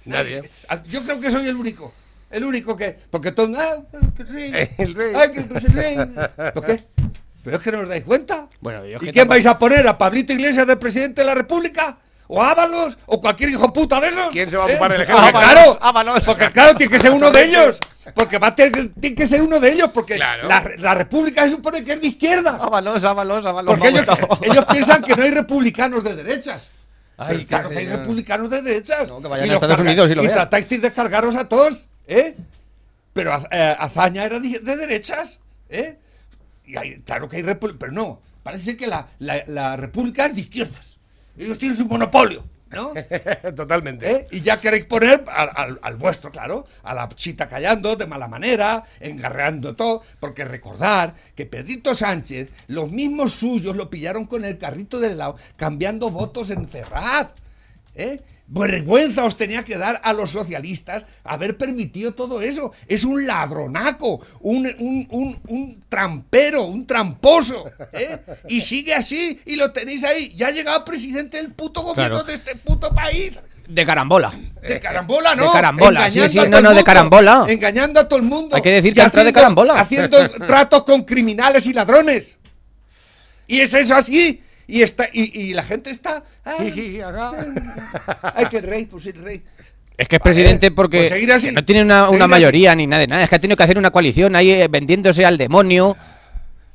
Nadie. 0.05 0.51
Ah, 0.69 0.83
Yo 0.85 1.03
creo 1.03 1.21
que 1.21 1.31
soy 1.31 1.47
el 1.49 1.57
único. 1.57 1.93
El 2.31 2.45
único 2.45 2.77
que. 2.77 2.97
Porque 3.11 3.33
todo. 3.33 3.53
Ah, 3.59 3.77
que 4.17 4.23
el 4.23 4.29
rey. 4.29 4.71
El 4.79 4.95
rey. 4.95 5.13
Ay, 5.15 5.31
que 5.33 5.41
el 5.41 5.73
rey. 5.73 5.97
¿Por 6.53 6.67
qué? 6.67 6.83
Pero 7.45 7.57
es 7.59 7.63
que 7.63 7.71
no 7.73 7.81
os 7.81 7.89
dais 7.89 8.03
cuenta. 8.05 8.49
Bueno, 8.61 8.85
yo 8.85 8.97
¿Y 8.97 8.99
quién 8.99 9.15
tampoco- 9.15 9.29
vais 9.29 9.47
a 9.47 9.59
poner? 9.59 9.87
¿A 9.87 9.97
Pablito 9.97 10.33
Iglesias 10.33 10.67
de 10.67 10.77
presidente 10.77 11.21
de 11.23 11.27
la 11.27 11.35
República? 11.37 11.97
¿O 12.29 12.43
Ábalos? 12.43 12.99
¿O 13.07 13.21
cualquier 13.21 13.51
hijo 13.51 13.73
puta 13.73 14.01
de 14.01 14.09
esos? 14.09 14.29
¿Quién 14.31 14.51
se 14.51 14.57
va 14.57 14.65
a 14.65 14.69
¿Eh? 14.69 14.73
ocupar 14.73 14.91
del 14.91 15.03
ejército? 15.03 15.23
Porque 15.31 15.39
Ábalos, 15.45 15.63
claro, 15.77 15.79
Ábalos. 15.81 16.25
porque 16.25 16.51
claro, 16.51 16.77
tiene 16.77 16.93
que 16.93 16.99
ser 16.99 17.13
uno 17.13 17.31
de 17.31 17.45
ellos. 17.45 17.79
Porque 18.15 18.39
va 18.39 18.49
a 18.49 18.55
tener, 18.57 18.89
tiene 19.01 19.15
que 19.15 19.27
ser 19.29 19.43
uno 19.43 19.61
de 19.61 19.73
ellos. 19.73 19.91
Porque 19.95 20.17
Claro. 20.17 20.49
la, 20.49 20.69
la 20.79 20.95
República 20.97 21.45
se 21.45 21.51
supone 21.51 21.85
que 21.85 21.93
es 21.93 22.01
de 22.01 22.09
izquierda. 22.09 22.59
Ábalos, 22.61 23.05
ábalos, 23.05 23.47
ábalos. 23.47 23.77
Porque 23.79 23.89
ellos 24.51 24.65
piensan 24.73 25.03
que 25.05 25.15
no 25.15 25.23
hay 25.23 25.31
republicanos 25.31 26.03
de 26.03 26.17
derechas. 26.17 26.69
Ay, 27.19 27.37
Pero 27.37 27.49
claro 27.49 27.69
que 27.71 27.79
hay 27.79 27.87
republicanos 27.87 28.51
de 28.51 28.63
derechas. 28.63 29.09
No, 29.09 29.21
que 29.23 29.29
vayan 29.29 29.47
Y 29.47 29.51
a 29.51 29.53
los 29.55 29.57
Estados 29.63 29.77
carga- 29.79 29.91
Unidos 29.91 30.11
y 30.11 30.15
lo 30.15 30.23
vean. 30.23 30.33
de 30.77 30.83
descargaros 30.83 31.35
a 31.37 31.49
todos, 31.49 31.87
¿eh? 32.07 32.35
Pero 33.15 33.33
eh, 33.51 33.77
Azaña 33.79 34.25
era 34.25 34.39
de, 34.39 34.59
de 34.61 34.77
derechas, 34.77 35.41
¿eh? 35.71 35.97
Y 36.67 36.77
hay- 36.77 36.97
claro 37.01 37.29
que 37.29 37.37
hay 37.37 37.43
pero 37.79 37.93
no. 37.93 38.21
Parece 38.43 38.77
que 38.77 38.87
la, 38.87 39.07
la- 39.19 39.45
la 39.47 39.77
república 39.77 40.27
es 40.27 40.35
de 40.35 40.41
izquierdas. 40.43 40.97
Ellos 41.39 41.59
tienen 41.59 41.77
su 41.77 41.87
monopolio, 41.87 42.45
¿no? 42.77 42.93
Totalmente. 43.57 44.09
¿Eh? 44.11 44.27
Y 44.31 44.41
ya 44.43 44.61
queréis 44.61 44.85
poner 44.85 45.25
al, 45.27 45.51
al- 45.55 45.79
al 45.83 45.97
vuestro, 45.97 46.31
claro, 46.31 46.67
a 46.85 46.95
la 46.95 47.09
chita 47.09 47.49
callando 47.49 47.97
de 47.97 48.07
mala 48.07 48.29
manera, 48.29 48.85
engarreando 49.01 49.75
todo, 49.75 50.03
porque 50.21 50.45
recordar 50.45 51.15
que 51.35 51.47
Pedrito 51.47 51.95
Sánchez, 51.95 52.49
los 52.69 52.91
mismos 52.91 53.33
suyos 53.33 53.75
lo 53.75 53.91
pillaron 53.91 54.27
con 54.27 54.45
el 54.45 54.59
carrito 54.59 55.01
del 55.01 55.13
helado, 55.13 55.37
cambiando 55.57 56.11
votos 56.11 56.51
en 56.51 56.69
Ferraz. 56.69 57.29
¿eh? 57.95 58.21
Vergüenza 58.49 59.25
os 59.25 59.37
tenía 59.37 59.65
que 59.65 59.77
dar 59.77 60.01
a 60.05 60.13
los 60.13 60.31
socialistas 60.31 61.05
haber 61.25 61.57
permitido 61.57 62.15
todo 62.15 62.41
eso. 62.41 62.73
Es 62.87 63.05
un 63.05 63.27
ladronaco, 63.27 64.21
un, 64.41 64.67
un- 64.79 65.07
un- 65.11 65.39
un 65.49 65.83
trampero, 65.89 66.63
un 66.65 66.87
tramposo. 66.87 67.65
¿eh? 67.93 68.19
Y 68.49 68.61
sigue 68.61 68.95
así 68.95 69.41
y 69.47 69.57
lo 69.57 69.73
tenéis 69.73 70.05
ahí. 70.05 70.33
Ya 70.37 70.49
ha 70.49 70.51
llegado 70.53 70.85
presidente 70.85 71.39
del 71.39 71.53
puto 71.53 71.83
gobierno 71.83 72.23
Claro. 72.23 72.25
de 72.25 72.35
este 72.35 72.55
puto 72.55 72.95
país. 72.95 73.43
De 73.69 73.85
carambola. 73.85 74.33
De 74.63 74.79
carambola, 74.79 75.35
¿no? 75.35 75.47
De 75.47 75.51
carambola, 75.51 76.07
Engañando 76.07 76.29
sí, 76.31 76.37
no, 76.39 76.45
el 76.45 76.51
de 76.53 76.63
mundo, 76.63 76.85
carambola. 76.85 77.47
Engañando 77.49 77.99
a 78.01 78.07
todo 78.07 78.19
el 78.21 78.25
mundo. 78.27 78.55
Hay 78.55 78.63
que 78.63 78.71
decir 78.71 78.95
que 78.95 79.01
entra 79.01 79.25
de 79.25 79.33
carambola. 79.33 79.81
Haciendo 79.81 80.29
tratos 80.47 80.85
con 80.85 81.03
criminales 81.03 81.67
y 81.67 81.73
ladrones. 81.73 82.39
Y 83.49 83.59
es 83.61 83.75
eso 83.75 83.97
así. 83.97 84.41
Y, 84.69 84.83
está, 84.83 85.07
y, 85.13 85.41
y 85.41 85.55
la 85.55 85.63
gente 85.63 85.91
está. 85.91 86.25
ah, 86.45 86.55
Sí, 86.59 86.71
sí, 86.73 86.91
sí, 86.93 87.01
acá. 87.01 87.31
Ay, 88.35 88.47
que 88.47 88.57
el 88.59 88.65
rey, 88.65 88.85
pues 88.87 89.07
el 89.07 89.23
rey. 89.23 89.43
Es 89.97 90.09
que 90.09 90.17
es 90.17 90.23
presidente 90.23 90.71
porque 90.73 90.99
pues 90.99 91.09
seguir 91.09 91.33
así. 91.33 91.47
que 91.47 91.53
no 91.53 91.65
tiene 91.65 91.83
una, 91.83 92.11
una 92.11 92.25
así. 92.25 92.31
mayoría 92.31 92.75
ni 92.75 92.87
nada 92.87 93.01
de 93.01 93.07
nada. 93.07 93.23
Es 93.23 93.31
que 93.31 93.37
ha 93.37 93.39
tenido 93.39 93.57
que 93.57 93.63
hacer 93.63 93.79
una 93.79 93.91
coalición 93.91 94.35
ahí 94.37 94.51
eh, 94.51 94.69
vendiéndose 94.69 95.25
al 95.25 95.39
demonio. 95.39 95.97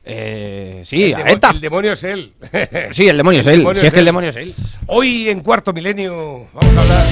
Eh, 0.04 0.82
sí, 0.84 1.04
el, 1.12 1.16
a 1.16 1.32
ETA. 1.32 1.52
el 1.52 1.62
demonio 1.62 1.94
es 1.94 2.04
él. 2.04 2.34
Sí, 2.92 3.08
el 3.08 3.18
demonio 3.18 3.42
es 3.42 3.48
El 3.48 3.54
él. 3.54 3.60
demonio 3.60 3.80
Si 3.82 3.86
es 3.86 3.90
es 3.90 3.94
que 3.94 4.00
el 4.00 4.06
demonio 4.06 4.30
es 4.32 4.36
él. 4.38 4.56
Hoy 4.88 5.30
en 5.30 5.42
cuarto 5.42 5.72
milenio 5.74 6.48
vamos 6.54 6.78
a 6.78 6.82
hablar. 6.82 7.06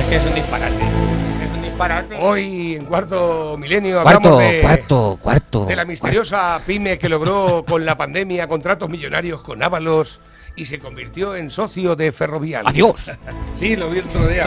Es 0.00 0.06
que 0.06 0.16
es 0.16 0.24
un 0.24 0.34
disparate. 0.34 1.19
Disparate. 1.80 2.18
Hoy 2.20 2.74
en 2.74 2.84
cuarto 2.84 3.56
milenio 3.58 4.02
Cuarto, 4.02 4.28
hablamos 4.28 4.52
de, 4.52 4.60
cuarto, 4.60 5.18
cuarto. 5.22 5.64
de 5.64 5.76
la 5.76 5.86
misteriosa 5.86 6.60
pyme 6.66 6.98
que 6.98 7.08
logró 7.08 7.64
con 7.66 7.86
la 7.86 7.96
pandemia 7.96 8.46
contratos 8.46 8.90
millonarios 8.90 9.40
con 9.40 9.62
Ábalos 9.62 10.20
y 10.56 10.66
se 10.66 10.78
convirtió 10.78 11.34
en 11.34 11.48
socio 11.48 11.96
de 11.96 12.12
Ferrovial. 12.12 12.66
Adiós. 12.66 13.10
Sí, 13.54 13.76
lo 13.76 13.88
vi 13.88 14.00
el 14.00 14.06
otro 14.08 14.26
día. 14.26 14.46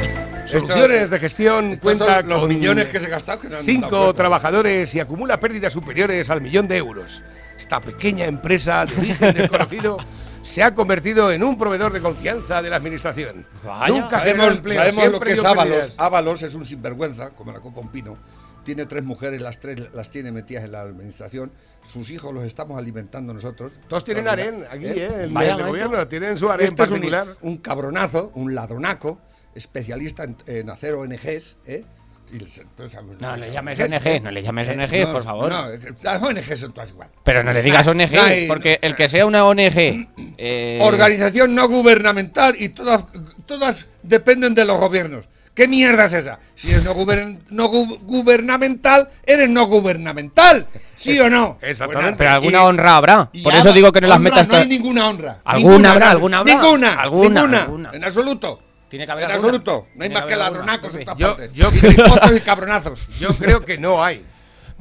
Soluciones 0.46 1.08
de 1.08 1.20
gestión 1.20 1.76
cuenta 1.76 2.20
los 2.22 2.40
con 2.40 2.48
millones 2.48 2.88
que 2.88 2.98
se 2.98 3.08
gastaron 3.08 3.42
que 3.42 3.48
no 3.48 3.58
cinco 3.58 4.12
trabajadores 4.12 4.92
y 4.96 4.98
acumula 4.98 5.38
pérdidas 5.38 5.72
superiores 5.72 6.30
al 6.30 6.40
millón 6.40 6.66
de 6.66 6.78
euros. 6.78 7.22
Esta 7.56 7.78
pequeña 7.78 8.24
empresa 8.24 8.86
de 8.86 8.96
origen 8.96 9.34
desconocido 9.34 9.98
se 10.42 10.62
ha 10.62 10.74
convertido 10.74 11.30
en 11.32 11.42
un 11.42 11.56
proveedor 11.56 11.92
de 11.92 12.00
confianza 12.00 12.60
de 12.62 12.70
la 12.70 12.76
administración. 12.76 13.46
Vaya. 13.64 13.88
Nunca 13.94 14.18
Sabemos, 14.18 14.56
empleo, 14.56 14.78
sabemos 14.78 15.12
lo 15.12 15.20
que 15.20 15.32
es 15.32 15.44
Ábalos. 15.44 15.94
Ábalos 15.96 16.42
es 16.42 16.54
un 16.54 16.66
sinvergüenza, 16.66 17.30
como 17.30 17.52
la 17.52 17.60
copa 17.60 17.80
un 17.80 17.88
pino. 17.88 18.16
tiene 18.64 18.86
tres 18.86 19.02
mujeres, 19.04 19.40
las 19.40 19.58
tres 19.60 19.92
las 19.92 20.10
tiene 20.10 20.30
metidas 20.32 20.64
en 20.64 20.72
la 20.72 20.82
administración. 20.82 21.50
Sus 21.84 22.10
hijos 22.10 22.32
los 22.32 22.44
estamos 22.44 22.78
alimentando 22.78 23.32
nosotros. 23.34 23.72
Todos 23.88 24.04
tienen 24.04 24.28
harén 24.28 24.64
aquí, 24.70 24.86
¿eh? 24.86 24.94
¿eh? 24.98 25.20
El, 25.24 25.32
Vaya, 25.32 25.54
el 25.54 25.64
gobierno 25.66 26.06
tienen 26.06 26.36
su 26.38 26.48
harén 26.50 26.68
Este 26.68 26.82
es 26.82 26.90
un, 26.90 26.96
particular. 26.96 27.26
un 27.42 27.56
cabronazo, 27.58 28.30
un 28.34 28.54
ladronaco, 28.54 29.18
especialista 29.54 30.24
en, 30.24 30.36
en 30.46 30.70
hacer 30.70 30.94
ONGs, 30.94 31.56
¿eh? 31.66 31.84
Y 32.32 33.22
No 33.22 33.36
le 33.36 33.52
llames 33.52 33.78
ONG, 33.78 34.06
¿eh? 34.06 34.20
no 34.20 34.30
le 34.30 34.42
llames 34.42 34.68
ONG, 34.68 35.12
por 35.12 35.22
favor. 35.22 35.50
No, 35.52 35.66
las 36.02 36.22
ONGs 36.22 36.58
son 36.60 36.72
todas 36.72 36.90
igual. 36.90 37.08
Pero 37.24 37.42
no 37.44 37.52
le 37.52 37.62
digas 37.62 37.86
ONG, 37.86 38.16
hay- 38.18 38.46
porque 38.48 38.78
el 38.82 38.94
que 38.94 39.08
sea 39.08 39.26
una 39.26 39.44
ONG. 39.44 39.58
eh, 40.38 40.78
Organización 40.82 41.54
no 41.54 41.68
gubernamental 41.68 42.54
y 42.58 42.70
todas, 42.70 43.04
todas 43.46 43.86
dependen 44.02 44.54
de 44.54 44.64
los 44.64 44.78
gobiernos. 44.78 45.26
¿Qué 45.54 45.68
mierda 45.68 46.06
es 46.06 46.14
esa? 46.14 46.38
Si 46.54 46.72
es 46.72 46.82
no, 46.82 46.94
gubern- 46.94 47.40
no 47.50 47.70
gu- 47.70 47.98
gubernamental, 48.04 49.10
eres 49.26 49.50
no 49.50 49.66
gubernamental. 49.66 50.66
¿Sí 50.94 51.20
o 51.20 51.28
no? 51.28 51.58
Exactamente. 51.62 52.14
Pero 52.16 52.30
alguna 52.30 52.58
y- 52.62 52.66
honra 52.66 52.96
habrá. 52.96 53.30
Por 53.42 53.54
eso 53.54 53.70
digo 53.74 53.92
que 53.92 54.00
no 54.00 54.08
las 54.08 54.18
metas 54.18 54.48
No 54.48 54.56
hay 54.56 54.66
ninguna 54.68 55.08
honra. 55.10 55.40
Alguna 55.44 55.68
Ninguna, 55.72 55.90
habrá, 55.92 56.10
alguna 56.10 56.38
habrá. 56.38 56.54
Ninguna, 56.54 56.92
Alguna, 56.94 57.28
ninguna, 57.42 57.62
alguna. 57.64 57.90
En 57.92 58.04
absoluto. 58.04 58.60
Tiene 58.92 59.06
que 59.06 59.12
haber 59.12 59.24
En 59.24 59.30
alguna. 59.30 59.48
absoluto. 59.48 59.86
No 59.94 60.04
hay 60.04 60.10
más 60.10 60.24
que 60.26 60.36
ladronacos 60.36 60.94
en 60.94 61.04
todas 61.04 61.18
Yo- 61.18 61.28
partes. 61.28 61.50
yo- 61.54 61.70
Y 61.72 61.80
chisposos 61.80 62.36
y 62.36 62.40
cabronazos. 62.40 63.08
Yo 63.18 63.30
creo 63.30 63.64
que 63.64 63.78
no 63.78 64.04
hay. 64.04 64.22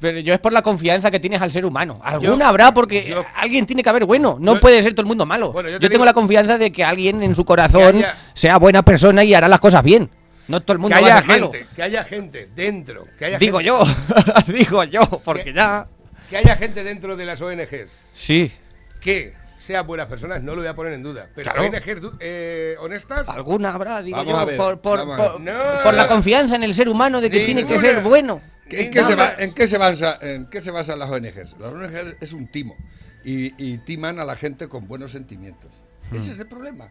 Pero 0.02 0.20
yo 0.20 0.34
es 0.34 0.40
por 0.42 0.52
la 0.52 0.62
confianza 0.62 1.10
que 1.12 1.20
tienes 1.20 1.42
al 1.42 1.50
ser 1.52 1.64
humano. 1.66 2.02
Alguna 2.04 2.40
Yo- 2.40 2.46
habrá 2.46 2.74
porque 2.74 3.04
yo- 3.06 3.24
alguien 3.36 3.66
tiene 3.66 3.84
que 3.84 3.90
haber 3.90 4.04
bueno. 4.04 4.36
No 4.40 4.56
Yo- 4.56 4.60
puede 4.60 4.84
ser 4.84 4.94
todo 4.94 5.04
el 5.04 5.08
mundo 5.08 5.26
malo. 5.26 5.54
Bueno, 5.54 5.70
yo 5.70 5.76
yo 5.76 5.80
te 5.80 5.90
tengo 5.90 6.04
la 6.04 6.14
confianza 6.14 6.58
de 6.58 6.72
que 6.74 6.84
alguien 6.84 7.24
en 7.24 7.36
su 7.36 7.46
corazón 7.46 7.98
haya- 8.00 8.18
sea 8.34 8.58
buena 8.58 8.84
persona 8.84 9.24
y 9.24 9.34
hará 9.34 9.48
las 9.48 9.60
cosas 9.62 9.82
bien. 9.84 10.10
No 10.50 10.60
todo 10.62 10.74
el 10.74 10.80
mundo 10.80 10.98
Que 10.98 11.02
va 11.04 11.08
a 11.08 11.12
haya 11.14 11.22
ser 11.22 11.28
malo. 11.28 11.52
gente, 11.54 11.68
que 11.74 11.84
haya 11.84 12.04
gente 12.04 12.50
dentro. 12.54 13.04
Que 13.18 13.26
haya 13.26 13.38
Digo 13.38 13.60
gente- 13.60 13.68
yo, 13.68 13.84
digo 14.54 14.84
yo, 14.84 15.02
porque 15.24 15.46
Que- 15.46 15.54
ya. 15.54 15.88
Que 16.30 16.38
haya 16.38 16.56
gente 16.58 16.84
dentro 16.84 17.16
de 17.16 17.24
las 17.26 17.40
ONGs 17.42 18.08
Sí, 18.14 18.52
que 19.00 19.34
sean 19.62 19.86
buenas 19.86 20.08
personas, 20.08 20.42
no 20.42 20.54
lo 20.56 20.62
voy 20.62 20.68
a 20.68 20.76
poner 20.76 20.94
en 20.94 21.04
duda. 21.04 21.30
Pero 21.36 21.52
Claro. 21.54 21.68
ONGs 21.70 22.02
du- 22.02 22.18
eh, 22.20 22.76
honestas, 22.80 23.30
alguna 23.30 23.74
habrá, 23.74 24.02
digo 24.02 24.18
Vamos 24.18 24.34
yo, 24.40 24.46
ver, 24.48 24.58
por, 24.58 24.82
por- 24.82 24.98
vamos 25.00 25.20
a 25.20 25.22
ver. 25.24 25.32
por- 25.34 25.42
No. 25.42 25.84
por 25.84 25.94
la 25.94 26.08
confianza 26.08 26.56
en 26.56 26.64
el 26.64 26.74
ser 26.74 26.90
humano 26.90 27.22
de 27.22 27.30
que 27.30 27.46
tiene 27.46 27.64
que 27.66 27.80
ser 27.80 28.02
bueno. 28.02 28.42
¿En 28.70 28.90
qué, 28.90 29.04
se 29.04 29.16
va- 29.16 29.36
en 29.38 29.54
qué 29.54 29.68
se 29.68 29.78
basa, 29.78 30.18
¿En 30.22 30.48
qué 30.50 30.62
se 30.62 30.72
basan 30.72 30.98
las 30.98 31.10
ONGs? 31.10 31.58
Las 31.60 31.74
ONGs 31.74 32.16
es 32.22 32.34
un 32.34 32.48
timo 32.48 32.76
y, 33.24 33.54
y 33.64 33.78
timan 33.80 34.20
a 34.20 34.26
la 34.26 34.36
gente 34.36 34.68
con 34.68 34.88
buenos 34.88 35.12
sentimientos. 35.12 35.72
Ese 36.12 36.32
es 36.32 36.40
el 36.40 36.48
problema. 36.48 36.90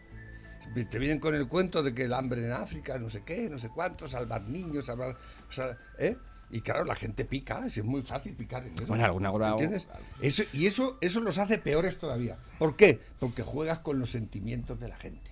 Te 0.88 0.98
vienen 1.00 1.18
con 1.18 1.34
el 1.34 1.48
cuento 1.48 1.82
de 1.82 1.92
que 1.94 2.04
el 2.04 2.12
hambre 2.12 2.44
en 2.44 2.52
África, 2.52 2.96
no 2.98 3.10
sé 3.10 3.22
qué, 3.24 3.48
no 3.50 3.58
sé 3.58 3.70
cuánto, 3.74 4.06
salvar 4.06 4.42
niños, 4.42 4.86
salvar... 4.86 5.16
sal- 5.48 5.76
¿eh? 5.98 6.16
Y 6.52 6.62
claro, 6.62 6.84
la 6.84 6.96
gente 6.96 7.24
pica, 7.24 7.64
es 7.66 7.82
muy 7.84 8.02
fácil 8.02 8.32
picar 8.34 8.64
en 8.66 8.74
eso. 8.74 8.86
Bueno, 8.86 9.04
alguna 9.04 9.30
hora- 9.30 9.50
¿Entiendes? 9.50 9.86
Eso- 10.20 10.42
y 10.52 10.66
eso, 10.66 10.98
eso 11.00 11.20
los 11.20 11.38
hace 11.38 11.58
peores 11.58 11.98
todavía. 11.98 12.36
¿Por 12.58 12.74
qué? 12.76 12.98
Porque 13.20 13.42
juegas 13.42 13.78
con 13.80 14.00
los 14.00 14.10
sentimientos 14.10 14.80
de 14.80 14.88
la 14.88 14.96
gente. 14.96 15.30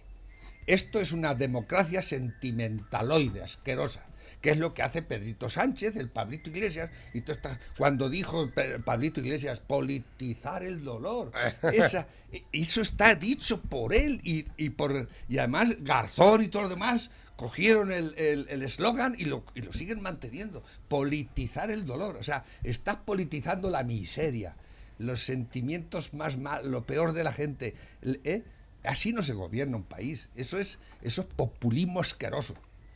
Esto 0.67 1.01
es 1.01 1.13
una 1.13 1.35
democracia 1.35 2.03
sentimentaloide, 2.03 3.43
asquerosa, 3.43 4.05
que 4.41 4.51
es 4.51 4.59
lo 4.59 4.75
que 4.75 4.83
hace 4.83 5.03
Pedrito 5.03 5.51
Sánchez, 5.51 5.97
el 5.97 6.09
Pablito 6.09 6.51
Iglesias, 6.51 6.91
y 7.15 7.23
tú 7.23 7.33
estás, 7.33 7.59
cuando 7.77 8.09
dijo 8.09 8.49
Pablito 8.85 9.21
Iglesias, 9.21 9.61
politizar 9.61 10.63
el 10.63 10.85
dolor. 10.85 11.33
Esa, 11.73 12.07
e- 12.33 12.45
eso 12.53 12.81
está 12.83 13.15
dicho 13.15 13.61
por 13.63 13.95
él 13.95 14.21
y, 14.23 14.47
y 14.57 14.71
por 14.71 15.09
y 15.29 15.39
además 15.39 15.71
Garzón 15.81 16.43
y 16.45 16.49
todo 16.49 16.65
lo 16.65 16.69
demás 16.69 17.11
cogieron 17.39 17.93
el 17.93 18.15
el- 18.19 18.47
el 18.51 18.63
eslogan 18.63 19.15
y, 19.17 19.25
lo, 19.25 19.45
y 19.55 19.63
lo 19.63 19.73
siguen 19.73 20.03
manteniendo. 20.03 20.63
Politizar 20.89 21.71
el 21.71 21.87
dolor. 21.87 22.17
O 22.17 22.23
sea, 22.23 22.45
estás 22.65 22.97
politizando 22.97 23.71
la 23.71 23.85
miseria, 23.85 24.57
los 24.99 25.25
sentimientos 25.25 26.13
más 26.13 26.37
mal, 26.37 26.71
lo 26.71 26.83
peor 26.83 27.13
de 27.13 27.23
la 27.25 27.33
gente. 27.33 27.75
¿eh? 28.03 28.43
Así 28.83 29.13
no 29.13 29.23
se 29.23 29.33
gobierna 29.35 29.77
un 29.77 29.85
país. 29.85 30.29
Eso 30.35 30.59
es, 30.59 30.79
eso 31.03 31.21
es 31.23 31.27
populismo 31.29 32.01
asqueroso. 32.01 32.55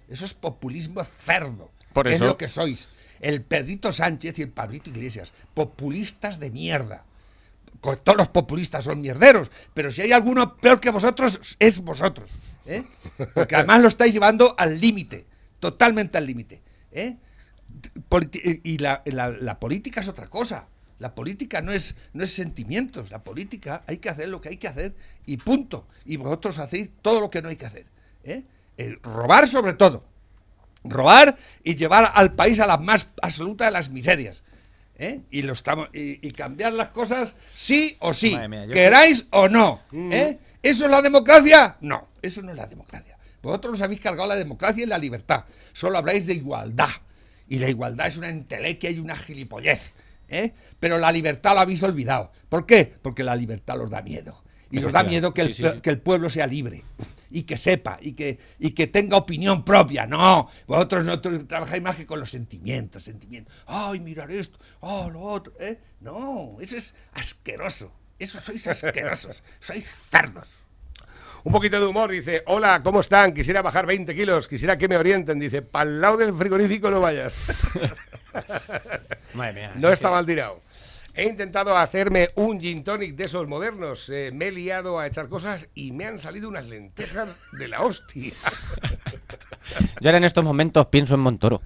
Eso 0.08 0.24
es 0.24 0.34
populismo 0.34 1.02
cerdo. 1.04 1.70
Por 1.92 2.08
eso- 2.08 2.24
Es 2.24 2.28
lo 2.30 2.36
que 2.36 2.48
sois. 2.48 2.88
El 3.20 3.42
Pedrito 3.42 3.92
Sánchez 3.92 4.36
y 4.40 4.42
el 4.42 4.48
Pablito 4.50 4.90
Iglesias. 4.90 5.32
Populistas 5.54 6.40
de 6.40 6.50
mierda. 6.50 7.04
Todos 7.80 8.16
los 8.18 8.28
populistas 8.28 8.84
son 8.84 9.00
mierderos. 9.00 9.48
Pero 9.74 9.90
si 9.92 10.02
hay 10.02 10.10
alguno 10.12 10.56
peor 10.56 10.80
que 10.80 10.90
vosotros, 10.90 11.56
es 11.60 11.78
vosotros. 11.80 12.28
¿Eh? 12.66 12.84
Porque 13.34 13.56
además 13.56 13.80
lo 13.80 13.88
estáis 13.88 14.12
llevando 14.12 14.54
al 14.58 14.80
límite. 14.80 15.24
Totalmente 15.60 16.18
al 16.18 16.26
límite. 16.26 16.60
¿eh? 16.92 17.16
Y 18.64 18.78
la, 18.78 19.02
la- 19.06 19.30
la 19.30 19.58
política 19.58 20.00
es 20.00 20.08
otra 20.08 20.26
cosa. 20.28 20.66
La 20.98 21.14
política 21.14 21.60
no 21.62 21.72
es, 21.72 21.94
no 22.12 22.22
es 22.24 22.32
sentimientos. 22.32 23.10
La 23.10 23.18
política 23.20 23.82
hay 23.86 23.98
que 23.98 24.08
hacer 24.08 24.28
lo 24.28 24.40
que 24.40 24.50
hay 24.50 24.56
que 24.56 24.68
hacer 24.68 24.92
y 25.26 25.36
punto. 25.36 25.86
Y 26.04 26.16
vosotros 26.16 26.58
hacéis 26.58 26.90
todo 27.02 27.20
lo 27.20 27.30
que 27.30 27.42
no 27.42 27.48
hay 27.48 27.56
que 27.56 27.66
hacer. 27.66 27.86
¿eh? 28.24 28.42
El 28.76 29.00
robar 29.02 29.48
sobre 29.48 29.72
todo. 29.72 30.04
Robar 30.84 31.36
y 31.64 31.76
llevar 31.76 32.10
al 32.14 32.32
país 32.32 32.58
a 32.60 32.66
la 32.66 32.76
más 32.76 33.06
absoluta 33.20 33.64
de 33.64 33.70
las 33.70 33.88
miserias. 33.90 34.42
¿eh? 34.98 35.20
Y, 35.30 35.42
lo 35.42 35.52
estamos, 35.54 35.88
y, 35.92 36.26
y 36.26 36.32
cambiar 36.32 36.72
las 36.72 36.88
cosas 36.88 37.34
sí 37.54 37.96
o 38.00 38.12
sí. 38.14 38.36
Mía, 38.48 38.66
queráis 38.68 39.26
o 39.30 39.48
no. 39.48 39.80
¿eh? 39.92 40.38
¿Eso 40.62 40.84
es 40.84 40.90
la 40.90 41.02
democracia? 41.02 41.76
No, 41.80 42.08
eso 42.22 42.42
no 42.42 42.50
es 42.52 42.56
la 42.56 42.66
democracia. 42.66 43.18
Vosotros 43.42 43.74
os 43.74 43.82
habéis 43.82 44.00
cargado 44.00 44.28
la 44.28 44.36
democracia 44.36 44.84
y 44.84 44.86
la 44.86 44.98
libertad. 44.98 45.44
Solo 45.72 45.98
habláis 45.98 46.26
de 46.26 46.34
igualdad. 46.34 46.90
Y 47.48 47.58
la 47.58 47.68
igualdad 47.68 48.06
es 48.06 48.16
una 48.16 48.28
entelequia 48.28 48.90
y 48.90 48.98
una 49.00 49.16
gilipollez. 49.16 49.92
¿eh? 50.28 50.52
Pero 50.78 50.98
la 50.98 51.10
libertad 51.10 51.54
la 51.56 51.62
habéis 51.62 51.82
olvidado. 51.82 52.30
¿Por 52.48 52.64
qué? 52.66 52.92
Porque 53.02 53.24
la 53.24 53.34
libertad 53.34 53.80
os 53.80 53.90
da 53.90 54.00
miedo. 54.02 54.42
Y 54.70 54.82
os 54.82 54.92
da 54.92 55.02
miedo 55.02 55.34
que 55.34 55.42
el, 55.42 55.48
Sí, 55.54 55.62
sí, 55.64 55.68
sí. 55.74 55.80
que 55.80 55.90
el 55.90 55.98
pueblo 56.00 56.30
sea 56.30 56.46
libre. 56.46 56.82
Y 57.30 57.42
que 57.42 57.56
sepa, 57.58 57.98
y 58.00 58.12
que, 58.12 58.38
y 58.58 58.72
que 58.72 58.86
tenga 58.86 59.16
opinión 59.16 59.64
propia. 59.64 60.06
No, 60.06 60.48
vosotros 60.66 61.04
no 61.04 61.20
tra- 61.20 61.46
trabajáis 61.46 61.82
más 61.82 61.96
que 61.96 62.06
con 62.06 62.20
los 62.20 62.30
sentimientos, 62.30 63.02
sentimientos. 63.04 63.54
Ay, 63.66 64.00
mirar 64.00 64.30
esto, 64.30 64.58
oh, 64.80 65.10
lo 65.10 65.20
otro. 65.20 65.52
¿eh? 65.58 65.78
No, 66.00 66.58
eso 66.60 66.76
es 66.76 66.94
asqueroso. 67.14 67.90
Eso 68.22 68.40
sois 68.40 68.64
asquerosos. 68.66 69.42
sois 69.60 69.84
cerdos. 70.10 70.48
Un 71.44 71.52
poquito 71.52 71.80
de 71.80 71.86
humor, 71.86 72.08
dice, 72.10 72.44
hola, 72.46 72.80
¿cómo 72.84 73.00
están? 73.00 73.34
Quisiera 73.34 73.62
bajar 73.62 73.84
20 73.84 74.14
kilos, 74.14 74.46
quisiera 74.46 74.78
que 74.78 74.86
me 74.86 74.96
orienten. 74.96 75.40
Dice, 75.40 75.60
para 75.60 75.90
el 75.90 76.00
lado 76.00 76.16
del 76.18 76.32
frigorífico 76.34 76.88
no 76.88 77.00
vayas. 77.00 77.34
Madre 79.34 79.52
mía, 79.52 79.72
no 79.76 79.88
es 79.88 79.94
está 79.94 80.08
que- 80.08 80.14
mal 80.14 80.26
tirado. 80.26 80.60
He 81.14 81.24
intentado 81.28 81.76
hacerme 81.76 82.28
un 82.36 82.58
gin 82.58 82.84
tonic 82.84 83.14
de 83.16 83.24
esos 83.24 83.46
modernos. 83.46 84.08
eh, 84.08 84.30
me 84.32 84.46
he 84.48 84.50
liado 84.50 84.98
a 84.98 85.06
echar 85.06 85.28
cosas 85.28 85.68
y 85.74 85.92
me 85.92 86.06
han 86.06 86.18
salido 86.18 86.48
unas 86.48 86.66
lentejas 86.66 87.28
de 87.58 87.68
la 87.68 87.82
hostia. 87.82 88.32
Yo 90.00 90.08
ahora 90.08 90.16
en 90.18 90.24
estos 90.24 90.42
momentos 90.42 90.86
pienso 90.86 91.14
en 91.14 91.20
Montoro. 91.20 91.60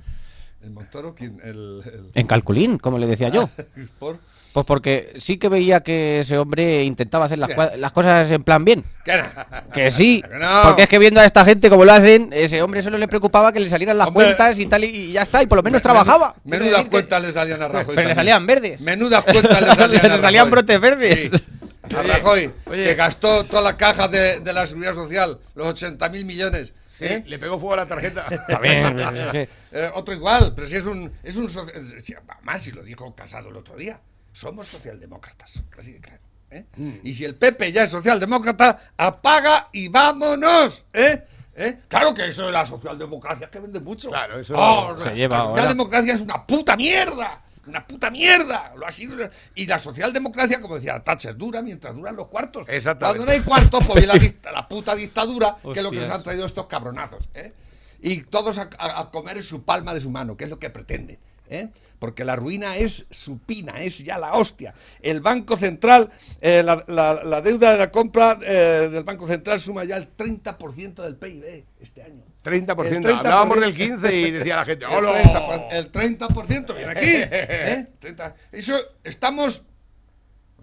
El 0.65 0.71
Montoro, 0.71 1.15
¿quién? 1.15 1.39
El, 1.45 1.81
el- 1.85 2.11
En 2.15 2.27
Calculín, 2.27 2.79
como 2.79 2.99
le 2.99 3.07
decía 3.07 3.29
yo. 3.29 3.49
¿Por? 4.01 4.19
Pues 4.57 4.65
porque 4.65 5.13
sí 5.19 5.37
que 5.37 5.51
veía 5.51 5.81
que 5.83 6.21
ese 6.21 6.39
hombre 6.39 6.83
intentaba 6.83 7.27
hacer 7.27 7.39
las, 7.39 7.51
cua- 7.51 7.75
las 7.77 7.93
cosas 7.93 8.31
en 8.31 8.43
plan 8.43 8.65
bien. 8.65 8.83
¿Qué 9.05 9.19
no? 9.19 9.71
Que 9.71 9.91
sí, 9.91 10.23
Que 10.31 10.35
no. 10.39 10.63
porque 10.63 10.85
es 10.85 10.89
que 10.89 10.99
viendo 10.99 11.21
a 11.21 11.27
esta 11.27 11.45
gente 11.45 11.69
como 11.69 11.85
lo 11.85 11.93
hacen, 11.93 12.31
ese 12.33 12.63
hombre 12.63 12.81
solo 12.83 12.97
le 12.97 13.07
preocupaba 13.07 13.53
que 13.53 13.61
le 13.61 13.69
salieran 13.69 13.99
las 13.99 14.09
Hombre. 14.09 14.25
cuentas 14.29 14.59
y 14.59 14.65
tal, 14.65 14.83
y- 14.85 14.89
y 14.89 15.13
ya 15.13 15.25
está, 15.25 15.43
y 15.43 15.47
por 15.47 15.57
lo 15.57 15.63
menos 15.63 15.83
trabajaba. 15.83 16.37
Menudas 16.45 16.87
cuentas 16.87 17.21
le 17.23 17.33
salían 17.33 17.61
a 17.61 17.69
Rajoy. 17.69 17.95
Pero 17.97 18.09
le 18.09 18.15
también. 18.15 18.17
salían 18.17 18.47
verdes. 18.47 18.81
Menudas 18.81 19.25
cuentas 19.25 19.61
le 19.61 19.75
salían 19.75 20.07
a 20.11 20.17
Le 20.17 20.21
salían 20.23 20.51
brotes 20.51 20.81
verdes. 20.81 21.31
Sí. 21.31 21.95
A 21.95 22.03
Rajoy, 22.03 22.51
oye. 22.65 22.83
que 22.83 22.95
gastó 22.95 23.45
toda 23.45 23.61
la 23.61 23.77
caja 23.77 24.09
de, 24.09 24.41
de 24.41 24.53
la 24.55 24.67
seguridad 24.67 24.95
social, 24.95 25.39
los 25.55 25.67
80 25.67 26.09
mil 26.09 26.25
millones. 26.25 26.73
Sí, 26.91 27.05
¿eh? 27.05 27.23
le 27.27 27.39
pegó 27.39 27.59
fuego 27.59 27.75
a 27.75 27.77
la 27.77 27.87
tarjeta. 27.87 28.25
Está 28.31 28.59
bien, 28.59 28.99
es 29.01 29.33
que- 29.33 29.49
Eh, 29.73 29.91
otro 29.93 30.15
igual, 30.15 30.55
pero 30.57 30.67
si 30.67 30.77
es 30.77 30.87
un. 30.87 31.13
Es 31.23 31.37
un 31.37 31.47
soci- 31.47 31.71
eh, 31.75 32.01
si- 32.03 32.15
más, 32.43 32.63
si 32.63 32.71
lo 32.73 32.83
dijo 32.83 33.15
Casado 33.15 33.51
el 33.51 33.57
otro 33.57 33.77
día. 33.77 34.01
Somos 34.37 34.69
socialdemócratas. 34.69 35.63
Así 35.79 35.93
de 35.93 36.01
claro. 36.01 36.21
¿eh? 36.51 36.67
Mm. 36.77 36.93
Y 37.05 37.15
si 37.15 37.25
el 37.25 37.37
PP 37.37 37.73
ya 37.73 37.85
es 37.85 37.91
socialdemócrata, 37.91 38.93
apaga 38.97 39.69
y 39.73 39.89
vámonos. 39.89 40.85
¿eh? 40.93 41.23
¿Eh? 41.55 41.79
Claro 41.89 42.13
que 42.13 42.27
eso 42.27 42.45
de 42.45 42.53
la 42.53 42.67
socialdemocracia 42.67 43.51
que 43.51 43.61
vende 43.61 43.81
mucho. 43.81 44.11
Claro, 44.11 44.39
eso 44.39 44.55
Oh, 44.55 44.95
se 44.99 45.15
lleva 45.15 45.37
La 45.39 45.43
ahora. 45.43 45.53
socialdemocracia 45.63 46.13
es 46.13 46.21
una 46.21 46.47
puta 46.47 46.77
mierda. 46.77 47.41
Una 47.67 47.87
puta 47.87 48.11
mierda. 48.11 48.75
Lo 48.77 48.87
ha 48.87 48.93
sido. 48.93 49.17
Y 49.55 49.65
la 49.67 49.79
socialdemocracia, 49.79 50.61
como 50.61 50.75
decía 50.77 51.03
Thatcher, 51.03 51.35
dura 51.35 51.63
mientras 51.63 51.95
duran 51.95 52.15
los 52.15 52.29
cuartos. 52.29 52.69
Exactamente. 52.69 53.19
Cuando 53.21 53.25
no 53.25 53.33
hay 53.33 53.41
cuartos, 53.41 53.87
pues 53.87 54.05
viene 54.07 54.37
la, 54.45 54.53
la 54.53 54.69
puta 54.69 54.95
dictadura, 54.95 55.57
que 55.63 55.79
es 55.79 55.83
lo 55.83 55.91
que 55.91 56.01
nos 56.01 56.11
han 56.11 56.23
traído 56.23 56.45
estos 56.45 56.67
cabronazos. 56.67 57.27
¿eh? 57.35 57.55
Y 58.03 58.21
todos 58.25 58.59
a, 58.59 58.69
a- 58.79 59.11
comer 59.11 59.43
su 59.43 59.63
palma 59.65 59.95
de 59.95 60.03
su 60.03 60.11
mano, 60.11 60.37
que 60.37 60.45
es 60.45 60.51
lo 60.51 60.59
que 60.59 60.69
pretende. 60.69 61.19
¿eh? 61.49 61.71
Porque 61.99 62.25
la 62.25 62.37
ruina 62.37 62.77
es 62.77 63.07
supina, 63.11 63.81
es 63.81 63.99
ya 64.05 64.19
la 64.19 64.35
hostia. 64.35 64.75
El 65.01 65.21
Banco 65.21 65.57
Central, 65.57 66.11
eh, 66.41 66.63
la, 66.65 66.85
la- 66.89 67.25
la 67.25 67.41
deuda 67.41 67.73
de 67.73 67.79
la 67.79 67.91
compra 67.91 68.39
eh, 68.43 68.89
del 68.93 69.03
Banco 69.05 69.27
Central 69.27 69.59
suma 69.61 69.85
ya 69.85 69.97
el 69.97 70.15
30% 70.17 70.95
del 71.03 71.17
PIB 71.17 71.65
este 71.81 72.03
año. 72.03 72.23
30%. 72.45 72.87
El 72.87 73.03
30%. 73.05 73.19
Hablábamos 73.19 73.61
del 73.61 73.75
15 73.75 74.15
y 74.15 74.31
decía 74.31 74.57
la 74.57 74.65
gente, 74.65 74.85
El 74.85 74.93
¡Hola! 74.93 75.23
30%, 75.23 75.69
el 75.73 75.93
30% 75.93 76.77
viene 76.77 76.93
aquí. 76.93 77.01
¿eh? 77.11 77.87
30. 77.99 78.35
Eso 78.53 78.79
estamos, 79.03 79.63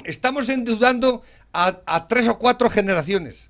estamos 0.04 0.50
endeudando 0.50 1.24
a, 1.52 1.80
a 1.86 2.08
tres 2.08 2.28
o 2.28 2.38
cuatro 2.38 2.70
generaciones. 2.70 3.50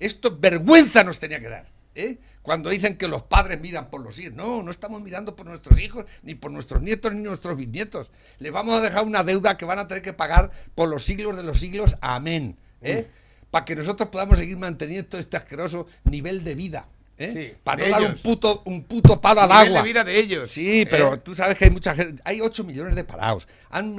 Esto 0.00 0.36
vergüenza 0.38 1.02
nos 1.04 1.18
tenía 1.18 1.40
que 1.40 1.48
dar. 1.48 1.64
¿eh? 1.94 2.18
Cuando 2.48 2.70
dicen 2.70 2.96
que 2.96 3.08
los 3.08 3.24
padres 3.24 3.60
miran 3.60 3.90
por 3.90 4.00
los 4.00 4.18
hijos. 4.18 4.32
No, 4.32 4.62
no 4.62 4.70
estamos 4.70 5.02
mirando 5.02 5.36
por 5.36 5.44
nuestros 5.44 5.78
hijos, 5.78 6.06
ni 6.22 6.34
por 6.34 6.50
nuestros 6.50 6.80
nietos, 6.80 7.12
ni 7.12 7.20
nuestros 7.20 7.58
bisnietos. 7.58 8.10
Les 8.38 8.50
vamos 8.50 8.78
a 8.78 8.80
dejar 8.80 9.04
una 9.04 9.22
deuda 9.22 9.58
que 9.58 9.66
van 9.66 9.78
a 9.78 9.86
tener 9.86 10.02
que 10.02 10.14
pagar 10.14 10.50
por 10.74 10.88
los 10.88 11.04
siglos 11.04 11.36
de 11.36 11.42
los 11.42 11.58
siglos. 11.58 11.98
Amén. 12.00 12.56
¿eh? 12.80 13.06
Para 13.50 13.66
que 13.66 13.76
nosotros 13.76 14.08
podamos 14.08 14.38
seguir 14.38 14.56
manteniendo 14.56 15.18
este 15.18 15.36
asqueroso 15.36 15.88
nivel 16.04 16.42
de 16.42 16.54
vida. 16.54 16.86
¿eh? 17.18 17.32
Sí, 17.34 17.58
Para 17.62 17.84
no 17.84 17.90
dar 17.90 18.02
un 18.12 18.16
puto, 18.16 18.62
un 18.64 18.84
puto 18.84 19.20
palo 19.20 19.42
al 19.42 19.52
agua. 19.52 19.82
de 19.82 19.86
vida 19.86 20.02
de 20.02 20.18
ellos. 20.18 20.50
Sí, 20.50 20.86
pero 20.90 21.16
¿eh? 21.16 21.18
tú 21.18 21.34
sabes 21.34 21.58
que 21.58 21.66
hay 21.66 21.70
mucha 21.70 21.94
gente, 21.94 22.22
hay 22.24 22.40
8 22.40 22.64
millones 22.64 22.94
de 22.94 23.04
parados, 23.04 23.46
han 23.68 23.94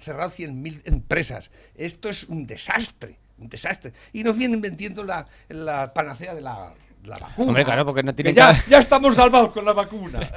cerrado 0.00 0.30
100.000 0.30 0.80
empresas. 0.86 1.50
Esto 1.74 2.08
es 2.08 2.24
un 2.24 2.46
desastre, 2.46 3.18
un 3.36 3.50
desastre. 3.50 3.92
Y 4.14 4.24
nos 4.24 4.38
vienen 4.38 4.62
vendiendo 4.62 5.04
la, 5.04 5.26
la 5.50 5.92
panacea 5.92 6.34
de 6.34 6.40
la, 6.40 6.72
la 7.04 7.16
vacuna. 7.18 7.48
Hombre, 7.48 7.64
claro, 7.64 7.84
porque 7.86 8.02
no 8.02 8.12
Que 8.12 8.16
tienen 8.22 8.34
ya, 8.34 8.62
que- 8.64 8.70
ya 8.70 8.78
estamos 8.78 9.14
salvados 9.14 9.52
con 9.52 9.64
la 9.64 9.72
vacuna. 9.72 10.20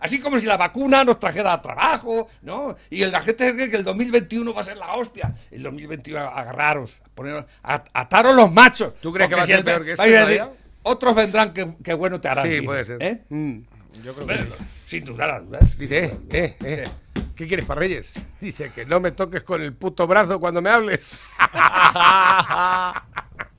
Así 0.00 0.20
como 0.20 0.38
si 0.40 0.46
la 0.46 0.56
vacuna 0.56 1.04
nos 1.04 1.18
trajera 1.20 1.60
trabajo, 1.62 2.28
¿no? 2.42 2.76
Y 2.90 3.04
la 3.06 3.20
gente 3.20 3.54
cree 3.54 3.70
que 3.70 3.76
el 3.76 3.84
2021 3.84 4.52
va 4.54 4.60
a 4.60 4.64
ser 4.64 4.76
la 4.76 4.92
hostia. 4.94 5.34
El 5.50 5.62
2021 5.62 6.20
agarraros, 6.20 6.96
poner, 7.14 7.46
a- 7.62 7.84
ataros 7.92 8.34
los 8.34 8.50
machos. 8.52 8.94
¿Tú 9.00 9.12
crees 9.12 9.28
que 9.30 9.36
va 9.36 9.42
a 9.42 9.46
ser 9.46 9.58
el- 9.58 9.64
peor 9.64 9.84
que 9.84 9.92
este? 9.92 10.42
Otros 10.86 11.14
vendrán 11.14 11.52
que, 11.54 11.74
que 11.82 11.94
bueno 11.94 12.20
te 12.20 12.28
harán. 12.28 12.46
Sí, 12.46 12.60
puede 12.60 12.84
ser. 12.84 13.02
¿eh? 13.02 13.22
Mm. 13.30 13.60
Hombre, 14.20 14.48
Sin 14.86 15.02
dudar 15.04 15.30
a 15.30 15.40
dudas. 15.40 15.78
Dice, 15.78 16.04
eh, 16.04 16.18
eh, 16.30 16.56
eh. 16.60 16.84
¿Qué 17.34 17.48
quieres 17.48 17.64
para 17.64 17.80
Reyes? 17.80 18.12
Dice 18.40 18.70
que 18.70 18.84
no 18.84 19.00
me 19.00 19.10
toques 19.12 19.42
con 19.44 19.62
el 19.62 19.72
puto 19.72 20.06
brazo 20.06 20.38
cuando 20.38 20.60
me 20.60 20.68
hables. 20.70 21.10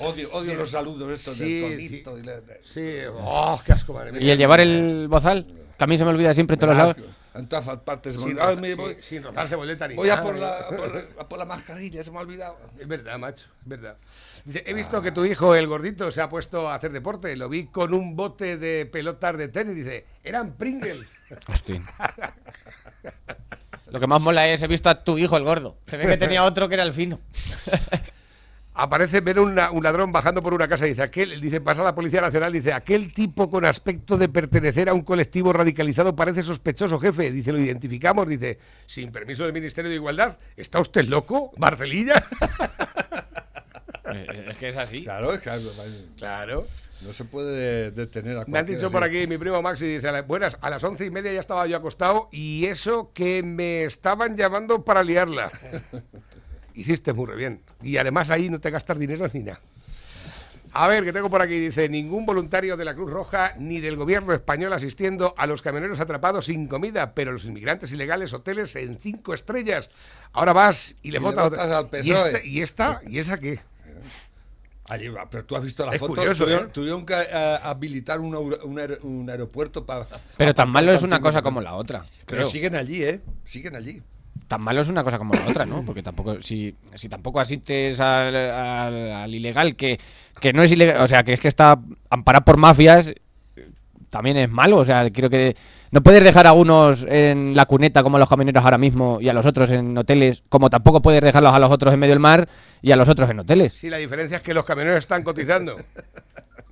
Odio, 0.00 0.30
odio 0.32 0.54
los 0.54 0.70
saludos 0.70 1.10
estos 1.18 1.36
Sí, 1.36 1.60
del 1.60 1.72
codito. 1.72 2.18
y 2.18 2.22
la- 2.22 2.40
Sí, 2.62 2.86
oh, 3.12 3.60
qué 3.64 3.72
asco, 3.72 3.92
madre 3.92 4.12
mía. 4.12 4.20
Y 4.22 4.30
el 4.30 4.38
llevar 4.38 4.60
el 4.60 5.06
bozal, 5.08 5.46
que 5.76 5.84
a 5.84 5.86
mí 5.86 5.98
se 5.98 6.04
me 6.04 6.10
olvida 6.10 6.32
siempre 6.34 6.54
en 6.54 6.60
todos 6.60 6.76
lados. 6.76 6.96
En 7.34 7.46
todas 7.48 7.78
partes. 7.80 8.14
Sin, 8.14 8.22
olvida. 8.22 8.42
Ay, 8.48 8.48
roza- 8.56 8.60
me 8.60 8.68
sí, 8.70 8.74
voy 8.74 8.96
sin 9.00 9.22
rozar 9.22 9.46
ceboleta 9.48 9.86
ni 9.86 9.94
voy 9.94 10.08
a 10.10 10.16
nada. 10.16 10.26
por 10.26 10.36
la, 10.38 10.58
a 10.58 10.68
por, 10.76 10.94
la- 10.94 11.04
a 11.22 11.28
por 11.28 11.38
la 11.38 11.44
mascarilla, 11.44 12.02
se 12.02 12.10
me 12.10 12.18
ha 12.18 12.20
olvidado. 12.20 12.56
Es 12.78 12.88
verdad, 12.88 13.18
macho, 13.18 13.46
es 13.62 13.68
verdad. 13.68 13.96
Dice, 14.44 14.64
he 14.66 14.74
visto 14.74 15.00
que 15.02 15.12
tu 15.12 15.24
hijo, 15.24 15.54
el 15.54 15.66
gordito, 15.66 16.10
se 16.10 16.20
ha 16.20 16.28
puesto 16.28 16.68
a 16.68 16.74
hacer 16.76 16.90
deporte. 16.92 17.36
Lo 17.36 17.48
vi 17.48 17.66
con 17.66 17.92
un 17.94 18.16
bote 18.16 18.56
de 18.56 18.86
pelotas 18.86 19.36
de 19.36 19.48
tenis. 19.48 19.74
Dice, 19.76 20.06
eran 20.24 20.52
Pringles. 20.54 21.06
Hostia. 21.48 21.82
Lo 23.90 24.00
que 24.00 24.06
más 24.06 24.20
mola 24.20 24.48
es, 24.48 24.62
he 24.62 24.66
visto 24.66 24.88
a 24.90 25.02
tu 25.04 25.16
hijo, 25.18 25.36
el 25.36 25.44
gordo. 25.44 25.76
Se 25.86 25.96
ve 25.96 26.06
que 26.06 26.16
tenía 26.16 26.44
otro 26.44 26.68
que 26.68 26.74
era 26.74 26.82
el 26.84 26.92
fino. 26.92 27.20
Aparece 28.80 29.20
ver 29.20 29.40
una- 29.40 29.72
un 29.72 29.82
ladrón 29.82 30.12
bajando 30.12 30.40
por 30.40 30.54
una 30.54 30.68
casa. 30.68 30.84
Dice, 30.84 31.02
aquel, 31.02 31.40
dice, 31.40 31.60
pasa 31.60 31.82
la 31.82 31.96
Policía 31.96 32.20
Nacional. 32.20 32.52
Dice, 32.52 32.72
aquel 32.72 33.12
tipo 33.12 33.50
con 33.50 33.64
aspecto 33.64 34.16
de 34.16 34.28
pertenecer 34.28 34.88
a 34.88 34.94
un 34.94 35.02
colectivo 35.02 35.52
radicalizado 35.52 36.14
parece 36.14 36.44
sospechoso, 36.44 36.98
jefe. 37.00 37.32
Dice, 37.32 37.50
lo 37.50 37.58
identificamos. 37.58 38.28
Dice, 38.28 38.58
sin 38.86 39.10
permiso 39.10 39.42
del 39.42 39.52
Ministerio 39.52 39.88
de 39.90 39.96
Igualdad. 39.96 40.38
¿Está 40.56 40.78
usted 40.78 41.04
loco, 41.06 41.50
Marcelilla? 41.56 42.24
Eh, 44.14 44.46
es 44.50 44.56
que 44.58 44.68
es 44.68 44.76
así. 44.76 45.02
Claro, 45.02 45.34
es 45.34 45.40
que 45.42 45.50
claro. 46.16 46.66
no 47.02 47.12
se 47.12 47.24
puede 47.24 47.90
detener 47.90 48.38
a 48.38 48.44
Me 48.46 48.58
han 48.60 48.66
dicho 48.66 48.90
por 48.90 49.02
aquí, 49.04 49.26
mi 49.26 49.38
primo 49.38 49.60
Maxi 49.60 49.86
dice, 49.86 50.08
"A 50.08 50.12
la- 50.12 50.22
buenas, 50.22 50.56
a 50.60 50.70
las 50.70 50.82
once 50.84 51.04
y 51.04 51.10
media 51.10 51.32
ya 51.32 51.40
estaba 51.40 51.66
yo 51.66 51.76
acostado 51.76 52.28
y 52.32 52.64
eso 52.66 53.10
que 53.12 53.42
me 53.42 53.84
estaban 53.84 54.36
llamando 54.36 54.84
para 54.84 55.02
liarla. 55.02 55.50
Hiciste 56.78 57.12
muy 57.12 57.26
re 57.26 57.36
bien. 57.36 57.60
Y 57.82 57.96
además 57.96 58.30
ahí 58.30 58.48
no 58.48 58.60
te 58.60 58.70
gastas 58.70 58.98
dinero 58.98 59.28
ni 59.32 59.40
nada. 59.40 59.60
A 60.72 60.86
ver, 60.86 61.02
que 61.02 61.12
tengo 61.12 61.28
por 61.30 61.40
aquí, 61.42 61.58
dice, 61.58 61.88
ningún 61.88 62.24
voluntario 62.26 62.76
de 62.76 62.84
la 62.84 62.94
Cruz 62.94 63.10
Roja 63.10 63.54
ni 63.58 63.80
del 63.80 63.96
gobierno 63.96 64.32
español 64.34 64.72
asistiendo 64.72 65.34
a 65.36 65.46
los 65.46 65.62
camioneros 65.62 65.98
atrapados 65.98 66.44
sin 66.44 66.68
comida, 66.68 67.14
pero 67.14 67.32
los 67.32 67.44
inmigrantes 67.46 67.90
ilegales, 67.90 68.32
hoteles 68.32 68.76
en 68.76 68.98
cinco 68.98 69.32
estrellas. 69.34 69.88
Ahora 70.32 70.52
vas 70.52 70.94
y 71.02 71.10
le 71.10 71.18
Y 71.18 71.20
le 71.20 71.20
votas 71.20 71.50
votas 71.50 71.70
al 71.70 71.88
¿Y 72.04 72.12
esta, 72.12 72.44
¿Y 72.44 72.60
esta? 72.62 73.00
¿Y 73.08 73.18
esa 73.18 73.38
qué? 73.38 73.58
Allí 74.90 75.08
va, 75.08 75.28
pero 75.28 75.44
tú 75.44 75.56
has 75.56 75.62
visto 75.62 75.84
la 75.84 75.92
Es 75.94 75.98
foto. 75.98 76.14
curioso, 76.14 76.44
tuvieron, 76.44 76.66
¿eh? 76.66 76.70
tuvieron 76.72 77.04
que 77.06 77.14
eh, 77.14 77.58
habilitar 77.62 78.20
un, 78.20 78.34
un 78.34 78.78
aer- 78.78 79.00
un 79.02 79.28
aeropuerto 79.28 79.84
para. 79.84 80.06
Pero 80.36 80.54
tan 80.54 80.70
malo 80.70 80.92
es 80.92 81.02
una 81.02 81.20
cosa 81.20 81.42
como 81.42 81.60
la 81.60 81.74
otra. 81.74 82.04
Pero 82.24 82.42
creo. 82.42 82.48
siguen 82.48 82.74
allí, 82.76 83.02
¿eh? 83.02 83.20
Siguen 83.44 83.74
allí. 83.74 84.00
Tan 84.48 84.62
malo 84.62 84.80
es 84.80 84.88
una 84.88 85.04
cosa 85.04 85.18
como 85.18 85.34
la 85.34 85.46
otra, 85.46 85.66
¿no? 85.66 85.82
Porque 85.84 86.02
tampoco, 86.02 86.40
si, 86.40 86.74
si 86.94 87.08
tampoco 87.08 87.38
asistes 87.38 88.00
al, 88.00 88.34
al- 88.34 89.12
al 89.12 89.34
ilegal, 89.34 89.76
que, 89.76 90.00
que 90.40 90.52
no 90.54 90.62
es 90.62 90.72
ilegal, 90.72 91.02
o 91.02 91.06
sea, 91.06 91.22
que 91.22 91.34
es 91.34 91.40
que 91.40 91.48
está 91.48 91.78
amparado 92.08 92.44
por 92.46 92.56
mafias, 92.56 93.12
también 94.10 94.38
es 94.38 94.50
malo. 94.50 94.78
O 94.78 94.84
sea, 94.86 95.10
creo 95.10 95.28
que 95.28 95.54
no 95.90 96.02
puedes 96.02 96.24
dejar 96.24 96.46
a 96.46 96.54
unos 96.54 97.04
en 97.08 97.54
la 97.54 97.66
cuneta 97.66 98.02
como 98.02 98.18
los 98.18 98.28
camioneros 98.28 98.64
ahora 98.64 98.78
mismo 98.78 99.18
y 99.20 99.28
a 99.28 99.34
los 99.34 99.44
otros 99.44 99.68
en 99.70 99.96
hoteles, 99.98 100.42
como 100.48 100.70
tampoco 100.70 101.02
puedes 101.02 101.20
dejarlos 101.20 101.52
a 101.52 101.58
los 101.58 101.70
otros 101.70 101.92
en 101.92 102.00
medio 102.00 102.14
del 102.14 102.20
mar 102.20 102.48
y 102.80 102.90
a 102.92 102.96
los 102.96 103.08
otros 103.08 103.28
en 103.28 103.40
hoteles. 103.40 103.74
Sí, 103.74 103.90
la 103.90 103.98
diferencia 103.98 104.38
es 104.38 104.42
que 104.42 104.54
los 104.54 104.64
camioneros 104.64 104.98
están 104.98 105.22
cotizando. 105.22 105.76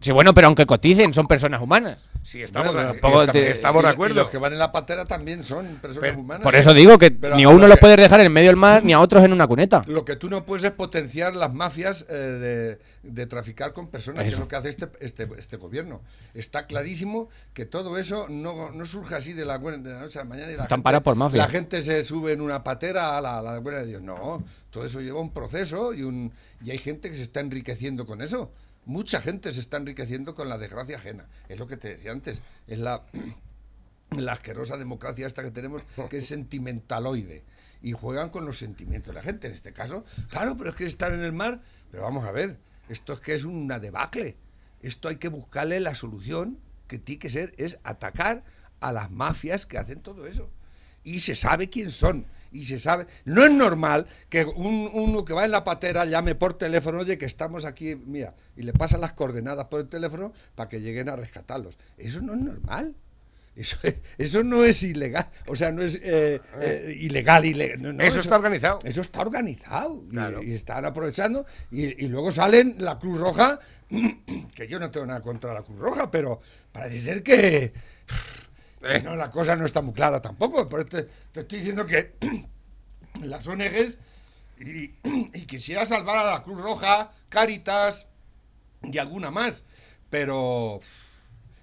Sí, 0.01 0.13
bueno, 0.13 0.33
pero 0.33 0.47
aunque 0.47 0.65
coticen, 0.67 1.13
son 1.13 1.27
personas 1.27 1.61
humanas. 1.61 1.99
Sí, 2.27 2.43
estamos, 2.43 2.73
Bueno, 2.73 2.89
de, 2.89 2.95
tampoco 2.99 3.21
esta- 3.21 3.33
te- 3.33 3.51
estamos 3.53 3.85
de 3.85 3.89
y 3.89 3.93
acuerdo. 3.93 4.15
los 4.17 4.29
que 4.31 4.39
van 4.39 4.53
en 4.53 4.59
la 4.59 4.73
patera 4.73 5.05
también 5.05 5.45
son 5.45 5.65
personas 5.77 6.09
Pero- 6.11 6.19
humanas. 6.19 6.43
Por 6.43 6.57
eso 6.57 6.75
digo 6.75 6.99
que 6.99 7.13
Pero 7.13 7.37
ni 7.37 7.45
a 7.45 7.49
uno 7.51 7.61
lo 7.61 7.69
los 7.69 7.79
puedes 7.79 7.97
dejar 7.97 8.19
en 8.19 8.33
medio 8.33 8.49
del 8.49 8.57
mar 8.57 8.83
ni 8.85 8.93
a 8.93 8.99
otros 9.01 9.23
en 9.25 9.33
una 9.33 9.47
cuneta. 9.47 9.85
Lo 9.87 10.05
que 10.05 10.17
tú 10.17 10.29
no 10.29 10.45
puedes 10.45 10.65
es 10.65 10.73
potenciar 10.73 11.37
las 11.37 11.55
mafias 11.55 12.05
eh, 12.09 12.79
de, 13.05 13.09
de 13.09 13.27
traficar 13.27 13.73
con 13.73 13.87
personas, 13.87 14.25
que 14.25 14.29
es 14.29 14.35
Eso. 14.35 14.43
lo 14.43 14.49
que 14.49 14.57
hace 14.57 14.71
este, 14.71 14.89
este, 14.99 15.29
este 15.39 15.57
gobierno. 15.57 16.01
Está 16.35 16.67
clarísimo 16.67 17.29
que 17.55 17.65
todo 17.65 17.97
eso 17.97 18.27
no, 18.29 18.73
no 18.73 18.85
surge 18.87 19.15
así 19.15 19.33
de 19.33 19.45
la, 19.45 19.59
de 19.59 19.89
la 19.91 20.01
noche 20.01 20.19
a 20.19 20.23
la 20.25 20.29
mañana. 20.29 20.51
Y 20.51 20.57
la 20.57 20.65
Están 20.65 20.83
gente- 20.83 21.01
por 21.03 21.15
mafia. 21.15 21.43
La 21.43 21.49
gente 21.49 21.81
se 21.81 22.03
sube 22.03 22.33
en 22.33 22.41
una 22.41 22.65
patera 22.65 23.17
a 23.17 23.21
la, 23.21 23.39
a 23.39 23.43
la 23.43 23.59
buena 23.61 23.79
de 23.79 23.87
Dios. 23.87 24.03
No, 24.03 24.43
todo 24.71 24.85
eso 24.85 25.01
lleva 25.01 25.21
un 25.21 25.31
proceso 25.33 25.95
y, 25.95 26.03
un, 26.03 26.33
y 26.65 26.73
hay 26.73 26.79
gente 26.79 27.09
que 27.09 27.17
se 27.17 27.23
está 27.23 27.39
enriqueciendo 27.39 28.05
con 28.05 28.21
eso. 28.21 28.51
Mucha 28.87 29.21
gente 29.21 29.53
se 29.53 29.61
está 29.61 29.77
enriqueciendo 29.77 30.35
con 30.35 30.49
la 30.49 30.59
desgracia 30.59 30.97
ajena. 30.97 31.27
Es 31.49 31.59
lo 31.59 31.67
que 31.67 31.77
te 31.77 31.89
decía 31.89 32.13
antes. 32.13 32.41
Es 32.67 32.79
la, 32.79 33.03
la 34.17 34.33
asquerosa 34.33 34.77
democracia 34.77 35.27
esta 35.27 35.43
que 35.43 35.51
tenemos, 35.51 35.83
que 36.09 36.19
es 36.19 36.27
sentimentaloide. 36.29 37.43
Y 37.83 37.93
juegan 37.93 38.31
con 38.31 38.47
los 38.47 38.59
sentimientos 38.59 39.09
de 39.09 39.15
la 39.15 39.23
gente. 39.23 39.49
En 39.49 39.53
este 39.53 39.73
caso, 39.73 40.05
claro, 40.31 40.57
pero 40.57 40.71
es 40.71 40.77
que 40.77 40.87
están 40.87 41.15
en 41.15 41.23
el 41.23 41.33
mar. 41.33 41.61
Pero 41.91 42.05
vamos 42.05 42.25
a 42.27 42.33
ver, 42.33 42.59
esto 42.89 43.13
es 43.13 43.21
que 43.21 43.35
es 43.35 43.45
una 43.45 43.81
debacle. 43.81 44.37
Esto 44.83 45.09
hay 45.09 45.17
que 45.17 45.29
buscarle 45.29 45.81
la 45.81 45.95
solución 45.95 46.59
que 46.87 46.99
tiene 46.99 47.19
que 47.19 47.31
ser, 47.31 47.55
es 47.57 47.79
atacar 47.83 48.45
a 48.81 48.93
las 48.93 49.11
mafias 49.11 49.67
que 49.67 49.79
hacen 49.79 50.01
todo 50.01 50.27
eso. 50.27 50.49
Y 51.03 51.21
se 51.21 51.35
sabe 51.35 51.69
quién 51.69 51.91
son. 51.91 52.25
Y 52.53 52.65
se 52.65 52.79
sabe. 52.81 53.07
No 53.25 53.45
es 53.45 53.51
normal 53.51 54.07
que 54.29 54.45
un, 54.45 54.91
uno 54.93 55.25
que 55.25 55.33
va 55.35 55.45
en 55.45 55.51
la 55.51 55.65
patera 55.65 56.05
llame 56.05 56.35
por 56.35 56.55
teléfono, 56.55 56.99
oye, 57.01 57.19
que 57.19 57.27
estamos 57.27 57.65
aquí, 57.65 57.95
mira, 57.97 58.35
y 58.57 58.63
le 58.63 58.73
pasan 58.73 59.01
las 59.01 59.13
coordenadas 59.13 59.67
por 59.67 59.81
el 59.81 59.89
teléfono 59.89 60.33
para 60.55 60.69
que 60.69 60.81
lleguen 60.81 61.09
a 61.09 61.17
rescatarlos. 61.17 61.77
Eso 61.99 62.21
no 62.21 62.35
es 62.35 62.41
normal. 62.41 62.95
Eso, 63.57 63.79
eso 64.19 64.45
no 64.45 64.65
es 64.65 64.83
ilegal, 64.83 65.27
o 65.47 65.57
sea, 65.57 65.73
no 65.73 65.81
es 65.83 65.99
eh, 66.03 66.41
eh, 66.61 66.95
ilegal, 67.01 67.45
ilegal. 67.47 67.81
no, 67.81 67.93
no, 67.95 68.03
Eso 68.05 68.21
está 68.21 68.37
organizado. 68.37 68.79
Eso 68.85 69.01
está 69.01 69.23
organizado 69.23 70.03
y, 70.07 70.11
Claro. 70.11 70.43
y 70.43 70.53
están 70.53 70.85
aprovechando 70.85 71.47
y, 71.71 72.05
y 72.05 72.09
luego 72.09 72.31
salen 72.33 72.77
la 72.79 72.99
Cruz 72.99 73.19
Roja, 73.19 73.59
que 74.55 74.69
yo 74.69 74.79
no 74.79 74.91
tengo 74.91 75.07
nada 75.07 75.23
contra 75.23 75.55
la 75.55 75.63
Cruz 75.63 75.79
Roja, 75.79 76.11
pero 76.11 76.39
parece 76.71 77.01
ser 77.01 77.23
que, 77.23 77.73
no, 79.05 79.17
la 79.17 79.31
cosa 79.31 79.57
no 79.57 79.67
está 79.67 79.83
muy 79.83 79.95
clara 79.95 80.21
tampoco. 80.21 80.69
Por 80.69 80.81
eso 80.81 80.89
te, 80.89 81.03
te 81.33 81.41
estoy 81.41 81.59
diciendo 81.59 81.87
que 81.87 82.15
las 83.23 83.47
ONGs 83.47 83.99
y, 84.59 84.95
y 85.35 85.47
quisiera 85.47 85.85
salvar 85.87 86.19
a 86.19 86.31
la 86.31 86.43
Cruz 86.43 86.61
Roja, 86.61 87.11
Cáritas 87.29 88.07
y 88.83 88.97
alguna 88.99 89.31
más, 89.31 89.63
pero 90.11 90.81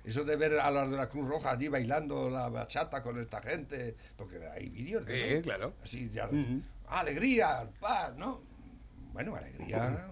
eso 0.03 0.23
de 0.25 0.35
ver 0.35 0.59
a 0.59 0.69
las 0.69 0.91
de 0.91 0.97
la 0.97 1.09
Cruz 1.09 1.27
Roja 1.27 1.51
allí 1.51 1.67
bailando 1.69 2.29
la 2.29 2.49
bachata 2.49 3.01
con 3.01 3.19
esta 3.19 3.41
gente, 3.41 3.95
porque 4.17 4.39
hay 4.47 4.69
vídeos 4.69 5.05
de 5.05 5.15
Sí, 5.15 5.27
eso. 5.27 5.41
claro. 5.43 5.73
Así 5.83 6.09
ya, 6.11 6.29
alegría, 6.87 7.67
paz, 7.79 8.13
¿no? 8.15 8.41
Bueno, 9.13 9.35
alegría. 9.35 10.07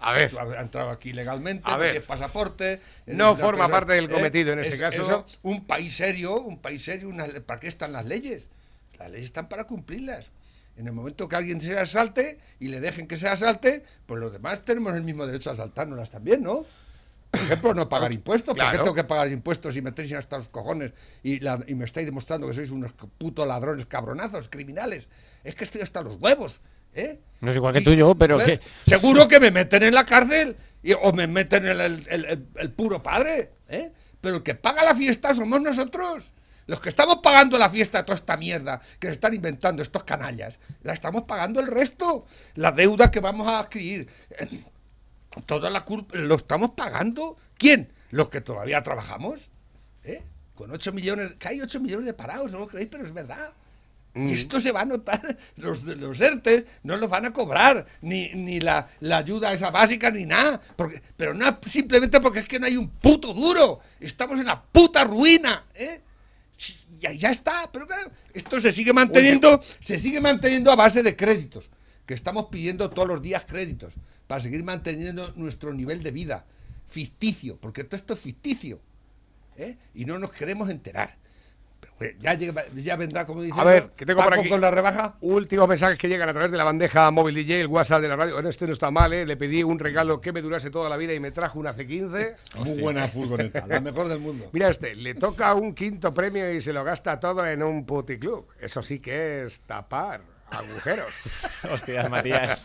A 0.00 0.12
ver. 0.12 0.30
Has 0.38 0.60
entrado 0.62 0.90
aquí 0.90 1.12
legalmente, 1.12 1.70
A 1.70 1.76
ver. 1.76 2.04
pasaporte. 2.04 2.80
No 3.06 3.36
forma 3.36 3.68
parte 3.68 3.92
del 3.92 4.08
cometido 4.08 4.52
en 4.52 4.60
ese 4.60 4.74
es- 4.74 4.80
caso. 4.80 5.02
eso, 5.02 5.26
un 5.42 5.66
país 5.66 5.94
serio, 5.94 6.40
un 6.40 6.58
país 6.58 6.82
serio, 6.82 7.10
¿para 7.46 7.60
qué 7.60 7.68
están 7.68 7.92
las 7.92 8.06
leyes? 8.06 8.48
Las 8.98 9.10
leyes 9.10 9.26
están 9.26 9.48
para 9.48 9.64
cumplirlas. 9.64 10.30
En 10.76 10.86
el 10.86 10.92
momento 10.94 11.28
que 11.28 11.36
alguien 11.36 11.60
se 11.60 11.78
asalte 11.78 12.38
y 12.58 12.68
le 12.68 12.80
dejen 12.80 13.06
que 13.06 13.16
se 13.18 13.28
asalte, 13.28 13.82
pues 14.06 14.18
los 14.20 14.32
demás 14.32 14.64
tenemos 14.64 14.94
el 14.94 15.02
mismo 15.02 15.26
derecho 15.26 15.50
a 15.50 15.52
asaltárnoslas 15.52 16.10
también, 16.10 16.42
¿no? 16.42 16.64
Por 17.30 17.40
ejemplo, 17.40 17.74
no 17.74 17.88
pagar 17.88 18.12
impuestos. 18.14 18.54
¿Por 18.54 18.64
qué 18.64 18.70
Claro. 18.70 18.82
tengo 18.84 18.94
que 18.94 19.04
pagar 19.04 19.28
impuestos 19.30 19.76
y 19.76 19.82
metéis 19.82 20.12
hasta 20.14 20.38
los 20.38 20.48
cojones 20.48 20.92
y, 21.22 21.40
la- 21.40 21.62
y 21.66 21.74
me 21.74 21.84
estáis 21.84 22.06
demostrando 22.06 22.46
que 22.46 22.54
sois 22.54 22.70
unos 22.70 22.92
putos 22.92 23.46
ladrones 23.46 23.84
cabronazos, 23.86 24.48
criminales? 24.48 25.08
Es 25.44 25.54
que 25.54 25.64
estoy 25.64 25.82
hasta 25.82 26.00
los 26.02 26.16
huevos, 26.16 26.60
¿eh? 26.94 27.18
No 27.40 27.50
es 27.50 27.56
igual 27.56 27.72
que 27.74 27.80
Y- 27.80 27.84
tú 27.84 27.92
yo, 27.94 28.14
pero 28.14 28.38
que. 28.38 28.60
Seguro 28.86 29.26
que 29.28 29.40
me 29.40 29.50
meten 29.50 29.82
en 29.82 29.94
la 29.94 30.04
cárcel 30.06 30.56
y- 30.82 30.92
o 30.92 31.12
me 31.12 31.26
meten 31.26 31.64
en 31.66 31.80
el, 31.80 32.06
el- 32.08 32.24
el- 32.26 32.46
el 32.56 32.70
puro 32.72 33.02
padre, 33.02 33.50
¿eh? 33.68 33.92
Pero 34.20 34.36
el 34.36 34.42
que 34.42 34.54
paga 34.54 34.84
la 34.84 34.94
fiesta 34.94 35.34
somos 35.34 35.60
nosotros. 35.60 36.32
Los 36.66 36.80
que 36.80 36.88
estamos 36.90 37.16
pagando 37.22 37.58
la 37.58 37.68
fiesta 37.70 37.98
de 37.98 38.04
toda 38.04 38.16
esta 38.16 38.36
mierda 38.36 38.80
que 39.00 39.08
se 39.08 39.14
están 39.14 39.34
inventando 39.34 39.82
estos 39.82 40.04
canallas, 40.04 40.58
la 40.82 40.92
estamos 40.92 41.22
pagando 41.24 41.58
el 41.58 41.66
resto. 41.66 42.26
La 42.54 42.70
deuda 42.72 43.10
que 43.10 43.20
vamos 43.20 43.48
a 43.48 43.60
adquirir. 43.60 44.08
eh, 44.38 44.62
Toda 45.46 45.70
la 45.70 45.80
culpa 45.82 46.16
lo 46.18 46.34
estamos 46.34 46.70
pagando. 46.72 47.36
¿Quién? 47.56 47.92
Los 48.10 48.28
que 48.28 48.40
todavía 48.40 48.82
trabajamos. 48.82 49.48
¿eh? 50.04 50.22
Con 50.54 50.70
8 50.70 50.92
millones, 50.92 51.34
que 51.38 51.48
hay 51.48 51.60
8 51.60 51.80
millones 51.80 52.06
de 52.06 52.14
parados, 52.14 52.50
no 52.52 52.58
lo 52.58 52.66
creéis, 52.66 52.88
pero 52.90 53.04
es 53.04 53.12
verdad. 53.14 53.52
Y 54.12 54.32
esto 54.32 54.58
se 54.58 54.72
va 54.72 54.80
a 54.80 54.84
notar, 54.84 55.38
los, 55.56 55.84
los 55.84 56.20
ERTE 56.20 56.66
no 56.82 56.96
los 56.96 57.08
van 57.08 57.26
a 57.26 57.32
cobrar, 57.32 57.86
ni, 58.02 58.30
ni 58.30 58.58
la, 58.58 58.88
la 59.00 59.18
ayuda 59.18 59.52
esa 59.52 59.70
básica, 59.70 60.10
ni 60.10 60.26
nada. 60.26 60.60
Porque, 60.76 61.00
pero 61.16 61.32
no 61.32 61.58
simplemente 61.64 62.20
porque 62.20 62.40
es 62.40 62.48
que 62.48 62.58
no 62.58 62.66
hay 62.66 62.76
un 62.76 62.88
puto 62.88 63.32
duro. 63.32 63.80
Estamos 64.00 64.40
en 64.40 64.46
la 64.46 64.60
puta 64.60 65.04
ruina. 65.04 65.64
¿eh? 65.74 66.00
Ya, 67.00 67.12
ya 67.12 67.30
está, 67.30 67.70
pero 67.72 67.86
claro, 67.86 68.10
esto 68.34 68.60
se 68.60 68.72
sigue 68.72 68.92
manteniendo, 68.92 69.62
se 69.78 69.96
sigue 69.96 70.20
manteniendo 70.20 70.70
a 70.70 70.76
base 70.76 71.02
de 71.02 71.16
créditos, 71.16 71.70
que 72.04 72.14
estamos 72.14 72.46
pidiendo 72.50 72.90
todos 72.90 73.08
los 73.08 73.22
días 73.22 73.44
créditos, 73.46 73.94
para 74.26 74.40
seguir 74.40 74.64
manteniendo 74.64 75.32
nuestro 75.36 75.72
nivel 75.72 76.02
de 76.02 76.10
vida 76.10 76.44
ficticio, 76.88 77.56
porque 77.56 77.84
todo 77.84 77.96
esto 77.96 78.14
es 78.14 78.20
ficticio. 78.20 78.80
¿eh? 79.56 79.76
Y 79.94 80.04
no 80.04 80.18
nos 80.18 80.32
queremos 80.32 80.68
enterar. 80.68 81.14
Bueno, 82.00 82.18
ya, 82.18 82.32
llega- 82.34 82.64
ya 82.74 82.96
vendrá, 82.96 83.26
como 83.26 83.42
dice 83.42 83.60
A 83.60 83.62
ver, 83.64 83.90
que 83.94 84.06
tengo 84.06 84.22
por 84.22 84.30
Paco 84.30 84.40
aquí. 84.40 84.48
con 84.48 84.60
la 84.62 84.70
rebaja. 84.70 85.16
Últimos 85.20 85.68
mensajes 85.68 85.98
que 85.98 86.08
llegan 86.08 86.30
a 86.30 86.32
través 86.32 86.50
de 86.50 86.56
la 86.56 86.64
bandeja 86.64 87.10
móvil 87.10 87.34
DJ, 87.34 87.60
el 87.60 87.66
WhatsApp 87.66 88.00
de 88.00 88.08
la 88.08 88.16
radio. 88.16 88.32
Bueno, 88.34 88.48
este 88.48 88.66
no 88.66 88.72
está 88.72 88.90
mal, 88.90 89.12
¿eh? 89.12 89.26
Le 89.26 89.36
pedí 89.36 89.62
un 89.62 89.78
regalo 89.78 90.18
que 90.18 90.32
me 90.32 90.40
durase 90.40 90.70
toda 90.70 90.88
la 90.88 90.96
vida 90.96 91.12
y 91.12 91.20
me 91.20 91.30
trajo 91.30 91.58
una 91.58 91.74
C15. 91.74 92.36
Muy 92.64 92.80
buena 92.80 93.06
furgoneta, 93.06 93.66
la 93.66 93.80
mejor 93.80 94.08
del 94.08 94.18
mundo. 94.18 94.48
Mira 94.52 94.70
este, 94.70 94.94
le 94.94 95.14
toca 95.14 95.52
un 95.54 95.74
quinto 95.74 96.14
premio 96.14 96.50
y 96.52 96.62
se 96.62 96.72
lo 96.72 96.82
gasta 96.84 97.20
todo 97.20 97.46
en 97.46 97.62
un 97.62 97.84
puticlub. 97.84 98.46
Eso 98.58 98.82
sí 98.82 98.98
que 99.00 99.44
es 99.44 99.60
tapar 99.60 100.22
agujeros. 100.50 101.12
Hostias, 101.70 102.08
Matías. 102.08 102.64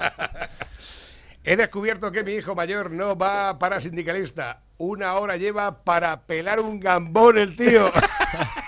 He 1.43 1.57
descubierto 1.57 2.11
que 2.11 2.23
mi 2.23 2.35
hijo 2.35 2.55
mayor 2.55 2.89
no 2.89 3.15
va 3.17 3.59
para 3.59 3.79
sindicalista. 3.81 4.61
Una 4.77 5.13
hora 5.15 5.37
lleva 5.37 5.83
para 5.83 6.21
pelar 6.21 6.59
un 6.61 6.79
gambón 6.79 7.37
el 7.37 7.55
tío. 7.55 7.91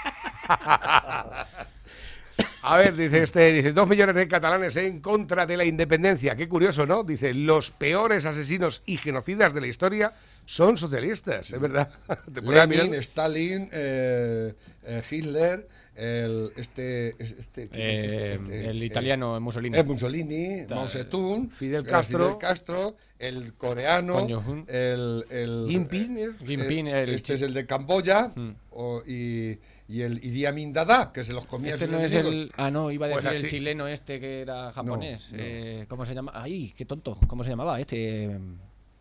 A 2.62 2.78
ver, 2.78 2.96
dice 2.96 3.24
este, 3.24 3.52
dice, 3.54 3.72
dos 3.72 3.88
millones 3.88 4.16
de 4.16 4.28
catalanes 4.28 4.76
en 4.76 5.00
contra 5.00 5.46
de 5.46 5.56
la 5.58 5.64
independencia. 5.66 6.36
Qué 6.36 6.48
curioso, 6.50 6.86
¿no? 6.86 7.04
Dice, 7.04 7.34
los 7.34 7.72
peores 7.72 8.26
asesinos 8.26 8.82
y 8.86 8.98
genocidas 8.98 9.54
de 9.54 9.62
la 9.62 9.68
historia 9.68 10.14
son 10.46 10.78
socialistas, 10.78 11.52
es 11.52 11.60
verdad. 11.62 11.90
Te 12.34 12.42
Lenin, 12.42 12.94
Stalin, 12.96 13.70
eh, 13.72 14.54
eh, 14.84 15.02
Hitler, 15.10 15.68
el, 15.96 16.52
este, 16.58 17.16
es- 17.18 17.32
este, 17.40 17.70
¿quién 17.70 17.88
es 17.88 18.04
este? 18.04 18.16
Eh, 18.16 18.34
Este, 18.34 18.70
el 18.70 18.82
eh, 18.82 18.86
italiano 18.86 19.40
Mussolini. 19.40 19.78
eh, 19.78 19.84
Mussolini, 19.84 20.66
Mao 20.70 20.88
Zedong, 20.90 21.50
Fidel 21.50 21.84
Castro. 21.86 22.38
Castro, 22.38 22.96
el 23.18 23.54
coreano, 23.54 24.14
Jong-un. 24.28 24.66
el, 24.68 25.26
el 25.30 25.66
Jinping. 25.70 26.36
Jinping, 26.46 26.88
el 26.88 27.10
este 27.14 27.34
es 27.36 27.42
el 27.42 27.54
de 27.54 27.66
Camboya 27.66 28.30
Mm. 28.36 28.50
o- 28.72 29.02
y, 29.08 29.58
y 29.90 30.02
el 30.02 30.24
Idi 30.24 30.46
Amin 30.46 30.74
Dada, 30.74 31.12
que 31.14 31.24
se 31.24 31.34
los 31.34 31.46
comía 31.46 31.72
a 31.72 31.74
Este 31.76 31.86
sus 31.88 31.96
no 31.96 32.02
es 32.02 32.14
el. 32.14 32.52
Ah, 32.58 32.70
no, 32.70 32.92
iba 32.92 33.08
a 33.08 33.12
Pues 33.12 33.24
decir 33.24 33.46
el 33.46 33.50
chileno 33.52 33.88
este 33.88 34.20
que 34.20 34.42
era 34.42 34.72
japonés. 34.72 35.32
no. 35.32 35.38
Eh, 35.40 35.86
¿Cómo 35.88 36.06
se 36.06 36.14
llama? 36.14 36.32
¡Ay, 36.36 36.74
qué 36.78 36.86
tonto! 36.86 37.18
¿Cómo 37.28 37.44
se 37.44 37.50
llamaba 37.52 37.80
este? 37.80 38.38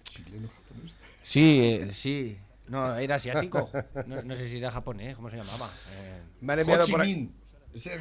Chileno, 0.05 0.49
japonés. 0.49 0.93
Sí, 1.23 1.61
eh, 1.63 1.89
sí. 1.93 2.39
No, 2.69 2.97
era 2.97 3.17
asiático. 3.17 3.71
No, 4.07 4.23
no 4.23 4.37
sé 4.37 4.49
si 4.49 4.59
era 4.59 4.71
japonés, 4.71 5.15
¿cómo 5.17 5.29
se 5.31 5.37
llamaba? 5.37 5.71
Eh, 5.93 6.21
Me 6.41 6.53
han 6.53 6.59
Ho 6.61 6.63
enviado 6.63 6.87
por 6.89 7.01
Ho 7.01 7.05
Chi 7.05 7.31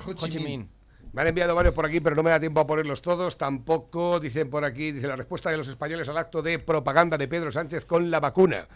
Ho 0.05 0.27
Chi 0.27 0.37
Minh. 0.39 0.45
Minh. 0.45 0.69
Me 1.13 1.21
han 1.21 1.27
enviado 1.27 1.55
varios 1.55 1.73
por 1.73 1.85
aquí, 1.85 1.99
pero 2.01 2.15
no 2.15 2.23
me 2.23 2.29
da 2.29 2.39
tiempo 2.39 2.59
a 2.59 2.67
ponerlos 2.67 3.01
todos. 3.01 3.37
Tampoco, 3.37 4.19
dicen 4.19 4.49
por 4.49 4.65
aquí, 4.65 4.91
dice 4.91 5.07
la 5.07 5.15
respuesta 5.15 5.49
de 5.49 5.57
los 5.57 5.67
españoles 5.67 6.09
al 6.09 6.17
acto 6.17 6.41
de 6.41 6.59
propaganda 6.59 7.17
de 7.17 7.27
Pedro 7.27 7.51
Sánchez 7.51 7.85
con 7.85 8.11
la 8.11 8.19
vacuna. 8.19 8.67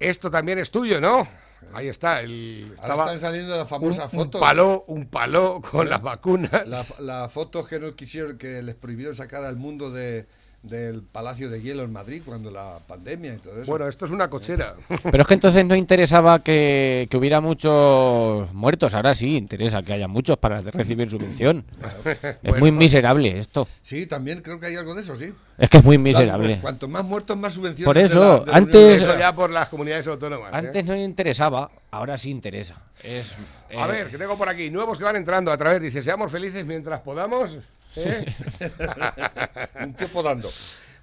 Esto 0.00 0.30
también 0.30 0.58
es 0.58 0.70
tuyo, 0.70 1.00
¿no? 1.00 1.28
Ahí 1.72 1.88
está. 1.88 2.20
El, 2.20 2.64
Ahora 2.64 2.74
estaba 2.74 3.04
están 3.04 3.18
saliendo 3.18 3.52
las 3.56 3.62
un, 3.62 3.68
famosas 3.68 4.12
un 4.12 4.20
fotos. 4.20 4.40
paló, 4.40 4.84
un 4.88 5.06
paló 5.06 5.60
con 5.60 5.88
las 5.88 6.02
vacunas. 6.02 6.66
La, 6.66 6.84
la 7.00 7.28
foto 7.28 7.64
que 7.64 7.80
no 7.80 7.94
quisieron, 7.94 8.38
que 8.38 8.62
les 8.62 8.74
prohibieron 8.74 9.14
sacar 9.16 9.44
al 9.44 9.56
mundo 9.56 9.90
de, 9.90 10.26
del 10.64 11.02
Palacio 11.02 11.50
de 11.50 11.60
Hielo 11.60 11.82
en 11.84 11.92
Madrid 11.92 12.22
cuando 12.24 12.50
la 12.50 12.78
pandemia 12.88 13.34
y 13.34 13.36
todo 13.36 13.60
eso. 13.60 13.70
Bueno, 13.70 13.86
esto 13.86 14.06
es 14.06 14.10
una 14.10 14.28
cochera. 14.30 14.74
Pero 15.02 15.20
es 15.20 15.26
que 15.26 15.34
entonces 15.34 15.64
no 15.66 15.76
interesaba 15.76 16.38
que, 16.38 17.06
que 17.10 17.16
hubiera 17.18 17.40
muchos 17.42 18.52
muertos. 18.54 18.94
Ahora 18.94 19.14
sí 19.14 19.36
interesa 19.36 19.82
que 19.82 19.92
haya 19.92 20.08
muchos 20.08 20.38
para 20.38 20.58
recibir 20.60 21.10
subvención. 21.10 21.64
Es 22.04 22.36
Bueno. 22.42 22.58
muy 22.60 22.72
miserable 22.72 23.38
esto. 23.38 23.68
sí, 23.82 24.06
también 24.06 24.40
creo 24.40 24.58
que 24.58 24.66
hay 24.66 24.76
algo 24.76 24.94
de 24.94 25.02
eso, 25.02 25.14
sí. 25.16 25.32
Es 25.58 25.68
que 25.70 25.78
es 25.78 25.84
muy 25.84 25.98
miserable. 25.98 26.58
Cuanto 26.60 26.88
más 26.88 27.04
muertos, 27.04 27.36
más 27.36 27.52
subvenciones. 27.52 27.84
Por 27.86 27.96
de 27.96 28.04
eso, 28.04 28.18
la- 28.18 28.24
de 28.24 28.28
la 28.30 28.42
Unión 28.42 28.56
antes- 28.56 29.02
Eso 29.02 29.18
ya 29.18 29.34
por 29.34 29.50
las 29.50 29.68
comunidades 29.68 30.06
autónomas. 30.06 30.52
¿eh? 30.52 30.56
Antes 30.56 30.84
no 30.86 30.96
interesaba, 30.96 31.70
ahora 31.90 32.16
sí 32.18 32.30
interesa. 32.30 32.76
Es, 33.02 33.36
A 33.76 33.84
eh, 33.84 33.92
ver, 33.92 34.10
que 34.10 34.18
tengo 34.18 34.36
por 34.38 34.48
aquí 34.48 34.70
nuevos 34.70 34.96
que 34.98 35.04
van 35.04 35.16
entrando 35.16 35.52
a 35.52 35.56
través. 35.58 35.80
Dice, 35.82 36.02
seamos 36.02 36.32
felices 36.32 36.64
mientras 36.66 37.00
podamos. 37.02 37.58
¿Eh? 37.96 38.26
Un 39.84 39.94
tiempo 39.94 40.22
dando. 40.22 40.50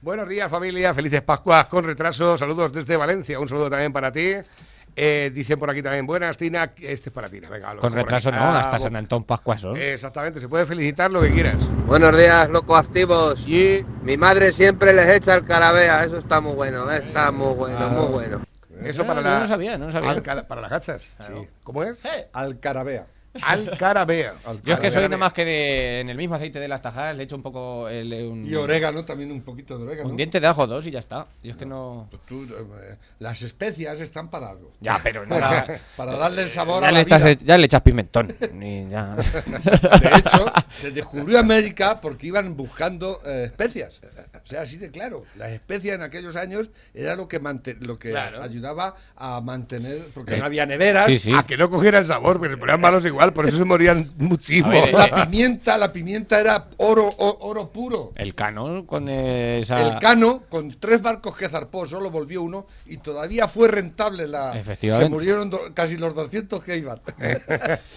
Buenos 0.02 0.28
días 0.28 0.50
familia, 0.50 0.94
felices 0.96 1.22
Pascuas 1.22 1.68
con 1.68 1.84
retraso, 1.86 2.38
saludos 2.38 2.74
desde 2.74 2.98
Valencia, 2.98 3.40
un 3.40 3.48
saludo 3.48 3.70
también 3.70 3.94
para 3.94 4.12
ti. 4.12 4.34
Eh, 4.94 5.32
dicen 5.34 5.58
por 5.58 5.70
aquí 5.70 5.82
también, 5.82 6.06
buenas 6.06 6.38
Tina, 6.38 6.72
este 6.82 7.10
es 7.10 7.14
para 7.14 7.30
Tina, 7.30 7.48
venga. 7.50 7.74
lo 7.76 7.80
Con 7.80 7.94
retraso 7.94 8.30
no, 8.32 8.38
Ah, 8.40 8.60
hasta 8.60 8.78
bu- 8.78 8.82
San 8.82 8.96
Antón 8.98 9.24
Pascuas. 9.24 9.64
Exactamente, 9.76 10.42
se 10.42 10.50
puede 10.50 10.66
felicitar 10.66 11.10
lo 11.12 11.22
que 11.22 11.30
quieras. 11.32 11.56
Buenos 11.86 12.18
días, 12.18 12.50
locos 12.50 12.80
activos. 12.88 13.42
Y 13.48 13.86
Mi 14.04 14.18
madre 14.18 14.52
siempre 14.52 14.92
les 14.94 15.08
echa 15.10 15.36
el 15.36 15.46
carabea, 15.46 16.04
eso 16.04 16.18
está 16.18 16.42
muy 16.42 16.54
bueno, 16.54 16.90
está 16.92 17.32
muy 17.32 17.54
bueno, 17.54 17.88
muy 17.90 18.08
bueno. 18.08 18.42
eso 18.84 19.04
Ah, 19.04 19.08
para 19.08 19.22
yo 19.22 19.30
la, 19.30 19.40
no 19.42 19.48
sabía, 19.48 19.78
no 19.78 19.92
sabía. 19.92 20.10
Alca- 20.12 20.44
para 20.48 20.62
las 20.62 20.72
gachas. 20.72 21.04
Sí. 21.22 21.48
¿Cómo 21.64 21.84
es? 21.84 21.98
Alcarabea. 22.34 23.06
Alcarabea. 23.42 24.36
Yo 24.64 24.74
es 24.74 24.80
que 24.80 24.92
soy 24.92 25.04
Alcarabea. 25.04 25.08
nada 25.10 25.18
más 25.18 25.34
que 25.34 25.46
de, 25.46 26.00
en 26.02 26.10
el 26.10 26.18
mismo 26.18 26.36
aceite 26.36 26.60
de 26.60 26.68
las 26.68 26.82
tajadas 26.82 27.16
le 27.16 27.24
echo 27.24 27.36
un 27.36 27.42
poco 27.44 27.88
el, 27.88 28.12
un, 28.30 28.46
Y 28.46 28.56
orégano, 28.56 29.06
también 29.06 29.32
un 29.32 29.42
poquito 29.42 29.78
de 29.78 29.86
orégano. 29.86 30.10
un 30.10 30.18
diente 30.18 30.40
de 30.40 30.48
ajo 30.48 30.68
dos 30.68 30.86
y 30.88 30.92
ya 30.92 31.00
está. 31.00 31.28
Yo 31.44 31.52
es 31.52 31.58
que 31.58 31.66
no. 31.66 32.08
Pues 32.10 32.22
tú, 32.28 32.44
eh, 32.44 32.96
las 33.20 33.42
especias 33.42 34.02
están 34.02 34.30
para 34.30 34.50
algo. 34.50 34.72
Ya, 34.82 35.00
pero 35.04 35.26
no. 35.28 35.40
Para, 35.40 35.80
para 35.96 36.18
darle 36.18 36.42
el 36.44 36.50
sabor 36.50 36.82
ya, 36.82 36.90
a 36.90 36.92
le 36.92 36.98
la 36.98 37.02
echas, 37.02 37.24
vida. 37.24 37.38
ya 37.44 37.58
le 37.58 37.66
echas 37.66 37.82
pimentón. 37.82 38.36
Ni 38.54 38.88
ya. 38.90 39.16
De 39.16 40.18
hecho, 40.18 40.46
se 40.68 40.92
descubrió 40.92 41.40
América 41.40 42.02
porque 42.02 42.28
iban 42.28 42.56
buscando 42.58 43.22
eh, 43.26 43.44
especias. 43.46 44.02
O 44.44 44.48
sea, 44.48 44.62
así 44.62 44.78
de 44.78 44.90
claro. 44.90 45.24
Las 45.36 45.52
especias 45.52 45.96
en 45.96 46.02
aquellos 46.02 46.36
años 46.36 46.70
era 46.94 47.16
lo 47.16 47.28
que, 47.28 47.40
lo 47.80 48.00
que 48.00 48.10
Claro. 48.10 48.42
ayudaba 48.42 48.96
a 49.16 49.40
mantener, 49.40 50.08
porque 50.14 50.34
Eh, 50.36 50.38
no 50.40 50.46
había 50.46 50.66
neveras. 50.66 51.06
Sí, 51.06 51.20
sí. 51.20 51.32
A 51.34 51.44
que 51.44 51.58
no 51.58 51.70
cogiera 51.70 52.00
el 52.00 52.06
sabor, 52.08 52.38
porque 52.40 52.54
se 52.54 52.58
ponían 52.58 52.82
malos 52.82 53.06
igual, 53.06 53.21
por 53.34 53.48
eso 53.48 53.58
se 53.58 53.66
morían 53.66 54.10
muchísimo. 54.18 54.70
Ver, 54.70 54.90
eh, 54.90 54.92
La 54.94 55.26
pimienta, 55.26 55.78
la 55.78 55.94
pimienta 55.94 56.40
era 56.40 56.68
oro, 56.78 57.08
o- 57.08 57.38
oro 57.48 57.70
puro. 57.70 58.12
El 58.16 58.34
cano 58.36 58.86
con 58.88 59.08
eh, 59.08 59.60
esa. 59.62 59.82
El 59.82 60.00
Cano, 60.00 60.44
con 60.50 60.76
tres 60.80 61.02
barcos 61.02 61.38
que 61.38 61.48
zarpó, 61.48 61.86
solo 61.86 62.10
volvió 62.10 62.42
uno 62.42 62.66
y 62.88 62.98
todavía 62.98 63.48
fue 63.48 63.68
rentable 63.68 64.28
la. 64.28 64.58
Efectivamente. 64.60 65.06
Se 65.06 65.10
murieron 65.12 65.50
do- 65.50 65.62
casi 65.74 65.98
los 65.98 66.16
200 66.16 66.64
que 66.64 66.78
iban. 66.78 67.00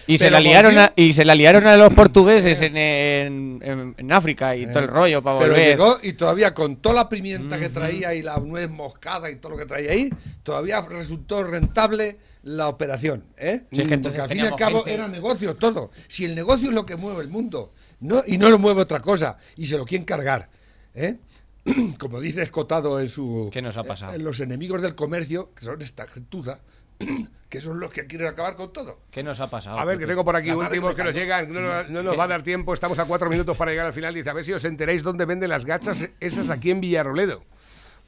Y 0.07 0.17
se, 0.19 0.25
Pero 0.25 0.33
la 0.33 0.39
liaron 0.39 0.71
volvió- 0.75 0.83
a, 0.85 0.93
y 0.95 1.13
se 1.13 1.25
la 1.25 1.33
liaron 1.35 1.65
a 1.67 1.75
los 1.77 1.93
portugueses 1.93 2.61
en, 2.61 2.77
en, 2.77 3.59
en- 3.63 3.95
en 3.97 4.11
África 4.11 4.55
y 4.55 4.67
todo 4.67 4.79
el 4.83 4.87
rollo 4.89 5.21
para 5.23 5.39
Pero 5.39 5.51
volver. 5.53 5.67
llegó 5.69 5.97
y 6.03 6.13
todavía 6.13 6.53
con 6.53 6.75
toda 6.77 6.95
la 6.95 7.09
pimienta 7.09 7.59
que 7.59 7.69
traía 7.69 8.13
y 8.13 8.21
la 8.21 8.37
nuez 8.37 8.69
moscada 8.69 9.29
y 9.31 9.37
todo 9.37 9.53
lo 9.53 9.57
que 9.57 9.65
traía 9.65 9.91
ahí, 9.91 10.09
todavía 10.43 10.81
resultó 10.81 11.43
rentable 11.43 12.17
la 12.45 12.69
operación. 12.69 13.25
¿eh? 13.37 13.63
Es 13.71 13.87
que 13.87 13.97
Porque 13.97 14.21
al 14.21 14.29
fin 14.29 14.37
y 14.37 14.41
al 14.47 14.55
cabo 14.55 14.77
gente- 14.77 14.93
era 14.93 15.07
negocio 15.07 15.55
todo. 15.55 15.91
Si 16.07 16.23
el 16.25 16.33
negocio 16.35 16.69
es 16.69 16.73
lo 16.75 16.85
que 16.85 16.95
mueve 16.95 17.21
el 17.23 17.27
mundo 17.27 17.71
no, 17.99 18.23
y 18.25 18.37
no 18.37 18.49
lo 18.49 18.57
mueve 18.59 18.81
otra 18.81 18.99
cosa 19.01 19.37
y 19.57 19.65
se 19.65 19.77
lo 19.77 19.85
quieren 19.85 20.05
cargar. 20.05 20.47
¿eh? 20.93 21.17
como 21.99 22.19
dice 22.21 22.41
Escotado 22.43 22.99
en 22.99 23.09
su... 23.09 23.49
¿Qué 23.51 23.61
nos 23.61 23.75
ha 23.77 23.83
pasado? 23.83 24.13
en 24.13 24.23
los 24.23 24.39
enemigos 24.39 24.81
del 24.81 24.95
comercio, 24.95 25.51
que 25.55 25.65
son 25.65 25.81
esta 25.81 26.05
gentuza, 26.05 26.59
que 27.49 27.59
son 27.61 27.79
los 27.79 27.91
que 27.91 28.05
quieren 28.05 28.27
acabar 28.27 28.55
con 28.55 28.71
todo. 28.71 28.99
¿Qué 29.11 29.23
nos 29.23 29.39
ha 29.39 29.49
pasado? 29.49 29.79
A 29.79 29.85
ver, 29.85 29.97
que 29.97 30.05
tengo 30.05 30.23
por 30.23 30.35
aquí 30.35 30.51
últimos 30.51 30.93
que 30.95 31.03
nos 31.03 31.13
llegan. 31.13 31.51
No, 31.51 31.61
no- 31.61 31.83
no 31.89 32.03
nos 32.03 32.19
va 32.19 32.25
a 32.25 32.27
dar 32.35 32.43
tiempo. 32.43 32.73
Estamos 32.73 32.99
a 32.99 33.05
cuatro 33.05 33.29
minutos 33.29 33.57
para 33.57 33.71
llegar 33.71 33.87
al 33.87 33.93
final. 33.93 34.13
Dice, 34.13 34.29
a 34.29 34.33
ver 34.33 34.45
si 34.45 34.53
os 34.53 34.63
enteráis 34.65 35.01
dónde 35.01 35.25
venden 35.25 35.49
las 35.49 35.65
gachas 35.65 35.97
esas 36.19 36.49
aquí 36.51 36.69
en 36.69 36.79
Villarroledo. 36.81 37.43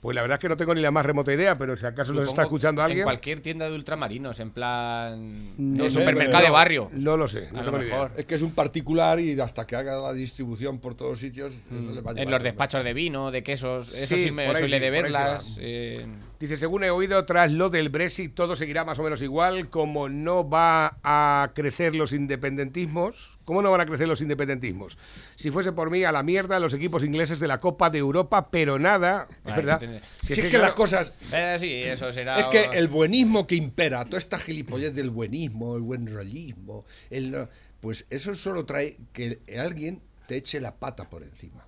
Pues 0.08 0.16
la 0.16 0.22
verdad 0.22 0.36
es 0.38 0.40
que 0.40 0.48
no 0.48 0.56
tengo 0.56 0.74
ni 0.74 0.80
la 0.80 0.90
más 0.90 1.06
remota 1.06 1.34
idea, 1.34 1.56
pero 1.56 1.76
si 1.76 1.86
acaso 1.86 2.14
nos 2.14 2.20
Supongo 2.22 2.30
está 2.30 2.42
escuchando 2.44 2.80
En 2.82 2.86
alguien. 2.86 3.04
cualquier 3.04 3.42
tienda 3.42 3.70
de 3.70 3.76
ultramarinos, 3.76 4.40
en 4.40 4.52
plan. 4.52 5.52
No 5.58 5.84
de 5.84 5.90
sé, 5.90 6.00
supermercado 6.00 6.46
de 6.46 6.50
barrio. 6.50 6.90
No 6.94 7.18
lo 7.18 7.28
sé, 7.28 7.50
no 7.52 7.60
A 7.60 7.64
tengo 7.66 7.78
lo 7.78 7.84
idea. 7.84 7.94
mejor. 8.04 8.12
Es 8.16 8.24
que 8.26 8.36
es 8.36 8.42
un 8.42 8.52
particular 8.52 9.20
y 9.20 9.38
hasta 9.38 9.68
que 9.68 9.76
haga 9.76 9.98
la 9.98 10.14
distribución 10.14 10.80
por 10.80 10.96
todos 10.96 11.20
sitios, 11.20 11.60
eso 11.78 11.92
le 11.92 12.00
va 12.00 12.12
a 12.12 12.14
En 12.14 12.20
llevar 12.20 12.36
los 12.36 12.44
despachos 12.44 12.86
de 12.86 12.94
vino, 12.94 13.32
de 13.32 13.44
quesos, 13.44 13.94
eso 13.94 14.16
Sí, 14.16 14.24
sí, 14.24 14.32
me 14.32 14.46
suele 14.52 14.68
sí, 14.68 14.72
de 14.80 14.80
sí 14.80 14.90
verlas. 14.90 15.58
eh, 15.60 16.06
Dice, 16.40 16.56
según 16.56 16.84
he 16.84 16.92
oído, 16.92 17.26
tras 17.26 17.52
lo 17.52 17.70
del 17.72 17.90
Brexit 17.90 18.36
todo 18.36 18.56
seguirá 18.56 18.86
más 18.86 19.00
o 19.00 19.04
menos 19.04 19.22
igual, 19.24 19.70
como 19.70 20.08
no 20.08 20.48
va 20.48 20.98
a 21.04 21.52
crecer 21.56 21.96
los 21.96 22.14
independentismos. 22.14 23.38
¿Cómo 23.46 23.62
no 23.62 23.72
van 23.72 23.82
a 23.82 23.86
crecer 23.86 24.08
los 24.08 24.22
independentismos? 24.22 24.98
Si 25.36 25.52
fuese 25.52 25.72
por 25.72 25.90
mí, 25.90 26.04
a 26.04 26.12
la 26.12 26.22
mierda 26.22 26.60
los 26.60 26.74
equipos 26.74 27.04
ingleses 27.04 27.40
de 27.40 27.48
la 27.48 27.60
Copa 27.60 27.90
de 27.90 27.98
Europa, 28.00 28.50
pero 28.52 28.78
nada, 28.78 29.28
es 29.46 29.56
verdad. 29.56 29.80
Si 30.22 30.34
Si 30.36 30.42
es 30.42 30.50
que 30.52 30.58
las 30.58 30.74
cosas... 30.74 31.14
eh, 31.32 31.56
sí, 31.58 31.74
eso 31.74 32.12
será. 32.12 32.40
Es 32.40 32.48
que 32.48 32.66
el 32.78 32.88
buenismo 32.88 33.48
que 33.48 33.56
impera, 33.56 34.04
toda 34.06 34.18
esta 34.18 34.38
gilipollez 34.38 34.94
del 34.94 35.10
buenismo, 35.10 35.76
el 35.76 35.82
buen 35.82 36.06
rollismo, 36.14 36.84
el 37.10 37.32
no- 37.32 37.50
pues 37.80 38.06
eso 38.10 38.36
solo 38.36 38.66
trae 38.66 38.98
que 39.14 39.40
alguien 39.58 40.02
te 40.28 40.36
eche 40.36 40.60
la 40.60 40.76
pata 40.76 41.10
por 41.10 41.24
encima. 41.24 41.64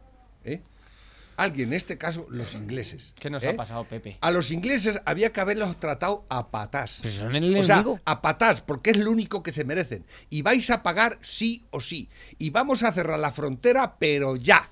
¿Eh? 1.39 1.43
Alguien, 1.43 1.69
en 1.69 1.73
este 1.73 1.97
caso, 1.97 2.25
los 2.29 2.53
ingleses. 2.53 3.13
¿Qué 3.19 3.29
nos 3.29 3.43
¿eh? 3.43 3.49
ha 3.49 3.55
pasado, 3.55 3.83
Pepe? 3.85 4.17
A 4.21 4.31
los 4.31 4.51
ingleses 4.51 4.99
había 5.05 5.31
que 5.31 5.41
haberlos 5.41 5.79
tratado 5.79 6.25
a 6.29 6.47
patás. 6.47 6.99
Pero 7.01 7.15
son 7.15 7.35
el 7.35 7.57
o 7.57 7.63
sea, 7.63 7.83
a 8.05 8.21
patás, 8.21 8.61
porque 8.61 8.91
es 8.91 8.97
lo 8.97 9.11
único 9.11 9.41
que 9.43 9.51
se 9.51 9.63
merecen. 9.63 10.05
Y 10.29 10.41
vais 10.41 10.69
a 10.69 10.83
pagar 10.83 11.17
sí 11.21 11.63
o 11.71 11.81
sí. 11.81 12.09
Y 12.37 12.49
vamos 12.49 12.83
a 12.83 12.91
cerrar 12.91 13.19
la 13.19 13.31
frontera, 13.31 13.95
pero 13.97 14.35
ya. 14.35 14.69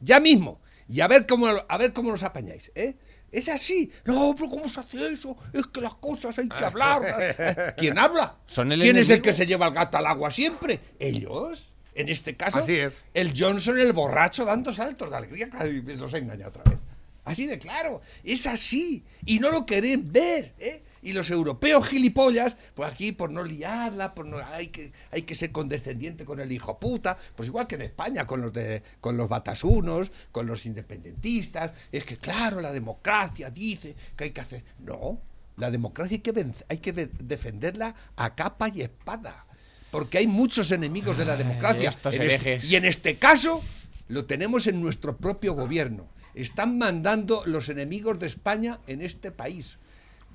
Ya 0.00 0.20
mismo. 0.20 0.60
Y 0.88 1.00
a 1.00 1.08
ver 1.08 1.26
cómo, 1.26 1.46
a 1.46 1.76
ver 1.78 1.92
cómo 1.92 2.10
nos 2.10 2.22
apañáis, 2.22 2.72
¿eh? 2.74 2.94
Es 3.30 3.48
así. 3.48 3.92
No, 4.04 4.34
pero 4.36 4.48
¿cómo 4.50 4.68
se 4.68 4.80
hace 4.80 5.12
eso? 5.12 5.36
Es 5.52 5.66
que 5.66 5.80
las 5.80 5.94
cosas 5.96 6.38
hay 6.38 6.48
que 6.48 6.64
hablarlas. 6.64 7.74
¿Quién 7.76 7.98
habla? 7.98 8.34
Son 8.46 8.72
el 8.72 8.80
¿Quién 8.80 8.96
es 8.96 9.10
el 9.10 9.20
que 9.20 9.32
se 9.32 9.46
lleva 9.46 9.66
el 9.66 9.74
gato 9.74 9.98
al 9.98 10.06
agua 10.06 10.30
siempre? 10.30 10.80
¿Ellos? 10.98 11.68
En 11.98 12.08
este 12.08 12.36
caso, 12.36 12.58
Así 12.60 12.76
es. 12.76 13.02
el 13.12 13.32
Johnson, 13.36 13.78
el 13.78 13.92
borracho, 13.92 14.44
dando 14.44 14.72
saltos 14.72 15.10
de 15.10 15.16
alegría, 15.16 15.48
nos 15.96 16.14
engaña 16.14 16.48
otra 16.48 16.62
vez. 16.64 16.78
Así 17.24 17.46
de 17.46 17.58
claro, 17.58 18.00
es 18.24 18.46
así. 18.46 19.02
Y 19.26 19.38
no 19.40 19.50
lo 19.50 19.66
queréis 19.66 19.98
ver, 20.10 20.52
¿eh? 20.58 20.82
Y 21.02 21.12
los 21.12 21.30
europeos 21.30 21.86
gilipollas, 21.88 22.56
pues 22.74 22.90
aquí 22.92 23.12
por 23.12 23.30
no 23.30 23.44
liarla, 23.44 24.14
por 24.14 24.26
no, 24.26 24.38
hay, 24.38 24.68
que, 24.68 24.92
hay 25.12 25.22
que 25.22 25.34
ser 25.34 25.52
condescendiente 25.52 26.24
con 26.24 26.40
el 26.40 26.50
hijo 26.50 26.78
puta, 26.78 27.16
pues 27.36 27.48
igual 27.48 27.66
que 27.66 27.76
en 27.76 27.82
España, 27.82 28.26
con 28.26 28.40
los, 28.42 28.52
de, 28.52 28.82
con 29.00 29.16
los 29.16 29.28
batasunos, 29.28 30.10
con 30.32 30.46
los 30.46 30.66
independentistas. 30.66 31.72
Es 31.92 32.04
que 32.04 32.16
claro, 32.16 32.60
la 32.60 32.72
democracia 32.72 33.50
dice 33.50 33.94
que 34.16 34.24
hay 34.24 34.30
que 34.30 34.40
hacer... 34.40 34.64
No, 34.80 35.18
la 35.56 35.70
democracia 35.70 36.14
hay 36.16 36.20
que, 36.22 36.34
venc- 36.34 36.64
hay 36.68 36.78
que 36.78 36.92
de- 36.92 37.10
defenderla 37.20 37.94
a 38.16 38.34
capa 38.34 38.68
y 38.68 38.82
espada. 38.82 39.44
Porque 39.90 40.18
hay 40.18 40.26
muchos 40.26 40.70
enemigos 40.72 41.16
de 41.16 41.24
la 41.24 41.36
democracia. 41.36 41.88
estos 41.90 42.14
En 42.14 42.22
este- 42.22 42.34
herejes. 42.50 42.70
y 42.70 42.76
en 42.76 42.84
este 42.84 43.16
caso 43.16 43.62
lo 44.08 44.24
tenemos 44.26 44.66
en 44.66 44.80
nuestro 44.80 45.16
propio 45.16 45.54
gobierno. 45.54 46.06
Están 46.34 46.78
mandando 46.78 47.42
los 47.46 47.68
enemigos 47.68 48.18
de 48.20 48.26
España 48.26 48.78
en 48.86 49.00
este 49.02 49.30
país. 49.32 49.78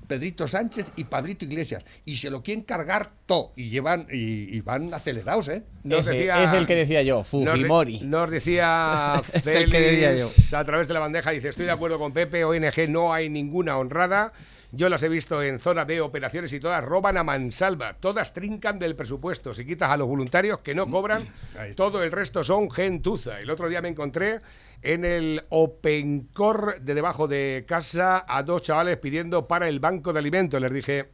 Pedrito 0.06 0.46
Sánchez 0.46 0.84
y 0.96 1.04
Pablito 1.04 1.46
Iglesias. 1.46 1.82
Y 2.04 2.16
se 2.16 2.28
lo 2.28 2.42
quieren 2.42 2.62
cargar 2.62 3.10
todo. 3.24 3.52
Y 3.56 3.70
llevan 3.70 4.06
y, 4.12 4.54
y 4.54 4.60
van 4.60 4.92
acelerados, 4.92 5.48
¿eh? 5.48 5.62
Nos 5.82 6.06
Ese 6.06 6.16
decía- 6.16 6.44
es 6.44 6.52
el 6.52 6.66
que 6.66 6.74
decía 6.74 7.02
yo, 7.02 7.16
Nos, 7.18 7.28
Fujimori. 7.28 8.00
nos 8.00 8.30
decía 8.30 9.22
Es 9.32 9.46
el 9.46 9.70
que 9.70 9.80
decía 9.80 10.10
Félix 10.10 10.52
a 10.52 10.64
través 10.64 10.88
de 10.88 10.94
la 10.94 11.00
bandeja, 11.00 11.30
dice, 11.30 11.48
estoy 11.48 11.64
de 11.64 11.70
acuerdo 11.72 11.98
con 11.98 12.12
Pepe, 12.12 12.44
ONG 12.44 12.86
no 12.88 13.14
hay 13.14 13.30
ninguna 13.30 13.78
honrada. 13.78 14.32
Yo 14.76 14.88
las 14.88 15.02
he 15.02 15.08
visto 15.08 15.42
en 15.42 15.60
zona 15.60 15.84
de 15.84 16.00
operaciones 16.00 16.52
y 16.52 16.60
todas 16.60 16.82
roban 16.84 17.16
a 17.16 17.22
mansalva. 17.24 17.94
Todas 17.94 18.32
trincan 18.32 18.78
del 18.78 18.96
presupuesto. 18.96 19.54
Si 19.54 19.64
quitas 19.64 19.90
a 19.90 19.96
los 19.96 20.08
voluntarios 20.08 20.60
que 20.60 20.74
no 20.74 20.86
cobran, 20.88 21.22
Ahí 21.58 21.70
está. 21.70 21.76
todo 21.84 22.02
el 22.02 22.10
resto 22.10 22.42
son 22.42 22.70
gentuza. 22.70 23.40
El 23.40 23.50
otro 23.50 23.68
día 23.68 23.80
me 23.82 23.88
encontré 23.88 24.38
en 24.82 25.04
el 25.04 25.44
Opencor 25.50 26.80
de 26.80 26.94
debajo 26.94 27.28
de 27.28 27.64
casa 27.66 28.24
a 28.26 28.42
dos 28.42 28.62
chavales 28.62 28.98
pidiendo 28.98 29.46
para 29.46 29.68
el 29.68 29.80
banco 29.80 30.12
de 30.12 30.18
alimentos. 30.18 30.60
Les 30.60 30.72
dije 30.72 31.10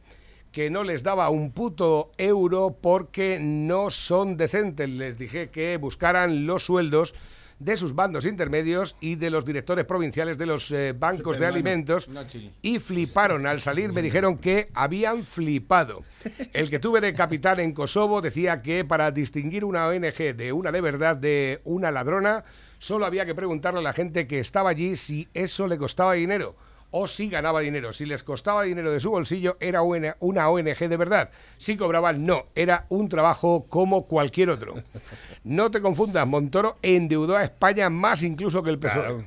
que 0.51 0.69
no 0.69 0.83
les 0.83 1.03
daba 1.03 1.29
un 1.29 1.51
puto 1.51 2.11
euro 2.17 2.77
porque 2.81 3.37
no 3.39 3.89
son 3.89 4.37
decentes. 4.37 4.89
Les 4.89 5.17
dije 5.17 5.49
que 5.49 5.77
buscaran 5.77 6.45
los 6.45 6.63
sueldos 6.65 7.13
de 7.61 7.77
sus 7.77 7.93
bandos 7.93 8.25
intermedios 8.25 8.95
y 8.99 9.15
de 9.15 9.29
los 9.29 9.45
directores 9.45 9.85
provinciales 9.85 10.37
de 10.37 10.45
los 10.47 10.71
eh, 10.71 10.93
bancos 10.97 11.39
de 11.39 11.45
alimentos 11.45 12.09
y 12.61 12.79
fliparon. 12.79 13.45
Al 13.45 13.61
salir 13.61 13.93
me 13.93 14.01
dijeron 14.01 14.37
que 14.37 14.69
habían 14.73 15.23
flipado. 15.23 16.03
El 16.53 16.69
que 16.71 16.79
tuve 16.79 17.01
de 17.01 17.13
capitán 17.13 17.59
en 17.59 17.73
Kosovo 17.73 18.21
decía 18.21 18.61
que 18.63 18.83
para 18.83 19.11
distinguir 19.11 19.63
una 19.63 19.87
ONG 19.87 20.35
de 20.35 20.51
una 20.51 20.71
de 20.71 20.81
verdad 20.81 21.15
de 21.15 21.61
una 21.63 21.91
ladrona, 21.91 22.43
solo 22.79 23.05
había 23.05 23.25
que 23.25 23.35
preguntarle 23.35 23.79
a 23.79 23.83
la 23.83 23.93
gente 23.93 24.25
que 24.25 24.39
estaba 24.39 24.71
allí 24.71 24.95
si 24.95 25.27
eso 25.33 25.67
le 25.67 25.77
costaba 25.77 26.13
dinero 26.13 26.55
o 26.91 27.07
si 27.07 27.29
ganaba 27.29 27.61
dinero. 27.61 27.93
Si 27.93 28.05
les 28.05 28.23
costaba 28.23 28.63
dinero 28.63 28.91
de 28.91 28.99
su 28.99 29.09
bolsillo, 29.09 29.57
era 29.59 29.81
una 29.81 30.17
una 30.19 30.49
ONG 30.49 30.77
de 30.77 30.97
verdad. 30.97 31.29
Si 31.57 31.77
cobraban, 31.77 32.25
no, 32.25 32.45
era 32.55 32.85
un 32.89 33.09
trabajo 33.09 33.65
como 33.67 34.05
cualquier 34.05 34.49
otro. 34.49 34.75
No 35.43 35.71
te 35.71 35.81
confundas, 35.81 36.27
Montoro 36.27 36.77
endeudó 36.83 37.35
a 37.35 37.43
España 37.43 37.89
más 37.89 38.21
incluso 38.21 38.61
que 38.61 38.69
el 38.69 38.77
PSOE. 38.77 39.01
Claro. 39.01 39.23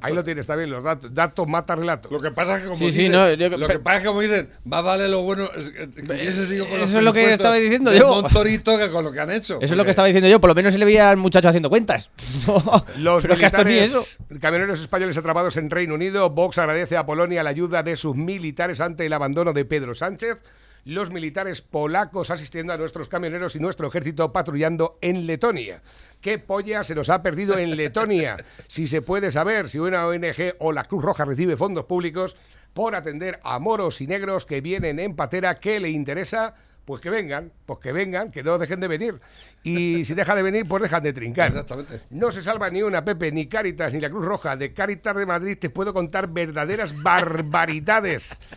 Ahí 0.00 0.12
lo 0.14 0.24
tienes, 0.24 0.42
está 0.42 0.56
bien, 0.56 0.70
los 0.70 0.82
datos, 0.82 1.14
datos 1.14 1.46
mata 1.46 1.76
relatos. 1.76 2.10
Lo 2.10 2.18
que 2.18 2.30
pasa 2.30 2.56
es 2.56 2.62
que 2.62 2.68
como 2.68 2.78
Sí, 2.78 2.86
sí, 2.90 2.98
dicen, 3.04 3.12
no, 3.12 3.32
yo- 3.32 3.48
lo 3.56 3.68
que 3.68 3.78
pasa 3.78 3.96
es 3.98 4.02
que 4.02 4.08
como 4.08 4.20
dicen, 4.20 4.48
más 4.64 4.82
vale 4.82 5.08
lo 5.08 5.22
bueno 5.22 5.44
es 5.56 5.70
con 5.70 6.08
los 6.08 6.88
Eso 6.88 6.98
es 6.98 7.04
lo 7.04 7.12
que 7.12 7.32
estaba 7.32 7.54
diciendo 7.56 7.92
yo. 7.94 8.08
Montorito 8.22 8.76
que 8.78 8.90
con 8.90 9.04
lo 9.04 9.12
que 9.12 9.20
han 9.20 9.30
hecho. 9.30 9.58
Eso 9.60 9.74
es 9.74 9.76
lo 9.76 9.84
que 9.84 9.90
estaba 9.90 10.06
diciendo 10.08 10.28
yo, 10.28 10.40
por 10.40 10.48
lo 10.48 10.54
menos 10.54 10.72
se 10.72 10.78
le 10.78 10.84
veía 10.84 11.10
al 11.10 11.16
muchacho 11.16 11.48
haciendo 11.48 11.68
cuentas. 11.70 12.10
Los 12.98 13.22
pero 13.22 13.34
es 13.34 13.40
que 13.40 13.46
hasta 13.46 13.62
ni 13.64 13.74
eso. 13.78 13.98
militares 13.98 14.40
camioneros 14.40 14.80
españoles 14.80 15.16
atrapados 15.16 15.56
en 15.56 15.70
Reino 15.70 15.94
Unido. 15.94 16.30
Vox 16.30 16.58
agradece 16.58 16.96
a 16.96 17.06
Polonia 17.06 17.42
la 17.42 17.50
ayuda 17.50 17.82
de 17.82 17.96
sus 17.96 18.16
militares 18.16 18.80
ante 18.80 19.06
el 19.06 19.12
abandono 19.12 19.52
de 19.52 19.64
Pedro 19.64 19.94
Sánchez. 19.94 20.38
Los 20.84 21.10
militares 21.10 21.62
polacos 21.62 22.30
asistiendo 22.30 22.72
a 22.72 22.76
nuestros 22.76 23.08
camioneros 23.08 23.56
y 23.56 23.58
nuestro 23.58 23.88
ejército 23.88 24.32
patrullando 24.32 24.98
en 25.00 25.26
Letonia. 25.26 25.80
¿Qué 26.20 26.38
polla 26.38 26.84
se 26.84 26.94
nos 26.94 27.08
ha 27.08 27.22
perdido 27.22 27.56
en 27.58 27.76
Letonia? 27.76 28.36
Si 28.68 28.86
se 28.86 29.02
puede 29.02 29.30
saber 29.30 29.68
si 29.68 29.78
una 29.78 30.06
ONG 30.06 30.54
o 30.58 30.72
la 30.72 30.84
Cruz 30.84 31.02
Roja 31.02 31.24
recibe 31.24 31.56
fondos 31.56 31.84
públicos 31.84 32.36
por 32.74 32.96
atender 32.96 33.40
a 33.44 33.58
moros 33.58 34.00
y 34.00 34.06
negros 34.06 34.44
que 34.46 34.60
vienen 34.60 34.98
en 34.98 35.14
patera, 35.16 35.54
¿qué 35.54 35.80
le 35.80 35.90
interesa? 35.90 36.54
Pues 36.84 37.00
que 37.00 37.08
vengan, 37.08 37.50
pues 37.64 37.78
que 37.78 37.92
vengan, 37.92 38.30
que 38.30 38.42
no 38.42 38.58
dejen 38.58 38.80
de 38.80 38.88
venir. 38.88 39.20
Y 39.62 40.04
si 40.04 40.14
dejan 40.14 40.36
de 40.36 40.42
venir, 40.42 40.66
pues 40.68 40.82
dejan 40.82 41.02
de 41.02 41.12
trincar. 41.12 41.48
Exactamente. 41.48 42.02
No 42.10 42.30
se 42.30 42.42
salva 42.42 42.68
ni 42.68 42.82
una, 42.82 43.04
Pepe, 43.04 43.32
ni 43.32 43.46
Cáritas, 43.46 43.94
ni 43.94 44.00
la 44.00 44.10
Cruz 44.10 44.24
Roja. 44.24 44.56
De 44.56 44.74
Cáritas 44.74 45.16
de 45.16 45.24
Madrid 45.24 45.56
te 45.58 45.70
puedo 45.70 45.94
contar 45.94 46.28
verdaderas 46.28 47.02
barbaridades. 47.02 48.38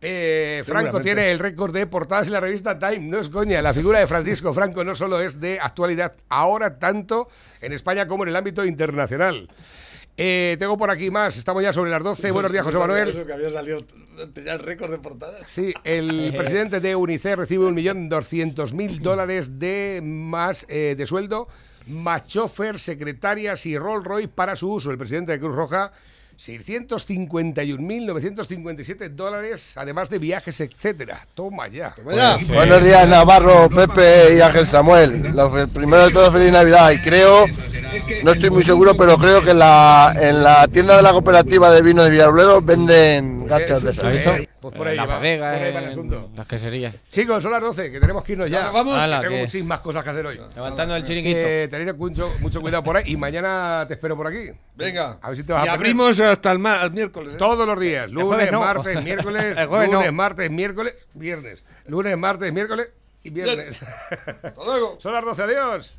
Eh, 0.00 0.62
Franco 0.64 1.00
tiene 1.00 1.32
el 1.32 1.40
récord 1.40 1.72
de 1.72 1.86
portadas 1.86 2.28
en 2.28 2.34
la 2.34 2.40
revista 2.40 2.78
Time, 2.78 3.00
no 3.00 3.18
es 3.18 3.28
coña. 3.28 3.60
La 3.60 3.74
figura 3.74 3.98
de 3.98 4.06
Francisco 4.06 4.54
Franco 4.54 4.84
no 4.84 4.94
solo 4.94 5.20
es 5.20 5.40
de 5.40 5.58
actualidad 5.60 6.14
ahora, 6.28 6.78
tanto 6.78 7.28
en 7.60 7.72
España 7.72 8.06
como 8.06 8.22
en 8.22 8.30
el 8.30 8.36
ámbito 8.36 8.64
internacional. 8.64 9.48
Eh, 10.20 10.56
tengo 10.58 10.76
por 10.76 10.90
aquí 10.90 11.12
más, 11.12 11.36
estamos 11.36 11.62
ya 11.62 11.72
sobre 11.72 11.90
las 11.90 12.02
12. 12.02 12.32
Buenos 12.32 12.50
días, 12.50 12.64
José 12.64 12.78
Manuel. 12.78 13.08
Eso 13.08 13.24
que 13.24 13.32
había 13.32 13.50
salido, 13.50 13.84
tenía 14.34 14.54
el 14.54 14.58
récord 14.58 14.90
de 14.90 14.98
portadas. 14.98 15.48
Sí, 15.48 15.72
el 15.84 16.34
presidente 16.36 16.80
de 16.80 16.96
UNICEF 16.96 17.38
recibe 17.38 17.66
un 17.66 17.74
millón 17.74 18.08
doscientos 18.08 18.74
mil 18.74 19.00
dólares 19.00 19.60
de 19.60 20.00
más 20.02 20.66
eh, 20.68 20.96
de 20.98 21.06
sueldo, 21.06 21.46
más 21.86 22.26
chofer, 22.26 22.80
secretarias 22.80 23.64
y 23.66 23.78
Rolls 23.78 24.04
Royce 24.04 24.28
para 24.28 24.56
su 24.56 24.72
uso. 24.72 24.90
El 24.90 24.98
presidente 24.98 25.30
de 25.30 25.38
Cruz 25.38 25.54
Roja, 25.54 25.92
651.957 26.38 29.08
dólares, 29.10 29.72
además 29.76 30.08
de 30.10 30.18
viajes, 30.18 30.60
etcétera. 30.60 31.26
Toma 31.34 31.68
ya. 31.68 31.94
Buenos 32.04 32.84
días, 32.84 33.08
Navarro, 33.08 33.68
Pepe 33.68 34.36
y 34.36 34.40
Ángel 34.40 34.66
Samuel. 34.66 35.32
Lo- 35.34 35.50
primero 35.68 36.06
de 36.06 36.12
todo, 36.12 36.30
feliz 36.30 36.52
Navidad. 36.52 36.90
Y 36.92 36.98
creo 36.98 37.46
no 38.22 38.32
estoy 38.32 38.50
muy 38.50 38.62
seguro, 38.62 38.94
pero 38.96 39.16
creo 39.18 39.42
que 39.42 39.50
en 39.50 39.58
la, 39.58 40.14
en 40.20 40.42
la 40.42 40.68
tienda 40.68 40.96
de 40.96 41.02
la 41.02 41.10
cooperativa 41.12 41.70
de 41.72 41.82
vino 41.82 42.02
de 42.04 42.10
Villarrobledo 42.10 42.62
venden 42.62 43.46
gachas 43.46 43.82
de 43.82 43.90
¿Has 43.90 43.98
¿Has 43.98 44.14
esas. 44.14 44.40
Pues 44.60 44.74
por 44.74 44.88
ahí 44.88 44.96
la 44.96 45.06
va, 45.06 45.16
bodega, 45.18 45.52
por 45.52 45.62
ahí 45.62 45.72
va 45.72 45.78
el 45.80 45.88
asunto. 45.90 46.30
las 46.34 46.46
queserías. 46.48 46.94
Chicos, 47.10 47.42
son 47.42 47.52
las 47.52 47.60
12, 47.60 47.92
que 47.92 48.00
tenemos 48.00 48.24
que 48.24 48.32
irnos 48.32 48.50
ya. 48.50 48.58
Ahora 48.66 48.70
vamos. 48.72 48.98
Ala, 48.98 49.20
tengo 49.20 49.34
que- 49.34 49.40
muchísimas 49.42 49.80
cosas 49.80 50.02
que 50.04 50.10
hacer 50.10 50.26
hoy. 50.26 50.40
Levantando 50.56 50.96
el 50.96 51.04
chiringuito. 51.04 51.38
Tener 51.70 51.94
mucho, 51.94 52.28
mucho 52.40 52.60
cuidado 52.60 52.82
por 52.82 52.96
ahí 52.96 53.04
y 53.06 53.16
mañana 53.16 53.84
te 53.86 53.94
espero 53.94 54.16
por 54.16 54.26
aquí. 54.26 54.50
Venga. 54.74 55.18
A 55.22 55.28
ver 55.28 55.36
si 55.36 55.44
te 55.44 55.52
vas 55.52 55.64
y 55.64 55.68
a 55.68 55.72
abrimos 55.72 56.18
hasta 56.20 56.50
el, 56.52 56.58
ma- 56.58 56.82
el 56.82 56.90
miércoles. 56.90 57.34
¿eh? 57.34 57.38
Todos 57.38 57.66
los 57.66 57.78
días, 57.80 58.10
lunes, 58.10 58.26
jueves 58.28 58.52
no. 58.52 58.60
martes, 58.60 59.04
miércoles, 59.04 59.56
lunes, 59.68 59.90
no. 59.90 60.12
martes, 60.12 60.50
miércoles, 60.50 61.06
viernes. 61.14 61.64
Lunes, 61.86 62.16
martes, 62.18 62.52
miércoles 62.52 62.88
y 63.22 63.30
viernes. 63.30 63.82
Hasta 64.42 64.64
luego. 64.64 64.96
Son 65.00 65.12
las 65.12 65.24
12, 65.24 65.42
adiós. 65.42 65.98